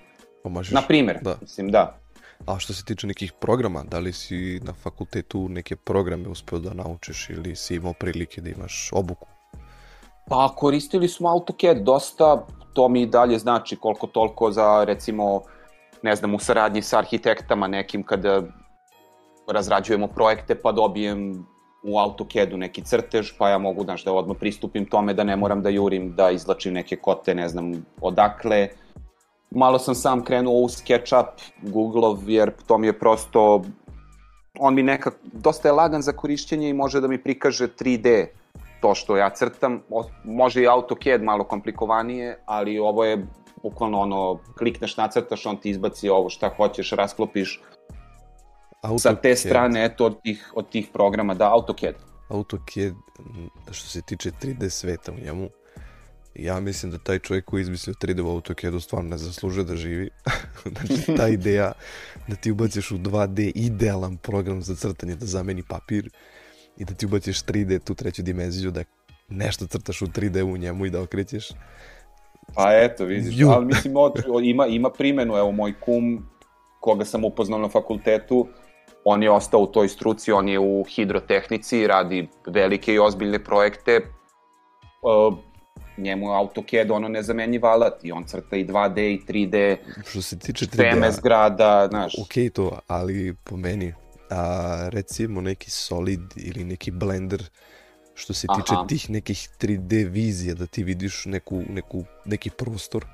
Pomažeš. 0.43 0.73
na 0.73 0.83
primer, 0.89 1.19
da. 1.23 1.37
mislim, 1.41 1.71
da. 1.71 1.99
A 2.47 2.59
što 2.59 2.73
se 2.73 2.85
tiče 2.85 3.07
nekih 3.07 3.33
programa, 3.33 3.83
da 3.83 3.99
li 3.99 4.13
si 4.13 4.61
na 4.65 4.73
fakultetu 4.73 5.49
neke 5.49 5.77
programe 5.77 6.29
uspeo 6.29 6.59
da 6.59 6.75
naučiš 6.75 7.31
ili 7.31 7.57
si 7.57 7.75
imao 7.75 7.93
prilike 7.93 8.41
da 8.41 8.51
imaš 8.51 8.91
obuku? 8.93 9.29
Pa 10.29 10.49
koristili 10.57 11.09
smo 11.09 11.29
AutoCAD 11.29 11.83
dosta, 11.83 12.47
to 12.75 12.89
mi 12.89 13.07
dalje 13.07 13.39
znači 13.39 13.77
koliko 13.77 14.07
toliko 14.07 14.51
za 14.51 14.85
recimo, 14.85 15.41
ne 16.03 16.17
znam, 16.17 16.35
u 16.35 16.39
saradnji 16.39 16.83
sa 16.83 16.99
arhitektama 16.99 17.69
nekim 17.69 18.03
kada 18.03 18.43
razrađujemo 19.53 20.07
projekte 20.07 20.55
pa 20.55 20.73
dobijem 20.73 21.47
u 21.83 21.99
AutoCAD-u 21.99 22.57
neki 22.57 22.83
crtež, 22.83 23.33
pa 23.39 23.49
ja 23.49 23.59
mogu, 23.59 23.85
znaš, 23.85 24.05
da 24.05 24.13
odmah 24.13 24.37
pristupim 24.41 24.87
tome, 24.87 25.15
da 25.15 25.25
ne 25.25 25.37
moram 25.37 25.63
da 25.63 25.69
jurim, 25.69 26.15
da 26.15 26.31
izlačim 26.31 26.75
neke 26.75 26.97
kote, 26.97 27.35
ne 27.35 27.49
znam, 27.49 27.87
odakle. 28.01 28.69
Malo 29.51 29.79
sam 29.79 29.95
sam 29.95 30.25
krenuo 30.25 30.61
u 30.61 30.69
SketchUp, 30.69 31.27
Google-ov, 31.63 32.31
jer 32.31 32.53
to 32.67 32.79
mi 32.79 32.87
je 32.87 32.99
prosto, 32.99 33.63
on 34.59 34.75
mi 34.75 34.83
nekak, 34.83 35.15
dosta 35.33 35.69
je 35.69 35.73
lagan 35.73 36.03
za 36.03 36.13
korišćenje 36.13 36.69
i 36.69 36.75
može 36.75 37.01
da 37.01 37.09
mi 37.09 37.23
prikaže 37.23 37.69
3D 37.69 38.27
to 38.81 38.95
što 38.95 39.17
ja 39.17 39.31
crtam, 39.31 39.81
može 40.25 40.63
i 40.63 40.69
AutoCAD 40.69 41.23
malo 41.23 41.45
komplikovanije, 41.45 42.39
ali 42.47 42.79
ovo 42.79 43.05
je 43.05 43.27
bukvalno 43.63 44.01
ono, 44.01 44.39
klikneš, 44.59 44.97
nacrtaš, 44.97 45.47
on 45.47 45.57
ti 45.57 45.71
izbaci 45.71 46.09
ovo 46.09 46.31
šta 46.31 46.51
hoćeš, 46.57 46.91
rasklopiš. 46.91 47.61
AutoCAD. 48.83 49.17
Sa 49.17 49.21
te 49.21 49.37
strane, 49.37 49.85
eto, 49.85 50.07
od 50.07 50.23
tih, 50.23 50.53
od 50.55 50.69
tih 50.69 50.89
programa, 50.93 51.35
da, 51.35 51.53
AutoCAD. 51.53 51.95
AutoCAD, 52.29 52.95
što 53.71 53.89
se 53.89 54.03
tiče 54.03 54.31
3D 54.31 54.69
sveta 54.69 55.13
u 55.13 55.25
njemu, 55.25 55.49
ja 56.39 56.61
mislim 56.61 56.93
da 56.93 56.99
taj 56.99 57.19
čovjek 57.19 57.45
koji 57.45 57.61
izmislio 57.61 57.95
3D 57.95 58.21
u 58.21 58.31
AutoCAD-u 58.31 58.81
stvarno 58.81 59.11
ne 59.11 59.19
zaslužuje 59.19 59.65
da 59.65 59.77
živi. 59.77 60.11
znači, 60.73 61.17
ta 61.17 61.29
ideja 61.29 61.73
da 62.29 62.37
ti 62.37 62.51
ubaciš 62.51 62.91
u 62.91 62.99
2D 62.99 63.53
idealan 63.55 64.17
program 64.17 64.63
za 64.63 64.75
crtanje 64.75 65.15
da 65.15 65.27
zameni 65.27 65.63
papir 65.69 66.11
i 66.77 66.85
da 66.85 66.95
ti 66.95 67.07
ubaciš 67.07 67.45
3D, 67.45 67.85
tu 67.85 67.95
treću 67.95 68.23
dimenziju, 68.23 68.71
da 68.71 68.85
nešto 69.29 69.67
crtaš 69.67 70.03
u 70.03 70.07
3D 70.07 70.43
u 70.43 70.57
njemu 70.57 70.87
i 70.87 70.91
da 70.91 71.03
okrećeš. 71.03 71.49
Pa 72.55 72.73
eto, 72.73 73.05
vidiš, 73.05 73.35
Ju. 73.39 73.49
ali 73.49 73.67
mislim, 73.67 73.97
od, 73.97 74.13
ima, 74.43 74.67
ima 74.67 74.91
primenu, 74.91 75.37
evo, 75.37 75.53
moj 75.53 75.75
kum, 75.81 76.29
koga 76.81 77.05
sam 77.05 77.25
upoznao 77.25 77.59
na 77.59 77.69
fakultetu, 77.69 78.47
on 79.05 79.23
je 79.23 79.31
ostao 79.31 79.61
u 79.61 79.67
toj 79.67 79.89
struci, 79.89 80.33
on 80.33 80.49
je 80.49 80.59
u 80.59 80.85
hidrotehnici, 80.85 81.87
radi 81.87 82.29
velike 82.47 82.95
i 82.95 82.99
ozbiljne 82.99 83.45
projekte, 83.45 84.01
uh, 85.03 85.39
njemu 85.99 86.29
je 86.29 86.37
AutoCAD 86.37 86.91
ono 86.91 87.09
nezamenjiv 87.09 87.67
alat 87.67 88.05
i 88.05 88.13
on 88.13 88.25
crta 88.25 88.57
i 88.57 88.67
2D 88.67 88.99
i 88.99 89.21
3D, 89.29 89.77
što 90.07 90.23
se 90.23 90.39
tiče 90.39 90.67
3D, 90.67 90.77
teme 90.77 91.13
zgrada, 91.13 91.87
znaš. 91.91 92.15
Ok 92.19 92.53
to, 92.55 92.79
ali 92.87 93.35
po 93.45 93.57
meni, 93.57 93.95
a, 94.31 94.89
recimo 94.93 95.41
neki 95.41 95.71
Solid 95.71 96.21
ili 96.37 96.65
neki 96.65 96.91
Blender 96.91 97.43
što 98.15 98.33
se 98.33 98.47
tiče 98.57 98.75
Aha. 98.75 98.87
tih 98.87 99.11
nekih 99.11 99.49
3D 99.61 100.11
vizija 100.11 100.55
da 100.55 100.67
ti 100.67 100.85
vidiš 100.85 101.25
neku, 101.25 101.63
neku, 101.69 102.05
neki 102.25 102.51
prostor 102.51 103.05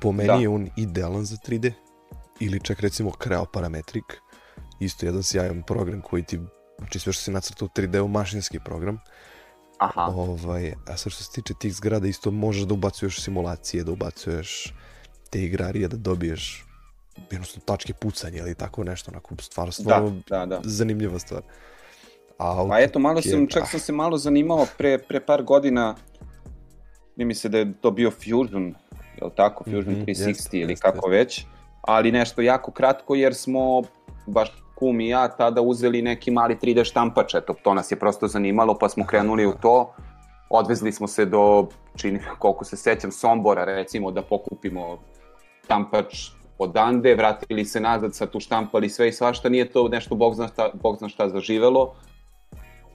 po 0.00 0.12
meni 0.12 0.28
da. 0.28 0.34
je 0.34 0.48
on 0.48 0.68
idealan 0.76 1.24
za 1.24 1.36
3D 1.36 1.72
ili 2.40 2.60
čak 2.60 2.80
recimo 2.80 3.12
Creo 3.22 3.44
Parametric 3.44 4.04
isto 4.80 5.06
jedan 5.06 5.22
sjajan 5.22 5.62
program 5.62 6.00
koji 6.00 6.22
ti 6.22 6.38
znači 6.78 6.98
sve 6.98 7.12
što 7.12 7.22
se 7.22 7.30
nacrta 7.30 7.64
u 7.64 7.68
3D 7.68 8.00
u 8.00 8.08
mašinski 8.08 8.58
program 8.64 8.98
Aha. 9.80 10.12
Ovaj, 10.16 10.74
a 10.86 10.96
sad 10.96 11.12
što 11.12 11.24
se 11.24 11.32
tiče 11.32 11.54
tih 11.54 11.74
zgrada 11.74 12.06
isto 12.06 12.30
možeš 12.30 12.62
da 12.62 12.74
ubacuješ 12.74 13.20
simulacije, 13.20 13.84
da 13.84 13.92
ubacuješ 13.92 14.74
te 15.30 15.42
igrarije, 15.42 15.88
da 15.88 15.96
dobiješ 15.96 16.64
jednostavno 17.30 17.64
tačke 17.64 17.92
pucanja 17.92 18.38
ili 18.38 18.54
tako 18.54 18.84
nešto, 18.84 19.10
onako, 19.10 19.34
stvarno, 19.40 19.72
stvarno 19.72 20.10
da, 20.28 20.38
da, 20.38 20.46
da. 20.46 20.60
zanimljiva 20.64 21.18
stvar. 21.18 21.42
A, 22.38 22.66
pa 22.68 22.80
eto, 22.80 22.98
malo 22.98 23.22
sam, 23.22 23.46
čak 23.46 23.68
sam 23.70 23.80
se 23.80 23.92
malo 23.92 24.18
zanimao 24.18 24.66
pre, 24.78 24.98
pre 24.98 25.20
par 25.20 25.42
godina, 25.42 25.94
ne 27.16 27.24
mi 27.24 27.34
se 27.34 27.48
da 27.48 27.58
je 27.58 27.72
to 27.80 27.90
bio 27.90 28.10
Fusion, 28.10 28.74
je 29.16 29.24
li 29.24 29.30
tako, 29.36 29.64
Fusion 29.64 29.94
mm 29.94 30.04
-hmm, 30.04 30.06
360 30.06 30.28
jest, 30.28 30.54
ili 30.54 30.72
jest, 30.72 30.82
kako 30.82 31.10
jest. 31.10 31.18
već, 31.18 31.46
ali 31.80 32.12
nešto 32.12 32.42
jako 32.42 32.72
kratko 32.72 33.14
jer 33.14 33.34
smo 33.34 33.82
baš 34.26 34.52
kum 34.80 35.00
i 35.00 35.08
ja 35.08 35.28
tada 35.28 35.60
uzeli 35.60 36.02
neki 36.02 36.30
mali 36.30 36.56
3D 36.56 36.84
štampač, 36.84 37.34
eto, 37.34 37.54
to 37.62 37.74
nas 37.74 37.90
je 37.92 37.98
prosto 37.98 38.28
zanimalo, 38.28 38.78
pa 38.78 38.88
smo 38.88 39.06
krenuli 39.06 39.46
u 39.46 39.52
to, 39.52 39.92
odvezli 40.50 40.92
smo 40.92 41.06
se 41.06 41.24
do, 41.26 41.68
čini, 41.96 42.20
koliko 42.38 42.64
se 42.64 42.76
sećam, 42.76 43.12
Sombora, 43.12 43.64
recimo, 43.64 44.10
da 44.10 44.22
pokupimo 44.22 44.98
štampač 45.64 46.30
odande, 46.58 47.14
vratili 47.14 47.64
se 47.64 47.80
nazad, 47.80 48.14
sad 48.14 48.30
tu 48.30 48.40
štampali 48.40 48.88
sve 48.88 49.08
i 49.08 49.12
svašta, 49.12 49.48
nije 49.48 49.68
to 49.72 49.88
nešto 49.88 50.14
bog 50.14 50.34
zna 50.34 50.48
šta, 50.48 50.70
bog 50.82 50.96
zna 50.98 51.08
šta 51.08 51.28
zaživelo. 51.28 51.94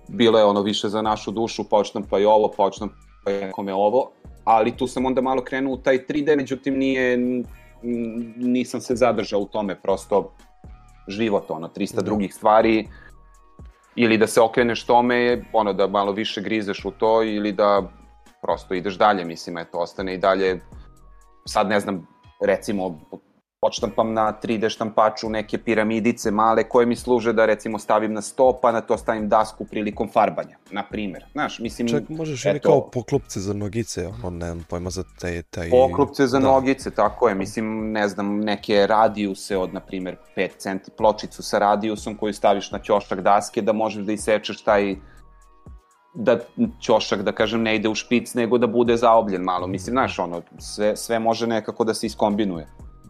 Bilo 0.08 0.40
je 0.40 0.46
ono 0.46 0.62
više 0.62 0.90
za 0.90 1.02
našu 1.02 1.32
dušu, 1.32 1.64
počnem 1.70 2.04
pa 2.10 2.20
i 2.20 2.26
ovo, 2.26 2.52
počnem 2.58 2.90
pa 3.24 3.32
i 3.32 3.40
nekome 3.40 3.74
ovo, 3.74 4.12
ali 4.44 4.78
tu 4.78 4.88
sam 4.88 5.06
onda 5.06 5.22
malo 5.22 5.42
krenuo 5.42 5.74
u 5.74 5.78
taj 5.78 6.06
3D, 6.06 6.38
međutim 6.38 6.78
nije, 6.78 7.18
nisam 8.36 8.82
se 8.82 8.96
zadržao 8.96 9.40
u 9.40 9.46
tome, 9.46 9.82
prosto 9.82 10.32
život, 11.08 11.52
ono, 11.52 11.68
300 11.68 11.96
da. 11.96 12.02
drugih 12.02 12.36
stvari, 12.36 12.90
ili 13.96 14.18
da 14.18 14.28
se 14.28 14.42
okreneš 14.42 14.84
tome, 14.86 15.46
ono, 15.54 15.74
da 15.74 15.88
malo 15.88 16.12
više 16.12 16.42
grizeš 16.42 16.86
u 16.86 16.92
to, 16.92 17.24
ili 17.24 17.52
da 17.52 17.92
prosto 18.42 18.74
ideš 18.74 18.98
dalje, 18.98 19.26
mislim, 19.26 19.58
eto, 19.58 19.78
ostane 19.78 20.14
i 20.14 20.18
dalje, 20.18 20.62
sad 21.46 21.70
ne 21.70 21.80
znam, 21.80 22.08
recimo, 22.42 23.00
odštampam 23.62 24.14
na 24.14 24.34
3D 24.44 24.70
štampaču 24.70 25.30
neke 25.30 25.58
piramidice 25.58 26.32
male 26.32 26.64
koje 26.64 26.86
mi 26.86 26.96
služe 26.96 27.34
da 27.34 27.46
recimo 27.46 27.80
stavim 27.80 28.14
na 28.14 28.22
sto, 28.22 28.60
pa 28.62 28.72
na 28.72 28.82
to 28.82 28.98
stavim 28.98 29.30
dasku 29.30 29.66
prilikom 29.66 30.10
farbanja, 30.14 30.58
na 30.72 30.84
primer. 30.84 31.26
Znaš, 31.32 31.60
mislim... 31.60 31.88
Čak 31.88 32.10
možeš 32.10 32.46
i 32.46 32.60
kao 32.60 32.90
poklopce 32.90 33.40
za 33.40 33.54
nogice, 33.54 34.08
ono, 34.08 34.30
ne 34.30 34.46
znam 34.46 34.66
pojma 34.70 34.90
za 34.90 35.04
te, 35.20 35.42
taj... 35.42 35.70
Poklopce 35.70 36.28
za 36.28 36.40
da. 36.40 36.46
nogice, 36.48 36.92
tako 36.92 37.30
je. 37.30 37.36
Mislim, 37.36 37.92
ne 37.92 38.08
znam, 38.08 38.40
neke 38.40 38.88
radijuse 38.88 39.58
od, 39.58 39.74
na 39.74 39.80
primer, 39.80 40.18
5 40.38 40.50
centi, 40.58 40.92
pločicu 40.98 41.44
sa 41.44 41.60
radijusom 41.60 42.18
koju 42.18 42.34
staviš 42.34 42.72
na 42.72 42.80
ćošak 42.80 43.22
daske 43.22 43.62
da 43.62 43.74
možeš 43.74 44.04
da 44.04 44.12
isečeš 44.12 44.64
taj 44.64 44.96
da 46.16 46.40
ćošak, 46.82 47.22
da 47.22 47.32
kažem, 47.32 47.62
ne 47.62 47.76
ide 47.76 47.90
u 47.90 47.96
špic, 47.96 48.34
nego 48.34 48.58
da 48.58 48.68
bude 48.68 48.98
zaobljen 48.98 49.42
malo. 49.42 49.68
Mislim, 49.68 49.94
znaš, 49.94 50.20
ono, 50.20 50.42
sve, 50.60 50.96
sve 50.96 51.20
može 51.20 51.48
nekako 51.48 51.84
da 51.84 51.94
se 51.94 52.08
iskombinuje. 52.08 52.68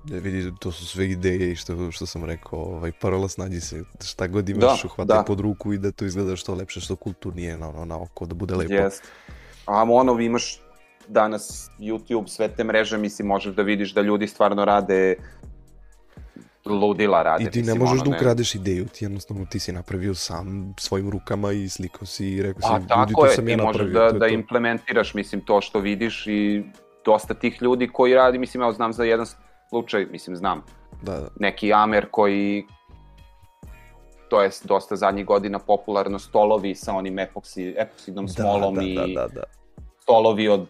Ne 0.09 0.19
vidi, 0.19 0.51
to 0.59 0.71
su 0.71 0.85
sve 0.85 1.09
ideje 1.09 1.51
i 1.51 1.55
što, 1.55 1.91
što 1.91 2.05
sam 2.05 2.25
rekao, 2.25 2.59
ovaj, 2.59 2.91
parola 2.91 3.27
snađi 3.27 3.61
se, 3.61 3.83
šta 4.03 4.27
god 4.27 4.49
imaš, 4.49 4.83
da, 4.97 5.03
da. 5.03 5.23
pod 5.27 5.39
ruku 5.39 5.73
i 5.73 5.77
da 5.77 5.91
to 5.91 6.05
izgleda 6.05 6.35
što 6.35 6.53
lepše, 6.53 6.81
što 6.81 6.95
kulturnije 6.95 7.57
na, 7.57 7.71
na, 7.71 7.85
na 7.85 8.01
oko, 8.01 8.25
da 8.25 8.35
bude 8.35 8.55
lepo. 8.55 8.73
Yes. 8.73 9.01
A 9.65 9.83
ono, 9.89 10.19
imaš 10.19 10.59
danas 11.07 11.69
YouTube, 11.79 12.27
sve 12.27 12.47
te 12.47 12.63
mreže, 12.63 12.97
mislim, 12.97 13.27
možeš 13.27 13.55
da 13.55 13.61
vidiš 13.61 13.93
da 13.93 14.01
ljudi 14.01 14.27
stvarno 14.27 14.65
rade 14.65 15.15
ludila 16.65 17.23
rade. 17.23 17.43
I 17.43 17.51
ti 17.51 17.63
ne 17.63 17.75
možeš 17.75 18.01
da 18.01 18.09
ukradeš 18.09 18.55
ideju, 18.55 18.85
ti 18.85 19.05
jednostavno 19.05 19.45
ti 19.45 19.59
si 19.59 19.71
napravio 19.71 20.15
sam 20.15 20.73
svojim 20.79 21.09
rukama 21.09 21.51
i 21.51 21.69
slikao 21.69 22.05
si 22.05 22.27
i 22.27 22.41
rekao 22.41 22.61
si, 22.61 22.83
ljudi, 22.99 23.13
to 23.13 23.27
sam 23.27 23.49
ja 23.49 23.57
napravio. 23.57 23.93
Da, 23.93 24.11
to 24.11 24.17
da 24.17 24.27
to. 24.27 24.33
implementiraš, 24.33 25.13
mislim, 25.13 25.41
to 25.41 25.61
što 25.61 25.79
vidiš 25.79 26.27
i 26.27 26.63
dosta 27.05 27.33
tih 27.33 27.61
ljudi 27.61 27.89
koji 27.93 28.13
radi, 28.13 28.37
mislim, 28.37 28.63
ja 28.63 28.71
znam 28.71 28.93
za 28.93 29.03
jedan 29.03 29.25
slučaj, 29.75 30.05
mislim, 30.11 30.35
znam. 30.35 30.63
Da, 31.01 31.11
da. 31.11 31.27
Neki 31.39 31.73
Amer 31.73 32.07
koji, 32.11 32.65
to 34.29 34.41
je 34.41 34.49
dosta 34.63 34.95
zadnjih 34.95 35.25
godina 35.25 35.59
popularno, 35.59 36.19
stolovi 36.19 36.75
sa 36.75 36.93
onim 36.93 37.19
epoksi, 37.19 37.75
epoksidnom 37.77 38.25
da, 38.25 38.31
smolom 38.31 38.75
da, 38.75 38.81
da, 38.81 38.87
i 38.87 38.95
da, 38.95 39.21
da, 39.21 39.27
da. 39.27 39.43
stolovi 39.99 40.47
od 40.47 40.67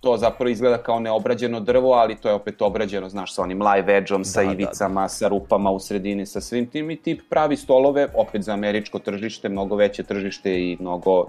to 0.00 0.16
zapravo 0.16 0.48
izgleda 0.48 0.78
kao 0.78 1.00
neobrađeno 1.00 1.60
drvo, 1.60 1.92
ali 1.92 2.14
to 2.14 2.28
je 2.28 2.34
opet 2.34 2.62
obrađeno, 2.62 3.08
znaš, 3.08 3.34
sa 3.34 3.42
onim 3.42 3.62
live 3.62 3.96
edge-om, 3.96 4.24
sa 4.24 4.44
da, 4.44 4.52
ivicama, 4.52 5.00
da, 5.00 5.04
da. 5.04 5.08
sa 5.08 5.28
rupama 5.28 5.70
u 5.70 5.80
sredini, 5.80 6.26
sa 6.26 6.40
svim 6.40 6.66
tim 6.70 6.90
i 6.90 6.96
tip 6.96 7.22
pravi 7.30 7.56
stolove, 7.56 8.08
opet 8.14 8.42
za 8.42 8.52
američko 8.52 8.98
tržište, 8.98 9.48
mnogo 9.48 9.76
veće 9.76 10.02
tržište 10.02 10.54
i 10.60 10.76
mnogo 10.80 11.26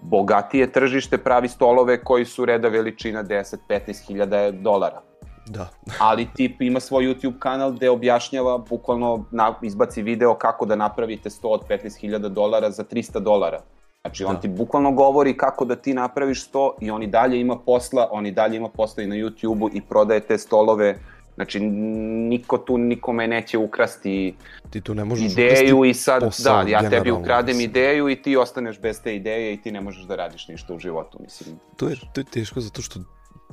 bogatije 0.00 0.72
tržište, 0.72 1.18
pravi 1.18 1.48
stolove 1.48 2.00
koji 2.04 2.24
su 2.24 2.44
reda 2.44 2.68
veličina 2.68 3.24
10-15 3.24 4.06
hiljada 4.06 4.50
dolara. 4.50 5.02
Da. 5.46 5.68
ali 6.08 6.28
tip 6.34 6.60
ima 6.60 6.80
svoj 6.80 7.04
YouTube 7.04 7.38
kanal 7.38 7.72
gde 7.72 7.90
objašnjava, 7.90 8.58
bukvalno 8.58 9.24
na, 9.30 9.54
izbaci 9.62 10.02
video 10.02 10.34
kako 10.34 10.66
da 10.66 10.76
napravite 10.76 11.30
100 11.30 11.46
od 11.46 11.60
15.000 11.68 12.28
dolara 12.28 12.70
za 12.70 12.84
300 12.84 13.20
dolara. 13.20 13.60
Znači, 14.00 14.24
on 14.24 14.34
da. 14.34 14.40
ti 14.40 14.48
bukvalno 14.48 14.92
govori 14.92 15.36
kako 15.36 15.64
da 15.64 15.76
ti 15.76 15.94
napraviš 15.94 16.50
100 16.50 16.70
i 16.80 16.90
on 16.90 17.02
i 17.02 17.06
dalje 17.06 17.40
ima 17.40 17.58
posla, 17.58 18.08
on 18.12 18.26
i 18.26 18.32
dalje 18.32 18.56
ima 18.56 18.68
posla 18.68 19.02
i 19.02 19.06
na 19.06 19.14
YouTube-u 19.14 19.70
i 19.72 19.80
prodaje 19.80 20.20
te 20.20 20.38
stolove. 20.38 20.98
Znači, 21.34 21.60
niko 21.60 22.58
tu 22.58 22.78
nikome 22.78 23.26
neće 23.28 23.58
ukrasti 23.58 24.34
ti 24.70 24.80
tu 24.80 24.94
ne 24.94 25.04
možeš 25.04 25.32
ideju 25.32 25.84
i 25.84 25.94
sad, 25.94 26.22
posao, 26.22 26.64
da, 26.64 26.70
ja 26.70 26.90
tebi 26.90 27.10
ukradem 27.10 27.56
mislim. 27.56 27.70
ideju 27.70 28.08
i 28.08 28.22
ti 28.22 28.36
ostaneš 28.36 28.80
bez 28.80 29.02
te 29.02 29.16
ideje 29.16 29.54
i 29.54 29.56
ti 29.62 29.72
ne 29.72 29.80
možeš 29.80 30.04
da 30.04 30.16
radiš 30.16 30.48
ništa 30.48 30.74
u 30.74 30.78
životu, 30.78 31.18
mislim. 31.22 31.58
To 31.76 31.88
je, 31.88 31.96
to 32.12 32.20
je 32.20 32.24
teško 32.24 32.60
zato 32.60 32.82
što 32.82 33.00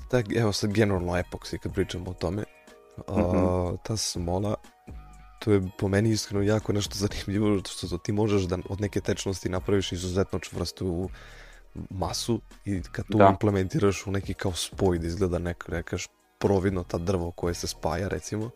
tak, 0.08 0.26
evo 0.36 0.54
sad 0.54 0.72
generalno 0.72 1.18
epoksi 1.18 1.58
kad 1.58 1.74
pričamo 1.74 2.10
o 2.10 2.14
tome, 2.14 2.42
mm 2.42 3.14
-hmm. 3.14 3.78
ta 3.84 3.98
smola, 3.98 4.56
to 5.40 5.52
je 5.52 5.62
po 5.78 5.88
meni 5.88 6.10
iskreno 6.10 6.44
jako 6.44 6.74
nešto 6.74 6.96
zanimljivo, 6.96 7.62
što 7.70 7.88
to 7.88 7.98
ti 7.98 8.12
možeš 8.12 8.44
da 8.44 8.58
od 8.70 8.82
neke 8.82 9.02
tečnosti 9.02 9.50
napraviš 9.50 9.92
izuzetno 9.92 10.40
čvrstu 10.40 11.10
masu 11.90 12.42
i 12.66 12.82
kad 12.92 13.06
tu 13.12 13.18
da. 13.18 13.30
implementiraš 13.30 14.08
u 14.08 14.12
neki 14.12 14.34
kao 14.34 14.54
spoj 14.54 15.00
da 15.00 15.08
izgleda 15.08 15.40
neka, 15.40 15.72
nekaš 15.72 16.08
providno 16.38 16.84
ta 16.84 16.98
drvo 16.98 17.32
koje 17.32 17.54
se 17.54 17.68
spaja 17.68 18.08
recimo, 18.08 18.50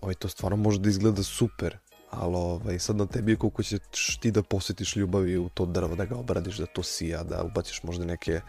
ovaj, 0.00 0.14
to 0.14 0.28
stvarno 0.28 0.56
može 0.56 0.80
da 0.80 0.88
izgleda 0.88 1.22
super, 1.22 1.78
ali 2.20 2.36
ovaj, 2.36 2.78
sad 2.78 2.96
na 2.96 3.06
tebi 3.06 3.32
je 3.32 3.36
koliko 3.36 3.62
ćeš 3.62 4.16
ti 4.16 4.30
da 4.30 4.42
posjetiš 4.42 4.96
ljubavi 4.96 5.36
u 5.38 5.48
to 5.48 5.66
drvo, 5.66 5.94
da 5.94 6.04
ga 6.04 6.16
obradiš, 6.16 6.56
da 6.56 6.66
to 6.66 6.82
sija, 6.82 7.22
da 7.22 7.42
ubaciš 7.42 7.82
možda 7.82 8.04
neke 8.04 8.40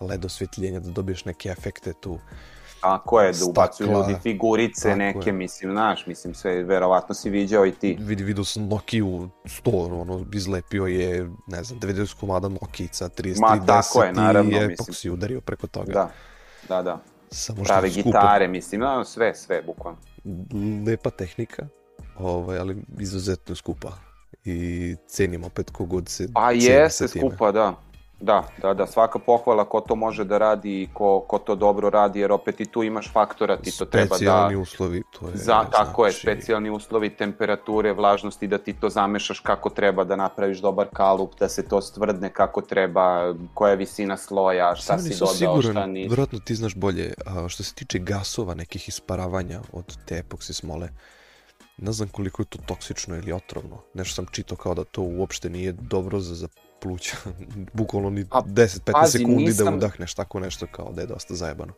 led 0.00 0.24
osvetljenja, 0.24 0.80
da 0.80 0.90
dobiješ 0.90 1.24
neke 1.24 1.48
efekte 1.48 1.92
tu. 2.00 2.18
Tako 2.80 3.20
je, 3.20 3.32
da 3.32 3.44
ubacuju 3.44 3.90
ljudi 3.90 4.16
figurice 4.22 4.96
neke, 4.96 5.28
je. 5.28 5.32
mislim, 5.32 5.70
znaš, 5.70 6.06
mislim, 6.06 6.34
sve, 6.34 6.62
verovatno 6.62 7.14
si 7.14 7.30
viđao 7.30 7.66
i 7.66 7.72
ti. 7.72 7.96
Vidi, 8.00 8.24
vidio 8.24 8.44
sam 8.44 8.68
Nokiju 8.68 9.28
100, 9.44 10.00
ono, 10.00 10.26
izlepio 10.32 10.86
je, 10.86 11.30
ne 11.46 11.64
znam, 11.64 11.80
90 11.80 12.20
komada 12.20 12.48
Nokica, 12.48 13.08
30, 13.08 13.40
Ma, 13.40 13.56
30 13.56 13.66
tako 13.66 14.02
je, 14.02 14.12
naravno, 14.12 14.52
i 14.52 14.72
epoksi 14.72 15.10
udario 15.10 15.40
preko 15.40 15.66
toga. 15.66 15.92
Da, 15.92 16.10
da, 16.68 16.82
da. 16.82 16.98
Samo 17.30 17.62
Prave 17.62 17.88
gitare, 17.90 18.48
mislim, 18.48 18.80
no, 18.80 19.04
sve, 19.04 19.34
sve, 19.34 19.62
bukvalno. 19.62 19.98
Lepa 20.86 21.10
tehnika, 21.10 21.68
ovaj, 22.18 22.58
ali 22.58 22.76
izuzetno 22.98 23.54
skupa. 23.54 23.92
I 24.44 24.96
cenim 25.06 25.44
opet 25.44 25.70
kogod 25.70 26.08
se 26.08 26.28
Pa 26.32 26.50
jeste 26.50 27.08
skupa, 27.08 27.52
da. 27.52 27.74
Da, 28.20 28.48
da, 28.62 28.74
da, 28.74 28.86
svaka 28.86 29.18
pohvala 29.18 29.64
ko 29.64 29.80
to 29.80 29.94
može 29.94 30.24
da 30.24 30.38
radi 30.38 30.82
i 30.82 30.88
ko, 30.92 31.20
ko 31.28 31.38
to 31.38 31.54
dobro 31.54 31.90
radi, 31.90 32.20
jer 32.20 32.32
opet 32.32 32.60
i 32.60 32.66
tu 32.66 32.82
imaš 32.82 33.12
faktora, 33.12 33.56
ti 33.56 33.78
to 33.78 33.84
treba 33.84 34.08
da... 34.08 34.14
Specijalni 34.14 34.56
uslovi, 34.56 35.02
to 35.18 35.28
je... 35.28 35.36
Za, 35.36 35.64
tako 35.72 36.02
znači... 36.02 36.16
je, 36.16 36.20
specijalni 36.22 36.70
uslovi, 36.70 37.10
temperature, 37.10 37.92
vlažnosti, 37.92 38.46
da 38.46 38.58
ti 38.58 38.72
to 38.72 38.88
zamešaš 38.88 39.40
kako 39.40 39.70
treba, 39.70 40.04
da 40.04 40.16
napraviš 40.16 40.58
dobar 40.58 40.86
kalup, 40.92 41.38
da 41.38 41.48
se 41.48 41.68
to 41.68 41.80
stvrdne 41.80 42.32
kako 42.32 42.60
treba, 42.60 43.34
koja 43.54 43.70
je 43.70 43.76
visina 43.76 44.16
sloja, 44.16 44.74
šta 44.74 44.98
si 44.98 45.14
dodao, 45.18 45.34
siguran, 45.34 45.72
šta 45.72 45.86
nisi. 45.86 46.08
Vjerojatno 46.08 46.38
ti 46.38 46.54
znaš 46.54 46.74
bolje, 46.74 47.14
a, 47.26 47.48
što 47.48 47.62
se 47.62 47.74
tiče 47.74 47.98
gasova, 47.98 48.54
nekih 48.54 48.88
isparavanja 48.88 49.60
od 49.72 49.96
te 50.06 50.18
epoksi 50.18 50.54
smole, 50.54 50.88
ne 51.76 51.92
znam 51.92 52.08
koliko 52.08 52.42
je 52.42 52.46
to 52.46 52.58
toksično 52.66 53.16
ili 53.16 53.32
otrovno. 53.32 53.82
Nešto 53.94 54.14
sam 54.14 54.26
čitao 54.30 54.56
kao 54.56 54.74
da 54.74 54.84
to 54.84 55.02
uopšte 55.02 55.50
nije 55.50 55.72
dobro 55.72 56.20
za, 56.20 56.34
za 56.34 56.48
pluća. 56.80 57.16
Bukvalno 57.72 58.10
ni 58.10 58.24
10-15 58.24 59.06
sekundi 59.06 59.44
da 59.44 59.48
nisam... 59.48 59.66
da 59.66 59.76
udahneš 59.76 60.14
tako 60.14 60.40
nešto 60.40 60.66
kao 60.72 60.92
da 60.92 61.00
je 61.00 61.06
dosta 61.06 61.34
zajebano. 61.34 61.72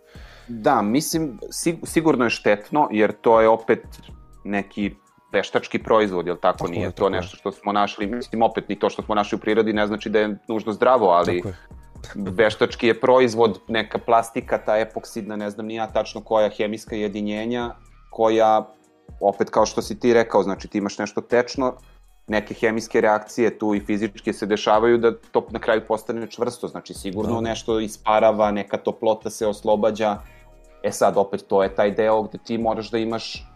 Da, 0.49 0.83
mislim, 0.83 1.39
sigurno 1.85 2.25
je 2.25 2.31
štetno, 2.31 2.89
jer 2.93 3.13
to 3.21 3.41
je 3.41 3.49
opet 3.49 3.81
neki 4.45 4.95
veštački 5.33 5.79
proizvod, 5.83 6.27
jel 6.27 6.37
tako? 6.37 6.59
tako 6.59 6.71
Nije 6.71 6.85
je, 6.85 6.91
to 6.91 7.09
nešto 7.09 7.37
što 7.37 7.53
smo 7.53 7.73
našli, 7.73 8.07
mislim, 8.07 8.43
opet 8.43 8.69
ni 8.69 8.79
to 8.79 8.91
što 8.91 9.03
smo 9.03 9.15
našli 9.15 9.37
u 9.37 9.39
prirodi 9.39 9.73
ne 9.73 9.87
znači 9.87 10.11
da 10.11 10.19
je 10.19 10.39
nužno 10.49 10.73
zdravo, 10.73 11.09
ali 11.09 11.43
veštački 12.39 12.87
je 12.87 13.01
proizvod, 13.01 13.61
neka 13.69 13.99
plastika, 13.99 14.59
ta 14.59 14.79
epoksidna, 14.79 15.37
ne 15.37 15.51
znam 15.51 15.67
ni 15.67 15.75
ja 15.75 15.87
tačno 15.87 16.21
koja 16.21 16.49
hemijska 16.49 16.97
jedinjenja, 16.97 17.75
koja, 18.11 18.69
opet 19.21 19.51
kao 19.51 19.67
što 19.67 19.83
si 19.83 20.01
ti 20.01 20.15
rekao, 20.15 20.43
znači 20.43 20.69
ti 20.69 20.79
imaš 20.79 20.99
nešto 20.99 21.21
tečno, 21.21 21.75
neke 22.27 22.55
hemijske 22.55 23.01
reakcije 23.01 23.59
tu 23.59 23.75
i 23.75 23.81
fizičke 23.81 24.33
se 24.33 24.47
dešavaju 24.47 24.99
da 24.99 25.13
to 25.31 25.47
na 25.51 25.59
kraju 25.59 25.83
postane 25.89 26.27
čvrsto, 26.31 26.69
znači 26.69 26.95
sigurno 26.95 27.35
da. 27.35 27.41
nešto 27.41 27.81
isparava, 27.81 28.51
neka 28.51 28.77
toplota 28.77 29.31
se 29.31 29.47
oslobađa. 29.47 30.19
E 30.83 30.93
sad, 30.93 31.17
opet, 31.17 31.45
to 31.49 31.63
je 31.63 31.75
taj 31.75 31.91
deo 31.91 32.23
gde 32.23 32.39
ti 32.39 32.59
moraš 32.59 32.91
da 32.91 32.99
imaš 32.99 33.47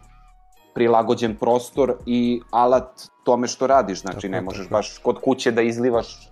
prilagođen 0.75 1.37
prostor 1.37 1.95
i 2.07 2.41
alat 2.51 3.03
tome 3.25 3.49
što 3.49 3.67
radiš, 3.67 4.01
znači 4.01 4.21
tako, 4.21 4.33
ne 4.33 4.41
možeš 4.41 4.67
tako. 4.67 4.73
baš 4.73 4.99
kod 4.99 5.21
kuće 5.21 5.51
da 5.51 5.63
izlivaš 5.63 6.31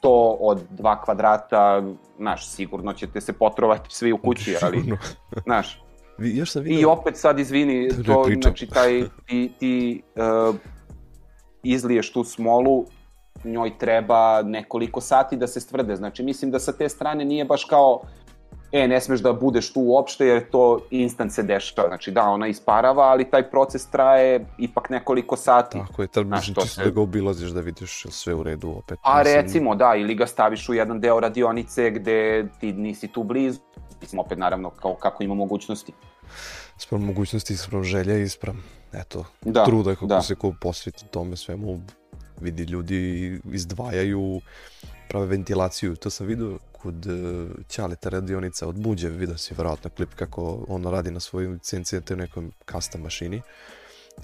to 0.00 0.36
od 0.40 0.62
dva 0.70 1.02
kvadrata, 1.02 1.82
znaš, 2.16 2.48
sigurno 2.48 2.92
ćete 2.92 3.20
se 3.20 3.32
potrovati 3.32 3.94
svi 3.94 4.12
u 4.12 4.18
kući, 4.18 4.56
ali, 4.62 4.98
znaš, 5.46 5.82
još 6.18 6.50
sam 6.50 6.62
vidio... 6.62 6.80
I 6.80 6.84
opet 6.84 7.16
sad 7.16 7.38
izvini, 7.38 7.88
to, 8.06 8.26
znači 8.42 8.66
taj, 8.66 9.02
ti, 9.26 9.52
ti 9.58 10.02
uh, 10.48 10.54
izliješ 11.62 12.12
tu 12.12 12.24
smolu, 12.24 12.84
njoj 13.44 13.78
treba 13.78 14.42
nekoliko 14.42 15.00
sati 15.00 15.36
da 15.36 15.46
se 15.46 15.60
stvrde. 15.60 15.96
Znači, 15.96 16.22
mislim 16.22 16.50
da 16.50 16.58
sa 16.58 16.72
te 16.72 16.88
strane 16.88 17.24
nije 17.24 17.44
baš 17.44 17.64
kao 17.64 18.00
e, 18.72 18.88
ne 18.88 19.00
smeš 19.00 19.20
da 19.20 19.32
budeš 19.32 19.72
tu 19.72 19.80
uopšte 19.80 20.26
jer 20.26 20.50
to 20.50 20.80
instant 20.90 21.32
se 21.32 21.42
dešava. 21.42 21.88
Znači 21.88 22.10
da, 22.10 22.22
ona 22.22 22.46
isparava, 22.46 23.02
ali 23.02 23.30
taj 23.30 23.50
proces 23.50 23.86
traje 23.86 24.46
ipak 24.58 24.90
nekoliko 24.90 25.36
sati. 25.36 25.78
Tako 25.78 26.02
je, 26.02 26.08
tad 26.08 26.26
čisto 26.44 26.60
se... 26.60 26.84
da 26.84 26.90
ga 26.90 27.00
obilaziš 27.00 27.50
da 27.50 27.60
vidiš 27.60 28.06
sve 28.10 28.34
u 28.34 28.42
redu 28.42 28.70
opet. 28.70 28.98
A 29.02 29.18
mislim... 29.18 29.36
recimo, 29.36 29.74
da, 29.74 29.94
ili 29.96 30.14
ga 30.14 30.26
staviš 30.26 30.68
u 30.68 30.74
jedan 30.74 31.00
deo 31.00 31.20
radionice 31.20 31.90
gde 31.90 32.48
ti 32.60 32.72
nisi 32.72 33.08
tu 33.08 33.22
blizu. 33.22 33.60
Mislim, 34.00 34.18
opet 34.18 34.38
naravno 34.38 34.70
kao 34.70 34.94
kako 34.94 35.22
ima 35.22 35.34
mogućnosti. 35.34 35.92
Sprem 36.78 37.04
mogućnosti, 37.04 37.56
sprem 37.56 37.84
želja 37.84 38.18
i 38.18 38.28
sprem 38.28 38.62
eto, 38.92 39.24
da, 39.42 39.64
truda 39.64 39.94
kako 39.94 40.06
da. 40.06 40.22
se 40.22 40.34
ko 40.34 40.54
posveti 40.60 41.04
tome 41.10 41.36
svemu, 41.36 41.80
Vidi, 42.40 42.62
ljudi 42.62 43.40
izdvajaju, 43.52 44.40
prave 45.08 45.26
ventilaciju. 45.26 45.96
To 45.96 46.10
sam 46.10 46.26
vidio 46.26 46.58
kod 46.72 47.06
uh, 47.06 47.50
Ćaleta 47.68 48.08
radionica 48.08 48.68
od 48.68 48.80
Buđe, 48.80 49.08
vidio 49.08 49.38
si 49.38 49.54
vjerojatno 49.54 49.90
klip 49.90 50.14
kako 50.14 50.64
on 50.68 50.84
radi 50.84 51.10
na 51.10 51.20
svojoj 51.20 51.58
CNC 51.58 51.94
te 52.04 52.16
nekoj 52.16 52.50
custom 52.72 53.00
mašini. 53.00 53.42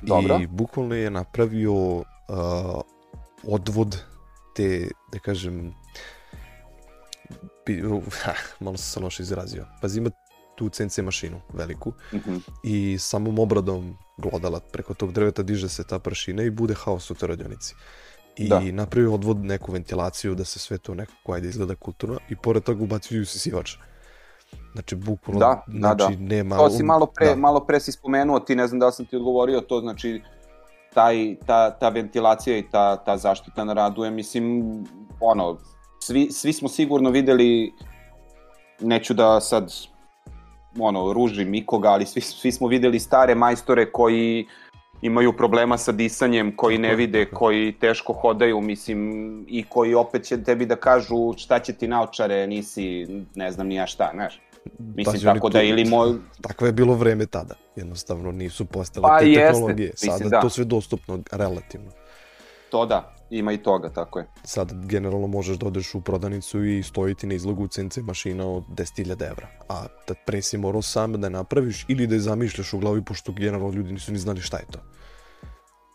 Dobro. 0.03 0.39
I 0.43 0.47
bukvalno 0.47 0.95
je 0.95 1.11
napravio 1.11 1.97
uh, 1.97 2.05
odvod 3.43 4.05
te, 4.57 4.89
da 5.13 5.19
kažem, 5.19 5.75
uh, 7.69 8.03
malo 8.61 8.77
sam 8.77 8.93
se 8.93 9.01
loše 9.01 9.23
izrazio. 9.23 9.67
Pazi, 9.81 9.99
ima 9.99 10.11
tu 10.55 10.69
CNC 10.69 10.99
mašinu 10.99 11.41
veliku 11.53 11.93
Mhm. 12.15 12.37
i 12.65 12.97
samom 12.99 13.39
obradom 13.39 13.97
glodala 14.19 14.61
preko 14.61 14.95
tog 14.95 15.13
drveta 15.13 15.43
diže 15.43 15.69
se 15.69 15.85
ta 15.85 15.99
prašina 15.99 16.43
i 16.43 16.51
bude 16.51 16.75
haos 16.75 17.11
u 17.11 17.15
toj 17.15 17.29
radionici. 17.29 17.75
I 18.37 18.49
Da. 18.49 18.61
napravio 18.61 19.15
odvod 19.15 19.45
neku 19.45 19.73
ventilaciju 19.73 20.35
da 20.35 20.45
se 20.45 20.59
sve 20.59 20.79
to 20.79 20.95
nekako 20.95 21.33
ajde 21.33 21.49
izgleda 21.49 21.75
kulturno 21.75 22.19
i 22.29 22.37
pored 22.37 22.63
toga 22.63 22.85
ubacio 22.85 23.23
usisivač. 23.23 23.77
Znači, 24.73 24.97
bukvalno, 24.97 25.41
Da, 25.41 25.65
da, 25.67 25.79
znači, 25.97 26.17
da. 26.17 26.25
nema... 26.25 26.57
To 26.57 26.71
si 26.71 26.83
malo 26.83 27.07
pre, 27.07 27.27
da. 27.27 27.37
malo 27.37 27.61
pre 27.61 27.81
si 27.81 27.93
spomenuo, 27.93 28.41
ti 28.41 28.57
ne 28.57 28.67
znam 28.67 28.79
da 28.81 28.93
sam 28.93 29.07
ti 29.07 29.17
odgovorio, 29.17 29.61
to 29.61 29.81
znači 29.81 30.23
taj, 30.95 31.37
ta, 31.47 31.71
ta 31.71 31.89
ventilacija 31.89 32.59
i 32.59 32.65
ta, 32.71 32.97
ta 32.97 33.17
zaštita 33.17 33.65
na 33.65 33.73
radu 33.73 34.05
je, 34.05 34.11
mislim, 34.11 34.63
ono, 35.21 35.59
svi, 36.03 36.33
svi 36.33 36.53
smo 36.53 36.69
sigurno 36.69 37.11
videli, 37.11 37.73
neću 38.81 39.15
da 39.15 39.41
sad 39.41 39.73
ono, 40.79 41.13
ružim 41.13 41.55
ikoga, 41.55 41.89
ali 41.89 42.07
svi, 42.07 42.21
svi 42.21 42.53
smo 42.53 42.69
videli 42.69 43.01
stare 43.01 43.35
majstore 43.35 43.93
koji 43.93 44.47
imaju 45.03 45.33
problema 45.33 45.79
sa 45.79 45.93
disanjem, 45.93 46.57
koji 46.57 46.79
ne 46.79 46.95
vide, 46.97 47.25
koji 47.27 47.73
teško 47.73 48.13
hodaju, 48.13 48.61
mislim, 48.61 49.01
i 49.49 49.65
koji 49.69 49.95
opet 49.95 50.25
će 50.25 50.43
tebi 50.45 50.67
da 50.67 50.77
kažu 50.77 51.33
šta 51.37 51.59
će 51.59 51.73
ti 51.73 51.89
naočare, 51.89 52.47
nisi, 52.47 53.07
ne 53.35 53.51
znam 53.53 53.67
ni 53.67 53.75
ja 53.75 53.87
šta, 53.87 54.11
znaš. 54.15 54.41
Mislim, 54.79 55.15
oni 55.17 55.25
tako 55.35 55.49
tu- 55.49 55.53
da 55.53 55.63
ili 55.63 55.85
moj, 55.85 56.15
Takvo 56.41 56.67
je 56.67 56.73
bilo 56.73 56.95
vreme 56.95 57.27
tada. 57.27 57.55
Jednostavno 57.77 58.33
nisu 58.33 58.65
postale 58.65 59.03
Pa 59.03 59.19
te 59.19 59.27
jeste, 59.27 59.47
tehnologije. 59.47 59.91
mislim, 59.93 60.13
Sada 60.13 60.29
da. 60.29 60.41
to 60.41 60.49
sve 60.49 60.65
dostupno 60.65 61.19
relativno. 61.33 61.91
to 62.71 62.87
da, 62.87 63.15
ima 63.33 63.53
i 63.53 63.59
toga, 63.59 63.89
tako 63.89 64.19
je. 64.19 64.27
Sad 64.45 64.87
generalno 64.87 65.27
možeš 65.27 65.57
da 65.57 65.67
odeš 65.67 65.95
u 65.95 66.01
prodavnicu 66.01 66.65
i 66.65 66.83
stoji 66.83 67.15
ti 67.15 67.27
na 67.27 67.35
izlogu 67.35 67.69
CNC 67.69 67.97
mašina 67.97 68.47
od 68.47 68.65
10.000 68.69 69.31
evra. 69.31 69.49
A 69.69 69.87
tad 70.07 70.17
pre 70.27 70.43
si 70.43 70.59
morao 70.59 70.83
sam 70.83 71.21
da 71.21 71.27
je 71.27 71.31
napraviš 71.31 71.85
ili 71.89 72.07
da 72.07 72.15
je 72.15 72.21
zamišljaš 72.21 72.73
u 72.73 72.79
glavi, 72.79 73.05
pošto 73.05 73.33
generalno 73.33 73.71
ljudi 73.71 73.93
nisu 73.93 74.13
ni 74.13 74.19
znali 74.19 74.41
šta 74.41 74.57
je 74.57 74.67
to. 74.71 74.79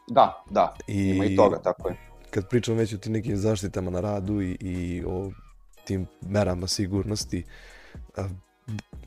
Da, 0.08 0.44
da, 0.50 0.76
I 0.88 1.10
ima 1.10 1.26
i 1.26 1.36
toga, 1.36 1.62
tako 1.64 1.90
je. 1.90 1.96
kad 2.30 2.50
pričam 2.50 2.76
već 2.76 2.94
o 2.94 2.98
tim 2.98 3.14
nekim 3.14 3.38
zaštitama 3.38 3.92
na 3.92 4.00
radu 4.00 4.42
i, 4.42 4.58
i 4.60 5.04
o 5.08 5.32
tim 5.86 6.08
merama 6.22 6.68
sigurnosti, 6.68 7.44
a, 8.18 8.28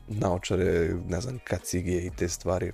naočare, 0.07 0.95
ne 1.07 1.21
znam, 1.21 1.39
kacige 1.43 1.91
i 1.91 2.09
te 2.17 2.29
stvari. 2.29 2.71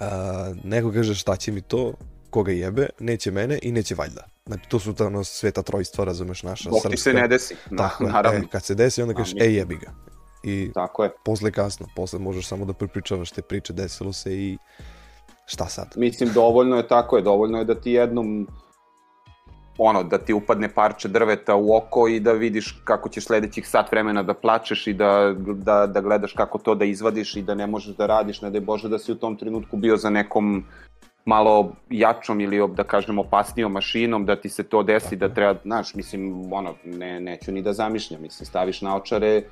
A, 0.00 0.54
neko 0.64 0.92
kaže 0.92 1.14
šta 1.14 1.36
će 1.36 1.52
mi 1.52 1.60
to, 1.60 1.94
koga 2.30 2.52
jebe, 2.52 2.88
neće 2.98 3.30
mene 3.30 3.58
i 3.62 3.72
neće 3.72 3.94
valjda. 3.94 4.24
Znači, 4.46 4.68
to 4.68 4.78
su 4.78 4.94
ta 4.94 5.06
ono, 5.06 5.24
sveta 5.24 5.62
trojstva, 5.62 6.04
razumeš, 6.04 6.42
naša 6.42 6.70
Dok 6.70 6.90
ti 6.90 6.96
se 6.96 7.12
ne 7.12 7.28
desi, 7.28 7.54
na, 7.70 7.88
Tako 7.88 8.04
je, 8.04 8.12
naravno, 8.12 8.40
e, 8.40 8.48
kad 8.52 8.64
se 8.64 8.74
desi, 8.74 9.02
onda 9.02 9.14
kažeš, 9.14 9.34
ej, 9.40 9.54
jebi 9.54 9.76
ga. 9.76 9.92
I 10.42 10.70
tako 10.74 11.04
je. 11.04 11.10
posle 11.24 11.52
kasno, 11.52 11.86
posle 11.96 12.18
možeš 12.18 12.46
samo 12.46 12.64
da 12.64 12.72
prepričavaš 12.72 13.30
te 13.30 13.42
priče, 13.42 13.72
desilo 13.72 14.12
se 14.12 14.34
i 14.34 14.58
šta 15.46 15.66
sad? 15.66 15.92
Mislim, 15.96 16.32
dovoljno 16.32 16.76
je, 16.76 16.88
tako 16.88 17.16
je, 17.16 17.22
dovoljno 17.22 17.58
je 17.58 17.64
da 17.64 17.74
ti 17.74 17.92
jednom 17.92 18.46
ono, 19.78 20.02
da 20.02 20.18
ti 20.18 20.32
upadne 20.32 20.68
parče 20.74 21.08
drveta 21.08 21.54
u 21.54 21.76
oko 21.76 22.08
i 22.08 22.20
da 22.20 22.32
vidiš 22.32 22.80
kako 22.84 23.08
ćeš 23.08 23.24
sledećih 23.24 23.68
sat 23.68 23.92
vremena 23.92 24.22
da 24.22 24.34
plačeš 24.34 24.86
i 24.86 24.92
da, 24.92 25.34
da, 25.38 25.86
da 25.86 26.00
gledaš 26.00 26.32
kako 26.32 26.58
to 26.58 26.74
da 26.74 26.84
izvadiš 26.84 27.36
i 27.36 27.42
da 27.42 27.54
ne 27.54 27.66
možeš 27.66 27.96
da 27.96 28.06
radiš, 28.06 28.42
ne 28.42 28.50
daj 28.50 28.60
Bože 28.60 28.88
da 28.88 28.98
si 28.98 29.12
u 29.12 29.14
tom 29.14 29.36
trenutku 29.36 29.76
bio 29.76 29.96
za 29.96 30.10
nekom 30.10 30.64
malo 31.30 31.72
jačom 31.90 32.40
ili 32.40 32.60
da 32.74 32.84
kažem 32.84 33.18
opasnijom 33.18 33.72
mašinom, 33.72 34.26
da 34.26 34.36
ti 34.40 34.48
se 34.48 34.62
to 34.62 34.82
desi, 34.82 35.16
da 35.16 35.28
treba, 35.28 35.60
znaš, 35.62 35.94
mislim, 35.94 36.52
ono, 36.52 36.74
ne, 36.84 37.20
neću 37.20 37.52
ni 37.52 37.62
da 37.62 37.72
zamišljam, 37.72 38.22
mislim, 38.22 38.46
staviš 38.46 38.80
naočare, 38.82 39.42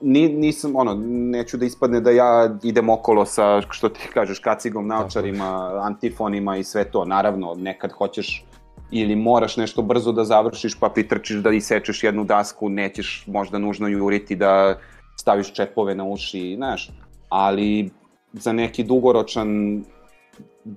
ni, 0.00 0.28
nisam, 0.28 0.76
ono, 0.76 0.94
neću 1.04 1.56
da 1.56 1.66
ispadne 1.66 2.00
da 2.00 2.10
ja 2.10 2.30
idem 2.62 2.88
okolo 2.88 3.24
sa, 3.26 3.60
što 3.70 3.88
ti 3.88 4.08
kažeš, 4.14 4.38
kacigom, 4.38 4.86
naočarima, 4.86 5.80
antifonima 5.82 6.56
i 6.56 6.64
sve 6.64 6.84
to. 6.84 7.04
Naravno, 7.04 7.54
nekad 7.58 7.92
hoćeš 7.92 8.44
ili 8.90 9.16
moraš 9.16 9.56
nešto 9.56 9.82
brzo 9.82 10.12
da 10.12 10.24
završiš 10.24 10.78
pa 10.80 10.88
pritrčiš 10.88 11.42
da 11.42 11.50
isečeš 11.50 12.04
jednu 12.04 12.24
dasku, 12.24 12.68
nećeš 12.68 13.24
možda 13.26 13.58
nužno 13.58 13.88
juriti 13.88 14.36
da 14.36 14.78
staviš 15.16 15.52
čepove 15.52 15.94
na 15.94 16.04
uši, 16.04 16.54
znaš, 16.56 16.90
ali 17.28 17.90
za 18.32 18.52
neki 18.52 18.84
dugoročan 18.84 19.82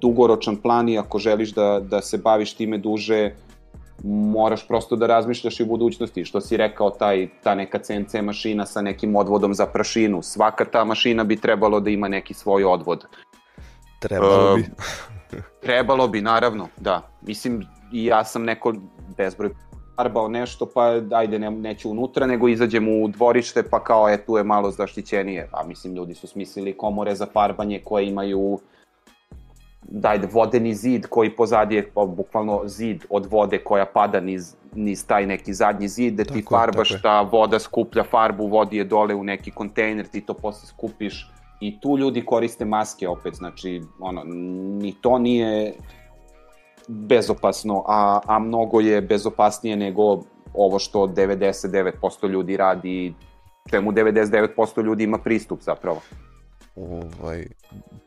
dugoročan 0.02 0.56
plan 0.56 0.90
i 0.90 0.98
ako 1.00 1.20
želiš 1.20 1.54
da, 1.54 1.80
da 1.80 2.02
se 2.02 2.18
baviš 2.18 2.54
time 2.54 2.78
duže, 2.78 3.32
moraš 4.04 4.68
prosto 4.68 4.96
da 4.96 5.08
razmišljaš 5.08 5.60
i 5.60 5.64
u 5.64 5.66
budućnosti. 5.66 6.26
Što 6.26 6.42
si 6.42 6.58
rekao, 6.58 6.90
taj, 6.90 7.28
ta 7.44 7.56
neka 7.56 7.80
CNC 7.80 8.14
mašina 8.22 8.66
sa 8.66 8.82
nekim 8.82 9.16
odvodom 9.16 9.54
za 9.54 9.66
prašinu. 9.66 10.22
Svaka 10.22 10.66
ta 10.66 10.84
mašina 10.86 11.24
bi 11.24 11.40
trebalo 11.40 11.80
da 11.80 11.90
ima 11.90 12.08
neki 12.08 12.34
svoj 12.34 12.64
odvod. 12.64 13.06
Trebalo 14.00 14.54
E, 14.54 14.56
bi. 14.56 14.66
Trebalo 15.66 16.08
bi, 16.08 16.22
naravno, 16.22 16.68
da. 16.78 17.02
Mislim, 17.22 17.66
i 17.94 18.06
ja 18.06 18.24
sam 18.24 18.44
neko 18.44 18.74
bezbroj 19.18 19.50
farbao 19.96 20.28
nešto, 20.28 20.66
pa 20.74 21.00
ajde, 21.12 21.40
ne, 21.40 21.52
neću 21.52 21.90
unutra, 21.90 22.26
nego 22.26 22.48
izađem 22.48 22.88
u 22.88 23.08
dvorište, 23.08 23.64
pa 23.64 23.84
kao, 23.84 24.10
e, 24.10 24.26
tu 24.26 24.38
je 24.38 24.44
malo 24.44 24.72
zaštićenije. 24.72 25.50
A 25.52 25.64
mislim, 25.64 25.96
ljudi 25.96 26.14
su 26.14 26.28
smislili 26.28 26.78
komore 26.78 27.16
za 27.16 27.26
farbanje 27.34 27.82
koje 27.84 28.08
imaju 28.08 28.60
dajde, 29.84 30.28
vodeni 30.32 30.76
zid 30.76 31.08
koji 31.08 31.36
pozadi 31.36 31.76
je 31.76 31.90
pa, 31.94 32.06
bukvalno 32.06 32.62
zid 32.66 33.06
od 33.10 33.26
vode 33.26 33.58
koja 33.58 33.86
pada 33.86 34.20
niz, 34.20 34.56
niz 34.76 35.08
taj 35.08 35.26
neki 35.26 35.54
zadnji 35.54 35.88
zid, 35.88 36.14
da 36.14 36.24
ti 36.24 36.30
Tako 36.30 36.56
je, 36.56 36.60
farbaš, 36.60 37.02
ta 37.02 37.22
voda 37.22 37.60
skuplja 37.60 38.04
farbu, 38.04 38.48
vodi 38.48 38.78
je 38.78 38.84
dole 38.84 39.16
u 39.16 39.24
neki 39.24 39.52
kontejner, 39.52 40.08
ti 40.08 40.22
to 40.22 40.34
posle 40.34 40.68
skupiš 40.68 41.30
i 41.62 41.80
tu 41.80 41.98
ljudi 41.98 42.26
koriste 42.26 42.66
maske 42.66 43.08
opet, 43.08 43.34
znači, 43.34 43.82
ono, 44.00 44.24
ni 44.82 44.96
to 45.02 45.20
nije 45.20 45.74
bezopasno, 46.88 47.84
a, 47.88 48.20
a 48.26 48.40
mnogo 48.40 48.80
je 48.80 49.02
bezopasnije 49.02 49.78
nego 49.78 50.22
ovo 50.54 50.80
što 50.80 51.08
99% 51.08 52.30
ljudi 52.30 52.58
radi, 52.58 53.14
čemu 53.70 53.92
99% 53.92 54.84
ljudi 54.84 55.04
ima 55.04 55.18
pristup 55.18 55.62
zapravo. 55.62 56.02
Ovaj, 56.76 57.48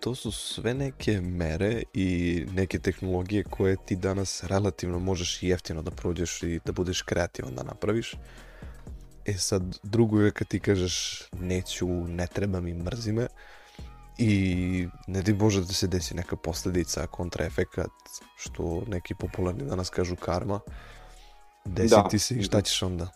to 0.07 0.15
su 0.15 0.33
sve 0.33 0.75
neke 0.75 1.21
mere 1.21 1.83
i 1.95 2.45
neke 2.53 2.79
tehnologije 2.79 3.45
koje 3.45 3.77
ti 3.87 3.97
danas 3.97 4.45
relativno 4.45 4.99
možeš 4.99 5.43
jeftino 5.43 5.83
da 5.83 5.91
prođeš 5.91 6.43
i 6.43 6.61
da 6.65 6.73
budeš 6.73 7.03
kreativan 7.03 7.55
da 7.55 7.63
napraviš. 7.63 8.15
E 9.25 9.33
sad, 9.33 9.79
drugo 9.83 10.21
je 10.21 10.31
kad 10.31 10.49
ti 10.49 10.61
kažeš 10.61 11.23
neću, 11.41 11.89
ne 11.89 12.27
treba 12.27 12.61
mi, 12.61 12.75
mrzi 12.75 13.13
me 13.13 13.27
i 14.19 14.89
ne 15.07 15.23
di 15.23 15.33
Bože 15.33 15.61
da 15.61 15.73
se 15.73 15.87
desi 15.87 16.15
neka 16.15 16.37
posledica, 16.37 17.07
kontraefekat, 17.07 17.91
što 18.37 18.83
neki 18.89 19.15
popularni 19.15 19.65
danas 19.65 19.91
kažu 19.91 20.17
karma, 20.17 20.61
desi 21.65 21.95
Da. 21.95 22.09
ti 22.09 22.19
se 22.19 22.35
i 22.35 22.43
šta 22.43 22.63
ćeš 22.63 22.83
onda? 22.83 23.09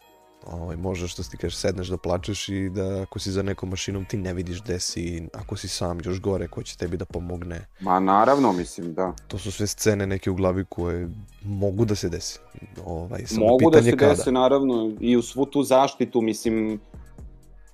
Ovaj, 0.46 0.76
možeš 0.76 1.12
što 1.12 1.22
ti 1.22 1.36
kažeš, 1.36 1.56
sedneš 1.58 1.88
da 1.88 1.96
plačeš 1.96 2.48
i 2.48 2.68
da 2.68 3.02
ako 3.02 3.18
si 3.18 3.30
za 3.30 3.42
nekom 3.42 3.68
mašinom 3.70 4.04
ti 4.04 4.16
ne 4.16 4.34
vidiš 4.34 4.62
gde 4.62 4.80
si, 4.80 5.28
ako 5.32 5.56
si 5.56 5.68
sam 5.68 5.98
još 6.04 6.20
gore, 6.20 6.48
ko 6.48 6.62
će 6.62 6.76
tebi 6.76 6.96
da 6.96 7.04
pomogne. 7.04 7.66
Ma 7.80 8.00
naravno, 8.00 8.52
mislim, 8.52 8.94
da. 8.94 9.12
To 9.28 9.38
su 9.38 9.52
sve 9.52 9.66
scene 9.66 10.06
neke 10.06 10.30
u 10.30 10.34
glavi 10.34 10.64
koje 10.68 11.08
mogu 11.44 11.84
da 11.84 11.94
se 11.94 12.08
desi. 12.08 12.38
Ovaj, 12.84 13.26
samo 13.26 13.46
Mogu 13.46 13.70
da 13.70 13.82
se 13.82 13.96
kada. 13.96 14.10
dese, 14.14 14.32
naravno, 14.32 14.92
i 15.00 15.16
u 15.16 15.22
svu 15.22 15.46
tu 15.46 15.62
zaštitu, 15.62 16.20
mislim, 16.20 16.80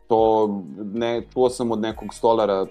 to 0.09 0.49
ne, 0.95 1.23
čuo 1.33 1.51
sam 1.51 1.71
od 1.71 1.81
nekog 1.81 2.15
stolara 2.15 2.67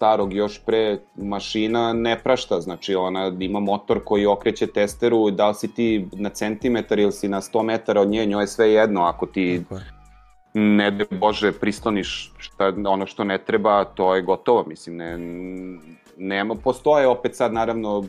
starog 0.00 0.32
još 0.32 0.60
pre, 0.66 0.98
mašina 1.16 1.92
ne 1.92 2.18
prašta, 2.18 2.60
znači 2.60 2.94
ona 2.94 3.32
ima 3.40 3.60
motor 3.60 4.00
koji 4.04 4.26
okreće 4.26 4.66
testeru, 4.66 5.30
da 5.30 5.48
li 5.48 5.54
si 5.54 5.74
ti 5.74 6.06
na 6.12 6.28
centimetar 6.28 6.98
ili 6.98 7.12
si 7.12 7.28
na 7.28 7.40
100 7.40 7.62
metara 7.62 8.00
od 8.00 8.08
nje, 8.08 8.26
njoj 8.26 8.42
je 8.42 8.46
sve 8.46 8.72
jedno, 8.72 9.02
ako 9.02 9.26
ti 9.26 9.62
ne 10.54 10.90
de 10.90 11.04
Bože 11.10 11.52
pristoniš 11.52 12.32
šta, 12.38 12.72
ono 12.86 13.06
što 13.06 13.24
ne 13.24 13.38
treba, 13.38 13.84
to 13.84 14.14
je 14.14 14.22
gotovo, 14.22 14.64
mislim, 14.68 14.96
ne, 14.96 15.18
nema, 16.16 16.54
postoje 16.54 17.08
opet 17.08 17.36
sad 17.36 17.52
naravno 17.52 18.04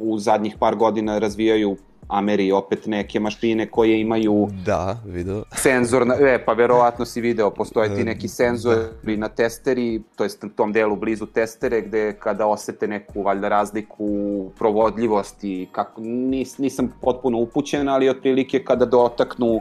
u 0.00 0.18
zadnjih 0.18 0.56
par 0.58 0.76
godina 0.76 1.18
razvijaju 1.18 1.76
Ameri 2.10 2.52
opet 2.52 2.86
neke 2.86 3.20
mašine 3.20 3.70
koje 3.70 4.00
imaju 4.00 4.48
Da, 4.66 4.98
video. 5.06 5.42
senzor, 5.52 6.06
na, 6.06 6.14
e, 6.20 6.44
pa 6.44 6.52
verovatno 6.52 7.04
si 7.04 7.20
video, 7.20 7.50
postoje 7.50 7.94
ti 7.94 8.04
neki 8.04 8.28
senzori 8.28 9.16
na 9.16 9.28
testeri, 9.28 10.02
to 10.16 10.24
jest 10.24 10.42
na 10.42 10.48
tom 10.56 10.72
delu 10.72 10.96
blizu 10.96 11.26
testere, 11.26 11.80
gde 11.82 12.12
kada 12.18 12.46
osete 12.46 12.88
neku, 12.88 13.22
valjda, 13.22 13.48
razliku 13.48 13.96
u 13.98 14.50
provodljivosti, 14.58 15.68
kako, 15.72 16.00
nis, 16.04 16.58
nisam 16.58 16.92
potpuno 17.00 17.38
upućen, 17.38 17.88
ali 17.88 18.08
otprilike 18.08 18.64
kada 18.64 18.84
dotaknu 18.84 19.60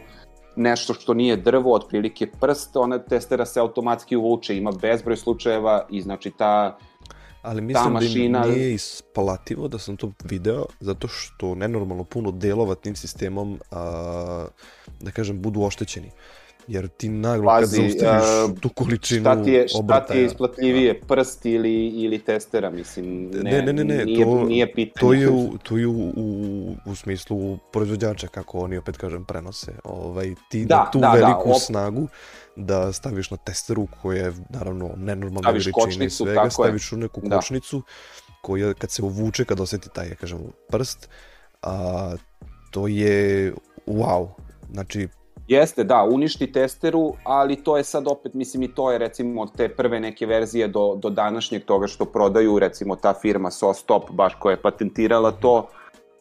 nešto 0.56 0.94
što 0.94 1.14
nije 1.14 1.36
drvo, 1.36 1.74
otprilike 1.74 2.28
prst, 2.42 2.76
ona 2.76 3.00
testera 3.00 3.46
se 3.46 3.60
automatski 3.60 4.16
uvuče, 4.16 4.58
ima 4.58 4.72
bezbroj 4.82 5.18
slučajeva 5.18 5.86
i 5.90 6.02
znači 6.02 6.32
ta 6.32 6.78
Ali 7.42 7.62
mislim 7.62 7.94
mašina- 7.94 8.40
da 8.40 8.48
im 8.48 8.54
nije 8.54 8.74
isplativo 8.74 9.68
da 9.68 9.80
sam 9.80 9.98
to 9.98 10.12
video, 10.24 10.66
zato 10.80 11.08
što 11.08 11.56
nenormalno 11.56 12.04
puno 12.04 12.32
delova 12.32 12.76
tim 12.76 12.96
sistemom, 12.96 13.60
a, 13.72 14.46
da 15.00 15.12
kažem, 15.12 15.42
budu 15.42 15.62
oštećeni. 15.62 16.12
Jer 16.68 16.88
ti 16.88 17.10
naglo 17.10 17.46
Pazi, 17.48 17.78
kad 17.78 17.86
zaustaviš 18.00 18.60
tu 18.62 18.70
količinu 18.70 19.22
šta 19.22 19.44
ti 19.44 19.52
je, 19.52 19.68
šta 19.68 19.78
ti 19.78 19.80
obrtaja, 19.80 20.20
je 20.20 20.26
isplatljivije, 20.26 21.02
prst 21.02 21.46
ili, 21.46 21.88
ili 21.88 22.20
testera, 22.20 22.70
mislim, 22.70 23.32
ne, 23.34 23.44
Ne, 23.44 23.62
ne, 23.62 23.74
ne, 23.74 23.84
ne, 23.86 24.06
nije, 24.06 24.26
to- 24.26 24.44
nije 24.44 24.74
pitanje. 24.74 25.00
To 25.00 25.14
je, 25.14 25.30
u, 25.30 25.58
to 25.58 25.78
je 25.78 25.88
u, 25.88 26.10
u, 26.10 26.76
u 26.86 26.96
smislu 26.96 27.58
proizvođača, 27.72 28.28
kako 28.28 28.60
oni 28.60 28.78
opet 28.78 28.98
kažem 28.98 29.26
prenose. 29.26 29.72
Ovaj, 29.84 30.36
ti 30.50 30.66
Da, 30.66 30.78
na 30.78 30.92
tu 30.92 31.00
da, 31.00 31.08
da, 31.08 31.14
veliku 31.14 31.50
op- 31.50 31.60
snagu 31.60 32.08
da 32.56 32.94
staviš 32.94 33.32
na 33.32 33.38
testeru 33.38 33.88
koja 34.02 34.26
je 34.26 34.34
naravno 34.50 34.90
nenormalna 34.98 35.50
Staviš 35.50 35.66
veličina 35.66 36.06
i 36.06 36.10
svega, 36.10 36.50
staviš 36.50 36.92
u 36.92 36.98
neku 36.98 37.22
Da. 37.24 37.36
kočnicu 37.36 37.82
koja 38.42 38.74
kad 38.74 38.92
se 38.92 39.02
uvuče, 39.02 39.46
kad 39.46 39.60
oseti 39.60 39.90
taj, 39.94 40.10
ja 40.10 40.16
kažem, 40.16 40.40
prst, 40.70 41.10
a, 41.62 42.16
to 42.72 42.88
je 42.88 43.54
wow. 43.88 44.28
Znači, 44.72 45.08
Jeste, 45.50 45.84
da, 45.84 46.04
uništi 46.04 46.52
testeru, 46.52 47.14
ali 47.24 47.64
to 47.64 47.78
je 47.78 47.84
sad 47.84 48.08
opet, 48.08 48.34
mislim 48.34 48.64
i 48.64 48.76
to 48.76 48.92
je 48.92 48.98
recimo 48.98 49.42
od 49.42 49.56
te 49.58 49.70
prve 49.70 50.00
neke 50.00 50.26
verzije 50.26 50.68
do, 50.68 50.96
do 50.96 51.10
današnjeg 51.10 51.66
toga 51.66 51.88
što 51.88 52.06
prodaju, 52.06 52.60
recimo 52.60 52.96
ta 52.96 53.14
firma 53.22 53.52
SoStop, 53.52 54.12
baš 54.12 54.36
koja 54.40 54.54
je 54.54 54.62
patentirala 54.62 55.32
to, 55.32 55.68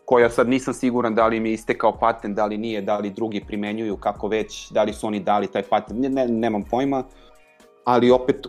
koja 0.09 0.31
sad 0.31 0.49
nisam 0.49 0.75
siguran 0.75 1.15
da 1.15 1.27
li 1.27 1.37
im 1.37 1.47
je 1.47 1.53
istekao 1.53 1.93
patent, 1.93 2.37
da 2.37 2.47
li 2.47 2.59
nije, 2.59 2.81
da 2.83 2.99
li 2.99 3.11
drugi 3.11 3.45
primenjuju, 3.47 3.97
kako 3.97 4.29
već, 4.29 4.71
da 4.71 4.83
li 4.83 4.93
su 4.93 5.07
oni 5.07 5.21
dali 5.21 5.47
taj 5.47 5.63
patent, 5.63 6.01
ne, 6.01 6.09
ne, 6.09 6.27
nemam 6.27 6.63
pojma, 6.63 7.03
ali 7.85 8.11
opet, 8.11 8.47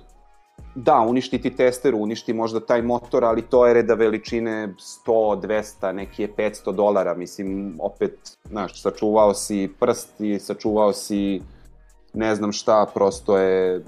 da, 0.76 0.99
uništiti 0.99 1.55
testeru, 1.55 1.97
uništi 1.97 2.34
možda 2.34 2.60
taj 2.60 2.82
motor, 2.82 3.26
ali 3.26 3.41
to 3.41 3.66
je 3.68 3.74
reda 3.74 3.93
veličine 3.93 4.74
100, 5.05 5.41
200, 5.47 5.91
neki 5.91 6.22
je 6.22 6.34
500 6.38 6.72
dolara, 6.72 7.14
mislim, 7.14 7.76
opet, 7.80 8.38
znaš, 8.43 8.82
sačuvao 8.82 9.34
si 9.34 9.70
prst 9.80 10.22
i 10.22 10.39
sačuvao 10.39 10.93
si 10.93 11.41
ne 12.14 12.36
znam 12.36 12.51
šta, 12.51 12.86
prosto 12.93 13.38
je 13.38 13.84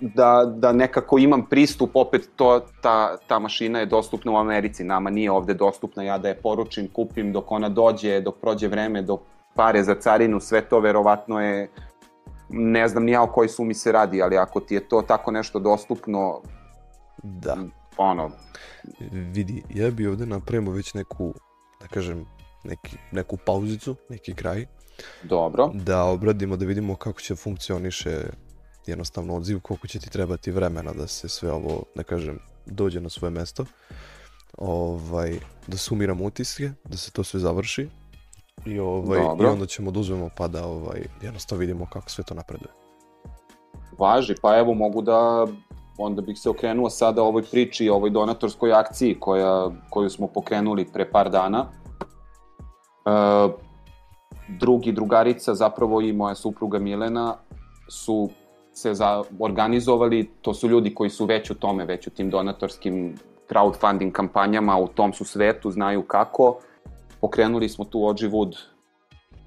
da, 0.00 0.52
da 0.56 0.72
nekako 0.72 1.18
imam 1.18 1.46
pristup, 1.46 1.90
opet 1.94 2.28
to, 2.36 2.60
ta, 2.82 3.16
ta 3.26 3.38
mašina 3.38 3.78
je 3.78 3.86
dostupna 3.86 4.32
u 4.32 4.36
Americi, 4.36 4.84
nama 4.84 5.10
nije 5.10 5.30
ovde 5.30 5.54
dostupna, 5.54 6.02
ja 6.02 6.18
da 6.18 6.28
je 6.28 6.40
poručim, 6.40 6.88
kupim 6.92 7.32
dok 7.32 7.52
ona 7.52 7.68
dođe, 7.68 8.20
dok 8.20 8.40
prođe 8.40 8.68
vreme, 8.68 9.02
dok 9.02 9.20
pare 9.54 9.82
za 9.82 9.94
carinu, 9.94 10.40
sve 10.40 10.60
to 10.60 10.80
verovatno 10.80 11.40
je 11.40 11.70
ne 12.48 12.88
znam 12.88 13.04
ni 13.04 13.12
ja 13.12 13.22
o 13.22 13.26
kojoj 13.26 13.48
sumi 13.48 13.74
se 13.74 13.92
radi, 13.92 14.22
ali 14.22 14.36
ako 14.36 14.60
ti 14.60 14.74
je 14.74 14.88
to 14.88 15.02
tako 15.02 15.30
nešto 15.30 15.58
dostupno, 15.58 16.40
da. 17.22 17.56
ono, 17.96 18.30
Vidi, 19.10 19.62
ja 19.74 19.90
bi 19.90 20.06
ovde 20.06 20.26
napravimo 20.26 20.70
već 20.70 20.94
neku, 20.94 21.34
da 21.80 21.88
kažem, 21.88 22.26
neki, 22.64 22.96
neku 23.12 23.36
pauzicu, 23.36 23.96
neki 24.08 24.34
kraj, 24.34 24.66
dobro. 25.22 25.70
da 25.74 26.04
obradimo, 26.04 26.56
da 26.56 26.66
vidimo 26.66 26.96
kako 26.96 27.20
će 27.20 27.34
funkcioniše 27.34 28.22
jednostavno 28.90 29.36
odziv, 29.36 29.60
koliko 29.60 29.86
će 29.86 29.98
ti 29.98 30.10
trebati 30.10 30.50
vremena 30.50 30.92
da 30.92 31.06
se 31.06 31.28
sve 31.28 31.52
ovo, 31.52 31.82
da 31.94 32.02
kažem, 32.02 32.38
dođe 32.66 33.00
na 33.00 33.08
svoje 33.08 33.30
mesto. 33.30 33.64
Ovaj, 34.58 35.38
da 35.66 35.76
sumiramo 35.76 36.24
utiske, 36.24 36.70
da 36.84 36.96
se 36.96 37.10
to 37.10 37.24
sve 37.24 37.40
završi. 37.40 37.88
I, 38.66 38.78
ovaj, 38.78 39.20
Dobro. 39.20 39.48
i 39.48 39.52
onda 39.52 39.66
ćemo 39.66 39.90
da 39.90 40.00
uzmemo 40.00 40.30
pa 40.36 40.48
da 40.48 40.66
ovaj, 40.66 41.02
jednostavno 41.22 41.60
vidimo 41.60 41.86
kako 41.92 42.10
sve 42.10 42.24
to 42.24 42.34
napreduje. 42.34 42.70
Važi, 43.98 44.34
pa 44.42 44.58
evo 44.58 44.74
mogu 44.74 45.02
da 45.02 45.46
onda 45.98 46.22
bih 46.22 46.38
se 46.38 46.50
okrenuo 46.50 46.90
sada 46.90 47.22
ovoj 47.22 47.42
priči, 47.42 47.88
ovoj 47.88 48.10
donatorskoj 48.10 48.72
akciji 48.72 49.16
koja, 49.20 49.70
koju 49.90 50.10
smo 50.10 50.26
pokrenuli 50.26 50.84
pre 50.92 51.10
par 51.10 51.30
dana. 51.30 51.66
E, 53.06 53.48
drugi 54.48 54.92
drugarica, 54.92 55.54
zapravo 55.54 56.00
i 56.00 56.12
moja 56.12 56.34
supruga 56.34 56.78
Milena, 56.78 57.36
su 57.88 58.30
se 58.76 58.94
za, 58.94 59.22
organizovali, 59.40 60.30
to 60.42 60.54
su 60.54 60.68
ljudi 60.68 60.94
koji 60.94 61.10
su 61.10 61.24
već 61.24 61.50
u 61.50 61.54
tome, 61.54 61.84
već 61.84 62.06
u 62.06 62.10
tim 62.10 62.30
donatorskim 62.30 63.14
crowdfunding 63.48 64.12
kampanjama, 64.12 64.78
u 64.78 64.88
tom 64.88 65.12
su 65.12 65.24
svetu, 65.24 65.70
znaju 65.70 66.02
kako. 66.02 66.58
Pokrenuli 67.20 67.68
smo 67.68 67.84
tu 67.84 67.98
Wood 67.98 68.56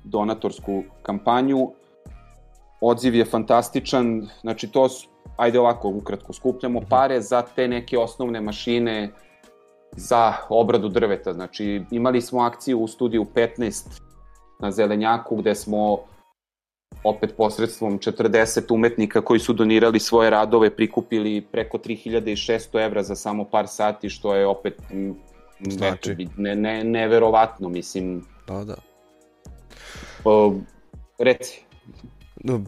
donatorsku 0.04 0.84
kampanju, 1.02 1.72
odziv 2.82 3.16
je 3.16 3.26
fantastičan, 3.26 4.28
znači 4.42 4.68
to 4.68 4.90
su, 4.90 5.10
ajde 5.38 5.60
ovako 5.60 5.90
ukratko, 5.90 6.34
skupljamo 6.34 6.82
pare 6.90 7.22
za 7.22 7.42
te 7.42 7.68
neke 7.68 7.98
osnovne 7.98 8.42
mašine 8.42 9.12
za 9.92 10.34
obradu 10.50 10.90
drveta, 10.90 11.34
znači 11.34 11.84
imali 11.92 12.22
smo 12.22 12.42
akciju 12.42 12.80
u 12.80 12.88
studiju 12.88 13.26
15 13.36 14.02
na 14.60 14.72
Zelenjaku 14.72 15.36
gde 15.36 15.56
smo 15.56 15.98
opet 17.04 17.34
posredstvom 17.38 18.00
40 18.00 18.74
umetnika 18.74 19.22
koji 19.22 19.40
su 19.40 19.54
donirali 19.54 20.00
svoje 20.00 20.30
radove 20.30 20.76
prikupili 20.76 21.42
preko 21.52 21.78
3600 21.78 22.86
evra 22.86 23.04
za 23.04 23.16
samo 23.16 23.46
par 23.46 23.68
sati, 23.68 24.10
što 24.10 24.36
je 24.36 24.48
opet 24.48 24.74
Znači. 25.60 26.12
eto, 26.12 26.32
ne, 26.38 26.56
ne, 26.56 26.84
neverovatno, 26.84 27.70
mislim, 27.70 28.26
Da, 28.48 28.64
da. 28.64 28.76
o, 30.24 30.56
reci. 31.18 31.62
No, 32.44 32.62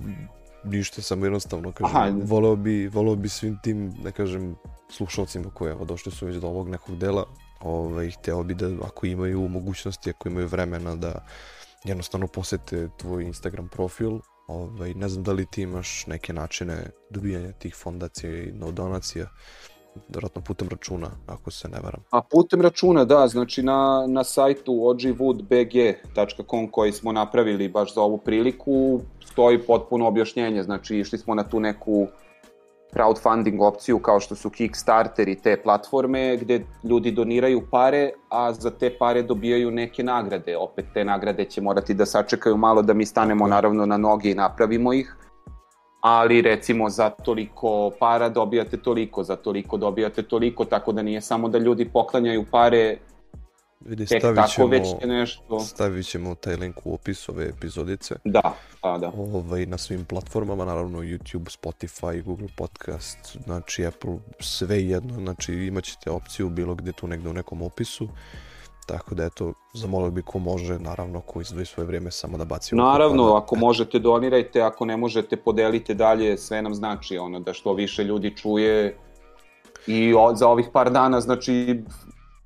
ništa, 0.64 1.02
samo 1.02 1.26
jednostavno 1.26 1.72
kažem, 1.72 1.96
Aha. 1.96 2.12
voleo 2.24 2.56
bi, 2.56 2.88
voleo 2.88 3.16
bi 3.16 3.30
svim 3.30 3.60
tim, 3.64 3.94
da 4.04 4.12
kažem, 4.12 4.56
slušalcima 4.90 5.50
koji 5.54 5.72
evo 5.72 5.86
došli 5.86 6.12
su 6.12 6.26
već 6.26 6.36
do 6.36 6.48
ovog 6.48 6.70
nekog 6.70 6.98
dela, 6.98 7.26
ovaj, 7.62 8.10
hteo 8.12 8.44
bi 8.44 8.54
da 8.54 8.70
ako 8.86 9.06
imaju 9.06 9.48
mogućnosti, 9.48 10.10
ako 10.10 10.30
imaju 10.30 10.48
vremena 10.48 10.96
da 10.96 11.26
jednostavno 11.84 12.28
posete 12.28 12.90
tvoj 12.98 13.24
Instagram 13.24 13.68
profil, 13.68 14.20
ovaj, 14.48 14.94
ne 14.94 15.10
znam 15.10 15.24
da 15.24 15.32
li 15.32 15.46
ti 15.46 15.62
imaš 15.62 16.08
neke 16.08 16.34
načine 16.34 16.92
dobijanja 17.10 17.52
tih 17.52 17.76
fondacija 17.76 18.44
i 18.44 18.52
no 18.52 18.72
donacija, 18.72 19.28
vjerojatno 20.10 20.42
putem 20.42 20.70
računa, 20.70 21.08
ako 21.28 21.52
se 21.52 21.70
ne 21.70 21.80
varam. 21.84 22.04
A 22.12 22.22
putem 22.22 22.62
računa, 22.62 23.06
da, 23.06 23.28
znači 23.28 23.64
na, 23.64 24.06
na 24.08 24.24
sajtu 24.24 24.72
ojiwoodbg.com 24.72 26.68
koji 26.68 26.92
smo 26.92 27.12
napravili 27.12 27.70
baš 27.70 27.94
za 27.94 28.02
ovu 28.02 28.18
priliku, 28.18 29.02
stoji 29.26 29.62
potpuno 29.62 30.08
objašnjenje, 30.08 30.64
znači 30.64 30.98
išli 30.98 31.18
smo 31.18 31.36
na 31.36 31.44
tu 31.44 31.60
neku 31.60 32.08
crowdfunding 32.94 33.62
opciju 33.62 34.00
kao 34.00 34.20
što 34.20 34.36
su 34.36 34.50
Kickstarter 34.50 35.28
i 35.28 35.36
te 35.36 35.62
platforme 35.64 36.38
gde 36.38 36.66
ljudi 36.84 37.12
doniraju 37.12 37.62
pare, 37.72 38.12
a 38.30 38.54
za 38.54 38.72
te 38.72 38.98
pare 39.00 39.24
dobijaju 39.24 39.72
neke 39.72 40.04
nagrade. 40.04 40.58
Opet 40.58 40.86
te 40.94 41.06
nagrade 41.06 41.46
će 41.46 41.62
morati 41.62 41.94
da 41.94 42.06
sačekaju 42.06 42.58
malo 42.58 42.82
da 42.82 42.94
mi 42.94 43.06
stanemo 43.06 43.48
naravno 43.48 43.86
na 43.86 43.98
noge 43.98 44.32
i 44.32 44.36
napravimo 44.36 44.94
ih. 44.94 45.16
Ali 46.02 46.42
recimo 46.42 46.90
za 46.90 47.10
toliko 47.10 47.92
para 48.00 48.30
dobijate 48.30 48.78
toliko, 48.78 49.24
za 49.24 49.36
toliko 49.36 49.78
dobijate 49.78 50.24
toliko, 50.24 50.66
tako 50.66 50.92
da 50.92 51.02
nije 51.02 51.22
samo 51.22 51.50
da 51.50 51.58
ljudi 51.58 51.90
poklanjaju 51.90 52.46
pare 52.52 52.98
Vidi, 53.86 54.06
tek 54.06 54.22
stavit 54.22 54.36
tako 54.36 54.52
ćemo, 54.52 54.68
već 54.68 54.88
je 55.02 55.08
nešto. 55.08 55.60
stavit 55.60 56.08
ćemo 56.08 56.36
taj 56.36 56.56
link 56.56 56.76
u 56.86 56.94
opis 56.94 57.30
ove 57.30 57.46
epizodice. 57.46 58.16
Da, 58.24 58.54
pa 58.82 58.98
da. 58.98 59.12
ovaj, 59.18 59.66
na 59.66 59.78
svim 59.78 60.06
platformama, 60.06 60.66
naravno 60.66 61.00
YouTube, 61.00 61.58
Spotify, 61.60 62.24
Google 62.24 62.48
Podcast, 62.58 63.38
znači 63.46 63.86
Apple, 63.86 64.18
sve 64.40 64.84
jedno, 64.84 65.14
znači 65.14 65.54
imat 65.54 65.84
ćete 65.84 66.12
opciju 66.12 66.50
bilo 66.50 66.76
gde 66.76 66.92
tu 66.92 67.08
negde 67.08 67.30
u 67.30 67.34
nekom 67.34 67.62
opisu, 67.62 68.08
tako 68.86 69.16
da 69.16 69.26
eto, 69.26 69.54
zamolio 69.74 70.12
bi 70.12 70.22
ko 70.22 70.40
može, 70.40 70.80
naravno 70.80 71.22
ko 71.22 71.42
izdvoji 71.42 71.66
svoje 71.66 71.88
vrijeme 71.88 72.12
samo 72.12 72.38
da 72.38 72.46
baci 72.46 72.76
Naravno, 72.76 73.24
pa 73.24 73.30
da- 73.30 73.38
ako 73.38 73.56
možete 73.56 74.00
donirajte, 74.00 74.62
ako 74.62 74.86
ne 74.86 74.98
možete 74.98 75.38
podelite 75.38 75.94
dalje, 75.94 76.38
sve 76.38 76.62
nam 76.62 76.76
znači 76.76 77.18
ono 77.18 77.40
da 77.40 77.54
što 77.54 77.74
više 77.74 78.04
ljudi 78.04 78.36
čuje 78.38 78.98
i 79.88 80.14
o, 80.14 80.36
za 80.36 80.48
ovih 80.48 80.66
par 80.74 80.92
dana 80.92 81.22
znači 81.22 81.84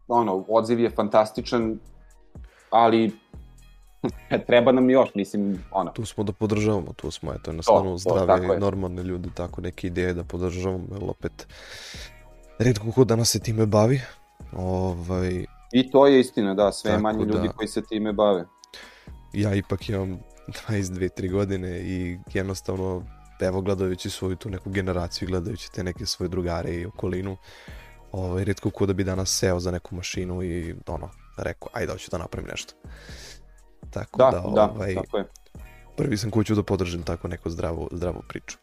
ono, 0.08 0.46
odziv 0.48 0.80
je 0.80 0.90
fantastičan, 0.90 1.80
ali 2.70 3.12
treba 4.48 4.72
nam 4.72 4.90
još, 4.90 5.10
mislim, 5.16 5.64
ono, 5.72 5.92
Tu 5.92 6.06
smo 6.06 6.24
da 6.24 6.32
podržavamo, 6.32 6.94
tu 6.94 7.12
smo, 7.12 7.34
eto, 7.34 7.52
jednostavno 7.52 7.92
to, 7.92 7.98
zdrave 7.98 8.60
normalne 8.60 9.04
ljude, 9.04 9.30
tako 9.36 9.62
neke 9.62 9.88
ideje 9.88 10.14
da 10.14 10.24
podržavamo, 10.24 10.86
jer 10.92 11.04
opet, 11.04 11.48
redko 12.60 12.92
ko 12.92 13.04
danas 13.04 13.30
se 13.30 13.40
time 13.40 13.66
bavi, 13.66 14.02
ovaj, 14.56 15.46
I 15.72 15.92
to 15.92 16.08
je 16.08 16.20
istina, 16.20 16.54
da, 16.54 16.72
sve 16.72 16.92
je 16.92 16.96
Tako 16.96 17.04
manje 17.04 17.26
ljudi 17.26 17.48
da- 17.48 17.54
koji 17.54 17.68
se 17.68 17.82
time 17.82 18.14
bave. 18.14 18.46
Ja 19.34 19.56
ipak 19.56 19.90
imam 19.90 20.20
22-3 20.48 21.32
godine 21.32 21.80
i 21.80 22.18
jednostavno, 22.34 23.04
evo 23.42 23.62
gledajući 23.62 24.10
svoju 24.10 24.36
tu 24.36 24.50
neku 24.50 24.70
generaciju, 24.70 25.28
gledajući 25.28 25.72
te 25.72 25.84
neke 25.84 26.06
svoje 26.06 26.30
drugare 26.30 26.74
i 26.74 26.86
okolinu, 26.86 27.38
ovaj, 28.16 28.44
redko 28.44 28.70
ko 28.70 28.86
da 28.86 28.94
bi 28.94 29.04
danas 29.04 29.40
seo 29.40 29.60
za 29.60 29.72
neku 29.72 29.96
mašinu 29.96 30.44
i 30.44 30.76
ono, 30.88 31.10
rekao, 31.38 31.70
ajde, 31.74 31.92
hoću 31.92 32.12
da 32.12 32.18
napravim 32.18 32.50
nešto. 32.50 32.74
Tako 33.90 34.18
Da, 34.18 34.32
da, 34.32 34.52
da, 34.56 34.72
ovaj, 34.76 34.96
tako 34.96 35.18
je. 35.18 35.26
prvi 35.98 36.18
sam 36.18 36.32
ko 36.32 36.44
ću 36.44 36.56
da 36.56 36.64
podržim 36.64 37.04
tako 37.04 37.28
neku 37.28 37.50
zdravu, 37.50 37.90
zdravu 37.92 38.22
priču. 38.28 38.58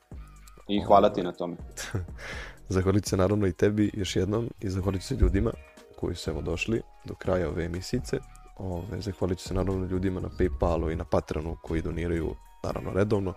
I 0.69 0.81
hvala 0.87 1.13
ti 1.13 1.23
na 1.23 1.33
tome. 1.33 1.57
Zahvalit 2.69 3.07
se 3.07 3.17
naravno 3.17 3.47
i 3.47 3.53
tebi 3.53 3.91
još 3.95 4.17
jednom 4.17 4.51
i 4.61 4.71
zahvalit 4.71 5.03
se 5.03 5.15
ljudima 5.15 5.51
koji 5.97 6.17
su 6.17 6.31
evo 6.31 6.43
došli 6.43 6.83
do 7.05 7.15
kraja 7.15 7.49
ove 7.49 7.65
emisice. 7.65 8.19
Ove, 8.57 9.01
zahvalit 9.01 9.39
ću 9.39 9.49
se 9.49 9.55
naravno 9.55 9.87
ljudima 9.87 10.21
na 10.21 10.29
Paypalu 10.39 10.93
i 10.93 10.97
na 10.97 11.05
Patronu 11.05 11.57
koji 11.63 11.83
doniraju 11.83 12.35
naravno 12.65 12.93
redovno. 12.93 13.35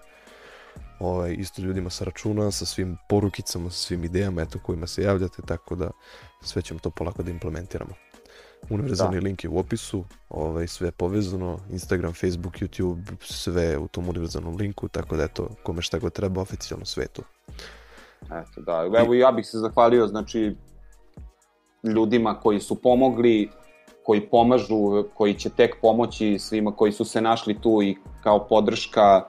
Ove, 1.00 1.34
isto 1.34 1.62
ljudima 1.62 1.90
sa 1.90 2.06
računa, 2.06 2.52
sa 2.52 2.66
svim 2.66 2.98
porukicama, 3.10 3.70
sa 3.70 3.78
svim 3.78 4.04
idejama 4.04 4.42
eto, 4.42 4.60
kojima 4.60 4.88
se 4.88 5.04
javljate, 5.04 5.42
tako 5.46 5.76
da 5.76 5.92
sve 6.42 6.62
ćemo 6.62 6.80
to 6.80 6.90
polako 6.90 7.24
da 7.24 7.32
implementiramo. 7.32 7.92
Univerzalni 8.70 9.20
link 9.20 9.44
je 9.44 9.50
u 9.50 9.60
opisu, 9.60 10.04
ovaj, 10.30 10.68
sve 10.68 10.88
je 10.88 10.92
povezano, 10.92 11.60
Instagram, 11.72 12.14
Facebook, 12.14 12.54
YouTube, 12.54 13.04
sve 13.22 13.78
u 13.78 13.88
tom 13.88 14.10
univerzalnom 14.10 14.56
linku, 14.56 14.88
tako 14.88 15.16
da 15.16 15.24
eto, 15.24 15.50
kome 15.64 15.82
šta 15.82 16.00
god 16.00 16.14
treba, 16.14 16.42
oficijalno 16.42 16.86
sve 16.86 17.04
je 17.04 17.08
tu. 17.08 17.22
Eto, 18.26 18.62
da. 18.62 19.00
Evo 19.00 19.14
ja 19.14 19.32
bih 19.32 19.46
se 19.46 19.58
zahvalio, 19.58 20.08
znači, 20.08 20.56
ljudima 21.84 22.40
koji 22.40 22.60
su 22.60 22.82
pomogli, 22.82 23.50
koji 24.04 24.30
pomažu, 24.30 25.04
koji 25.14 25.34
će 25.34 25.50
tek 25.50 25.76
pomoći 25.82 26.40
svima 26.40 26.72
koji 26.72 26.92
su 26.92 27.06
se 27.06 27.22
našli 27.22 27.62
tu 27.62 27.82
i 27.84 27.98
kao 28.24 28.48
podrška 28.48 29.26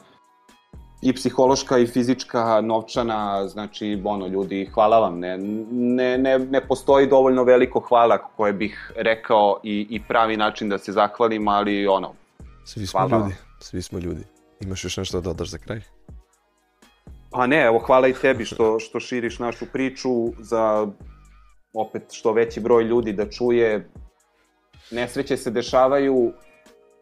i 1.02 1.12
psihološka 1.12 1.78
i 1.78 1.86
fizička, 1.86 2.60
novčana, 2.60 3.48
znači, 3.48 4.02
ono, 4.04 4.26
ljudi, 4.26 4.70
hvala 4.74 4.98
vam, 4.98 5.18
ne, 5.18 5.38
ne, 5.38 6.18
ne, 6.18 6.38
ne 6.38 6.60
postoji 6.60 7.06
dovoljno 7.06 7.44
veliko 7.44 7.80
hvala 7.80 8.18
koje 8.18 8.52
bih 8.52 8.92
rekao 8.96 9.60
i, 9.62 9.86
i 9.90 10.02
pravi 10.08 10.36
način 10.36 10.68
da 10.68 10.78
se 10.78 10.92
zahvalim, 10.92 11.48
ali, 11.48 11.86
ono, 11.86 12.12
Svi 12.66 12.86
smo 12.86 13.00
Hvala. 13.00 13.22
ljudi, 13.22 13.34
svi 13.60 13.82
smo 13.82 13.98
ljudi. 13.98 14.24
Imaš 14.60 14.84
još 14.84 14.96
nešto 14.96 15.20
da 15.20 15.24
dodaš 15.24 15.48
za 15.48 15.58
kraj? 15.58 15.80
Pa 17.30 17.46
ne, 17.46 17.62
evo 17.62 17.78
hvala 17.78 18.08
i 18.08 18.12
tebi 18.12 18.44
što, 18.44 18.78
što 18.78 19.00
širiš 19.00 19.38
našu 19.38 19.66
priču 19.72 20.10
za 20.38 20.86
opet 21.74 22.02
što 22.12 22.32
veći 22.32 22.60
broj 22.60 22.84
ljudi 22.84 23.12
da 23.12 23.30
čuje. 23.30 23.90
Nesreće 24.90 25.36
se 25.36 25.50
dešavaju, 25.50 26.32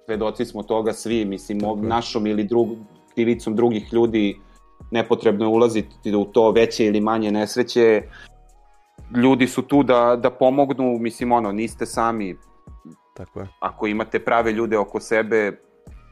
svedoci 0.04 0.44
smo 0.44 0.62
toga 0.62 0.92
svi, 0.92 1.24
mislim, 1.24 1.60
Tako 1.60 1.76
našom 1.82 2.26
ili 2.26 2.44
drug, 2.44 2.68
krivicom 3.14 3.56
drugih 3.56 3.92
ljudi 3.92 4.40
nepotrebno 4.90 5.44
je 5.44 5.48
ulaziti 5.48 6.14
u 6.14 6.24
to 6.24 6.50
veće 6.50 6.86
ili 6.86 7.00
manje 7.00 7.32
nesreće. 7.32 8.02
Ljudi 9.16 9.46
su 9.46 9.62
tu 9.62 9.82
da, 9.82 10.16
da 10.16 10.30
pomognu, 10.30 10.98
mislim, 10.98 11.32
ono, 11.32 11.52
niste 11.52 11.86
sami, 11.86 12.36
Tako 13.14 13.40
je. 13.40 13.48
ako 13.60 13.86
imate 13.86 14.18
prave 14.18 14.52
ljude 14.52 14.78
oko 14.78 15.00
sebe, 15.00 15.52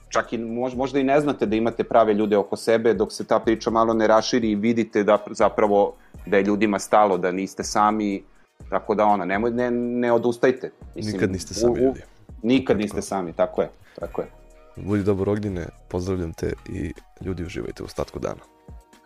čak 0.09 0.33
i 0.33 0.39
mož, 0.39 0.75
možda 0.75 1.01
i 1.01 1.05
ne 1.05 1.21
znate 1.21 1.47
da 1.47 1.57
imate 1.57 1.85
prave 1.85 2.15
ljude 2.15 2.37
oko 2.37 2.57
sebe, 2.57 2.95
dok 2.95 3.13
se 3.13 3.25
ta 3.25 3.39
priča 3.39 3.71
malo 3.71 3.95
ne 3.95 4.07
raširi 4.07 4.51
i 4.51 4.55
vidite 4.55 5.05
da 5.05 5.19
zapravo 5.31 5.95
da 6.27 6.37
je 6.37 6.43
ljudima 6.43 6.79
stalo, 6.79 7.19
da 7.19 7.33
niste 7.33 7.65
sami, 7.65 8.23
tako 8.71 8.95
da 8.95 9.05
ono, 9.05 9.25
nemoj, 9.25 9.51
ne, 9.51 9.71
ne 9.71 10.13
odustajte. 10.13 10.71
Nikad 10.95 11.33
niste 11.33 11.55
sami 11.55 11.81
ljudi. 11.81 12.01
Nikad 12.43 12.79
niste 12.79 13.03
sami, 13.03 13.33
tako 13.33 13.63
je, 13.63 13.69
tako 14.01 14.21
je. 14.21 14.42
Budi 14.77 15.03
dobar 15.03 15.29
ognjene, 15.29 15.67
pozdravljam 15.89 16.33
te 16.33 16.53
i 16.69 16.93
ljudi 17.21 17.45
uživajte 17.45 17.83
u 17.83 17.87
ostatku 17.87 18.19
dana. 18.19 18.41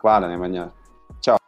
Hvala 0.01 0.29
Nemanja. 0.29 0.69
Ćao. 1.25 1.45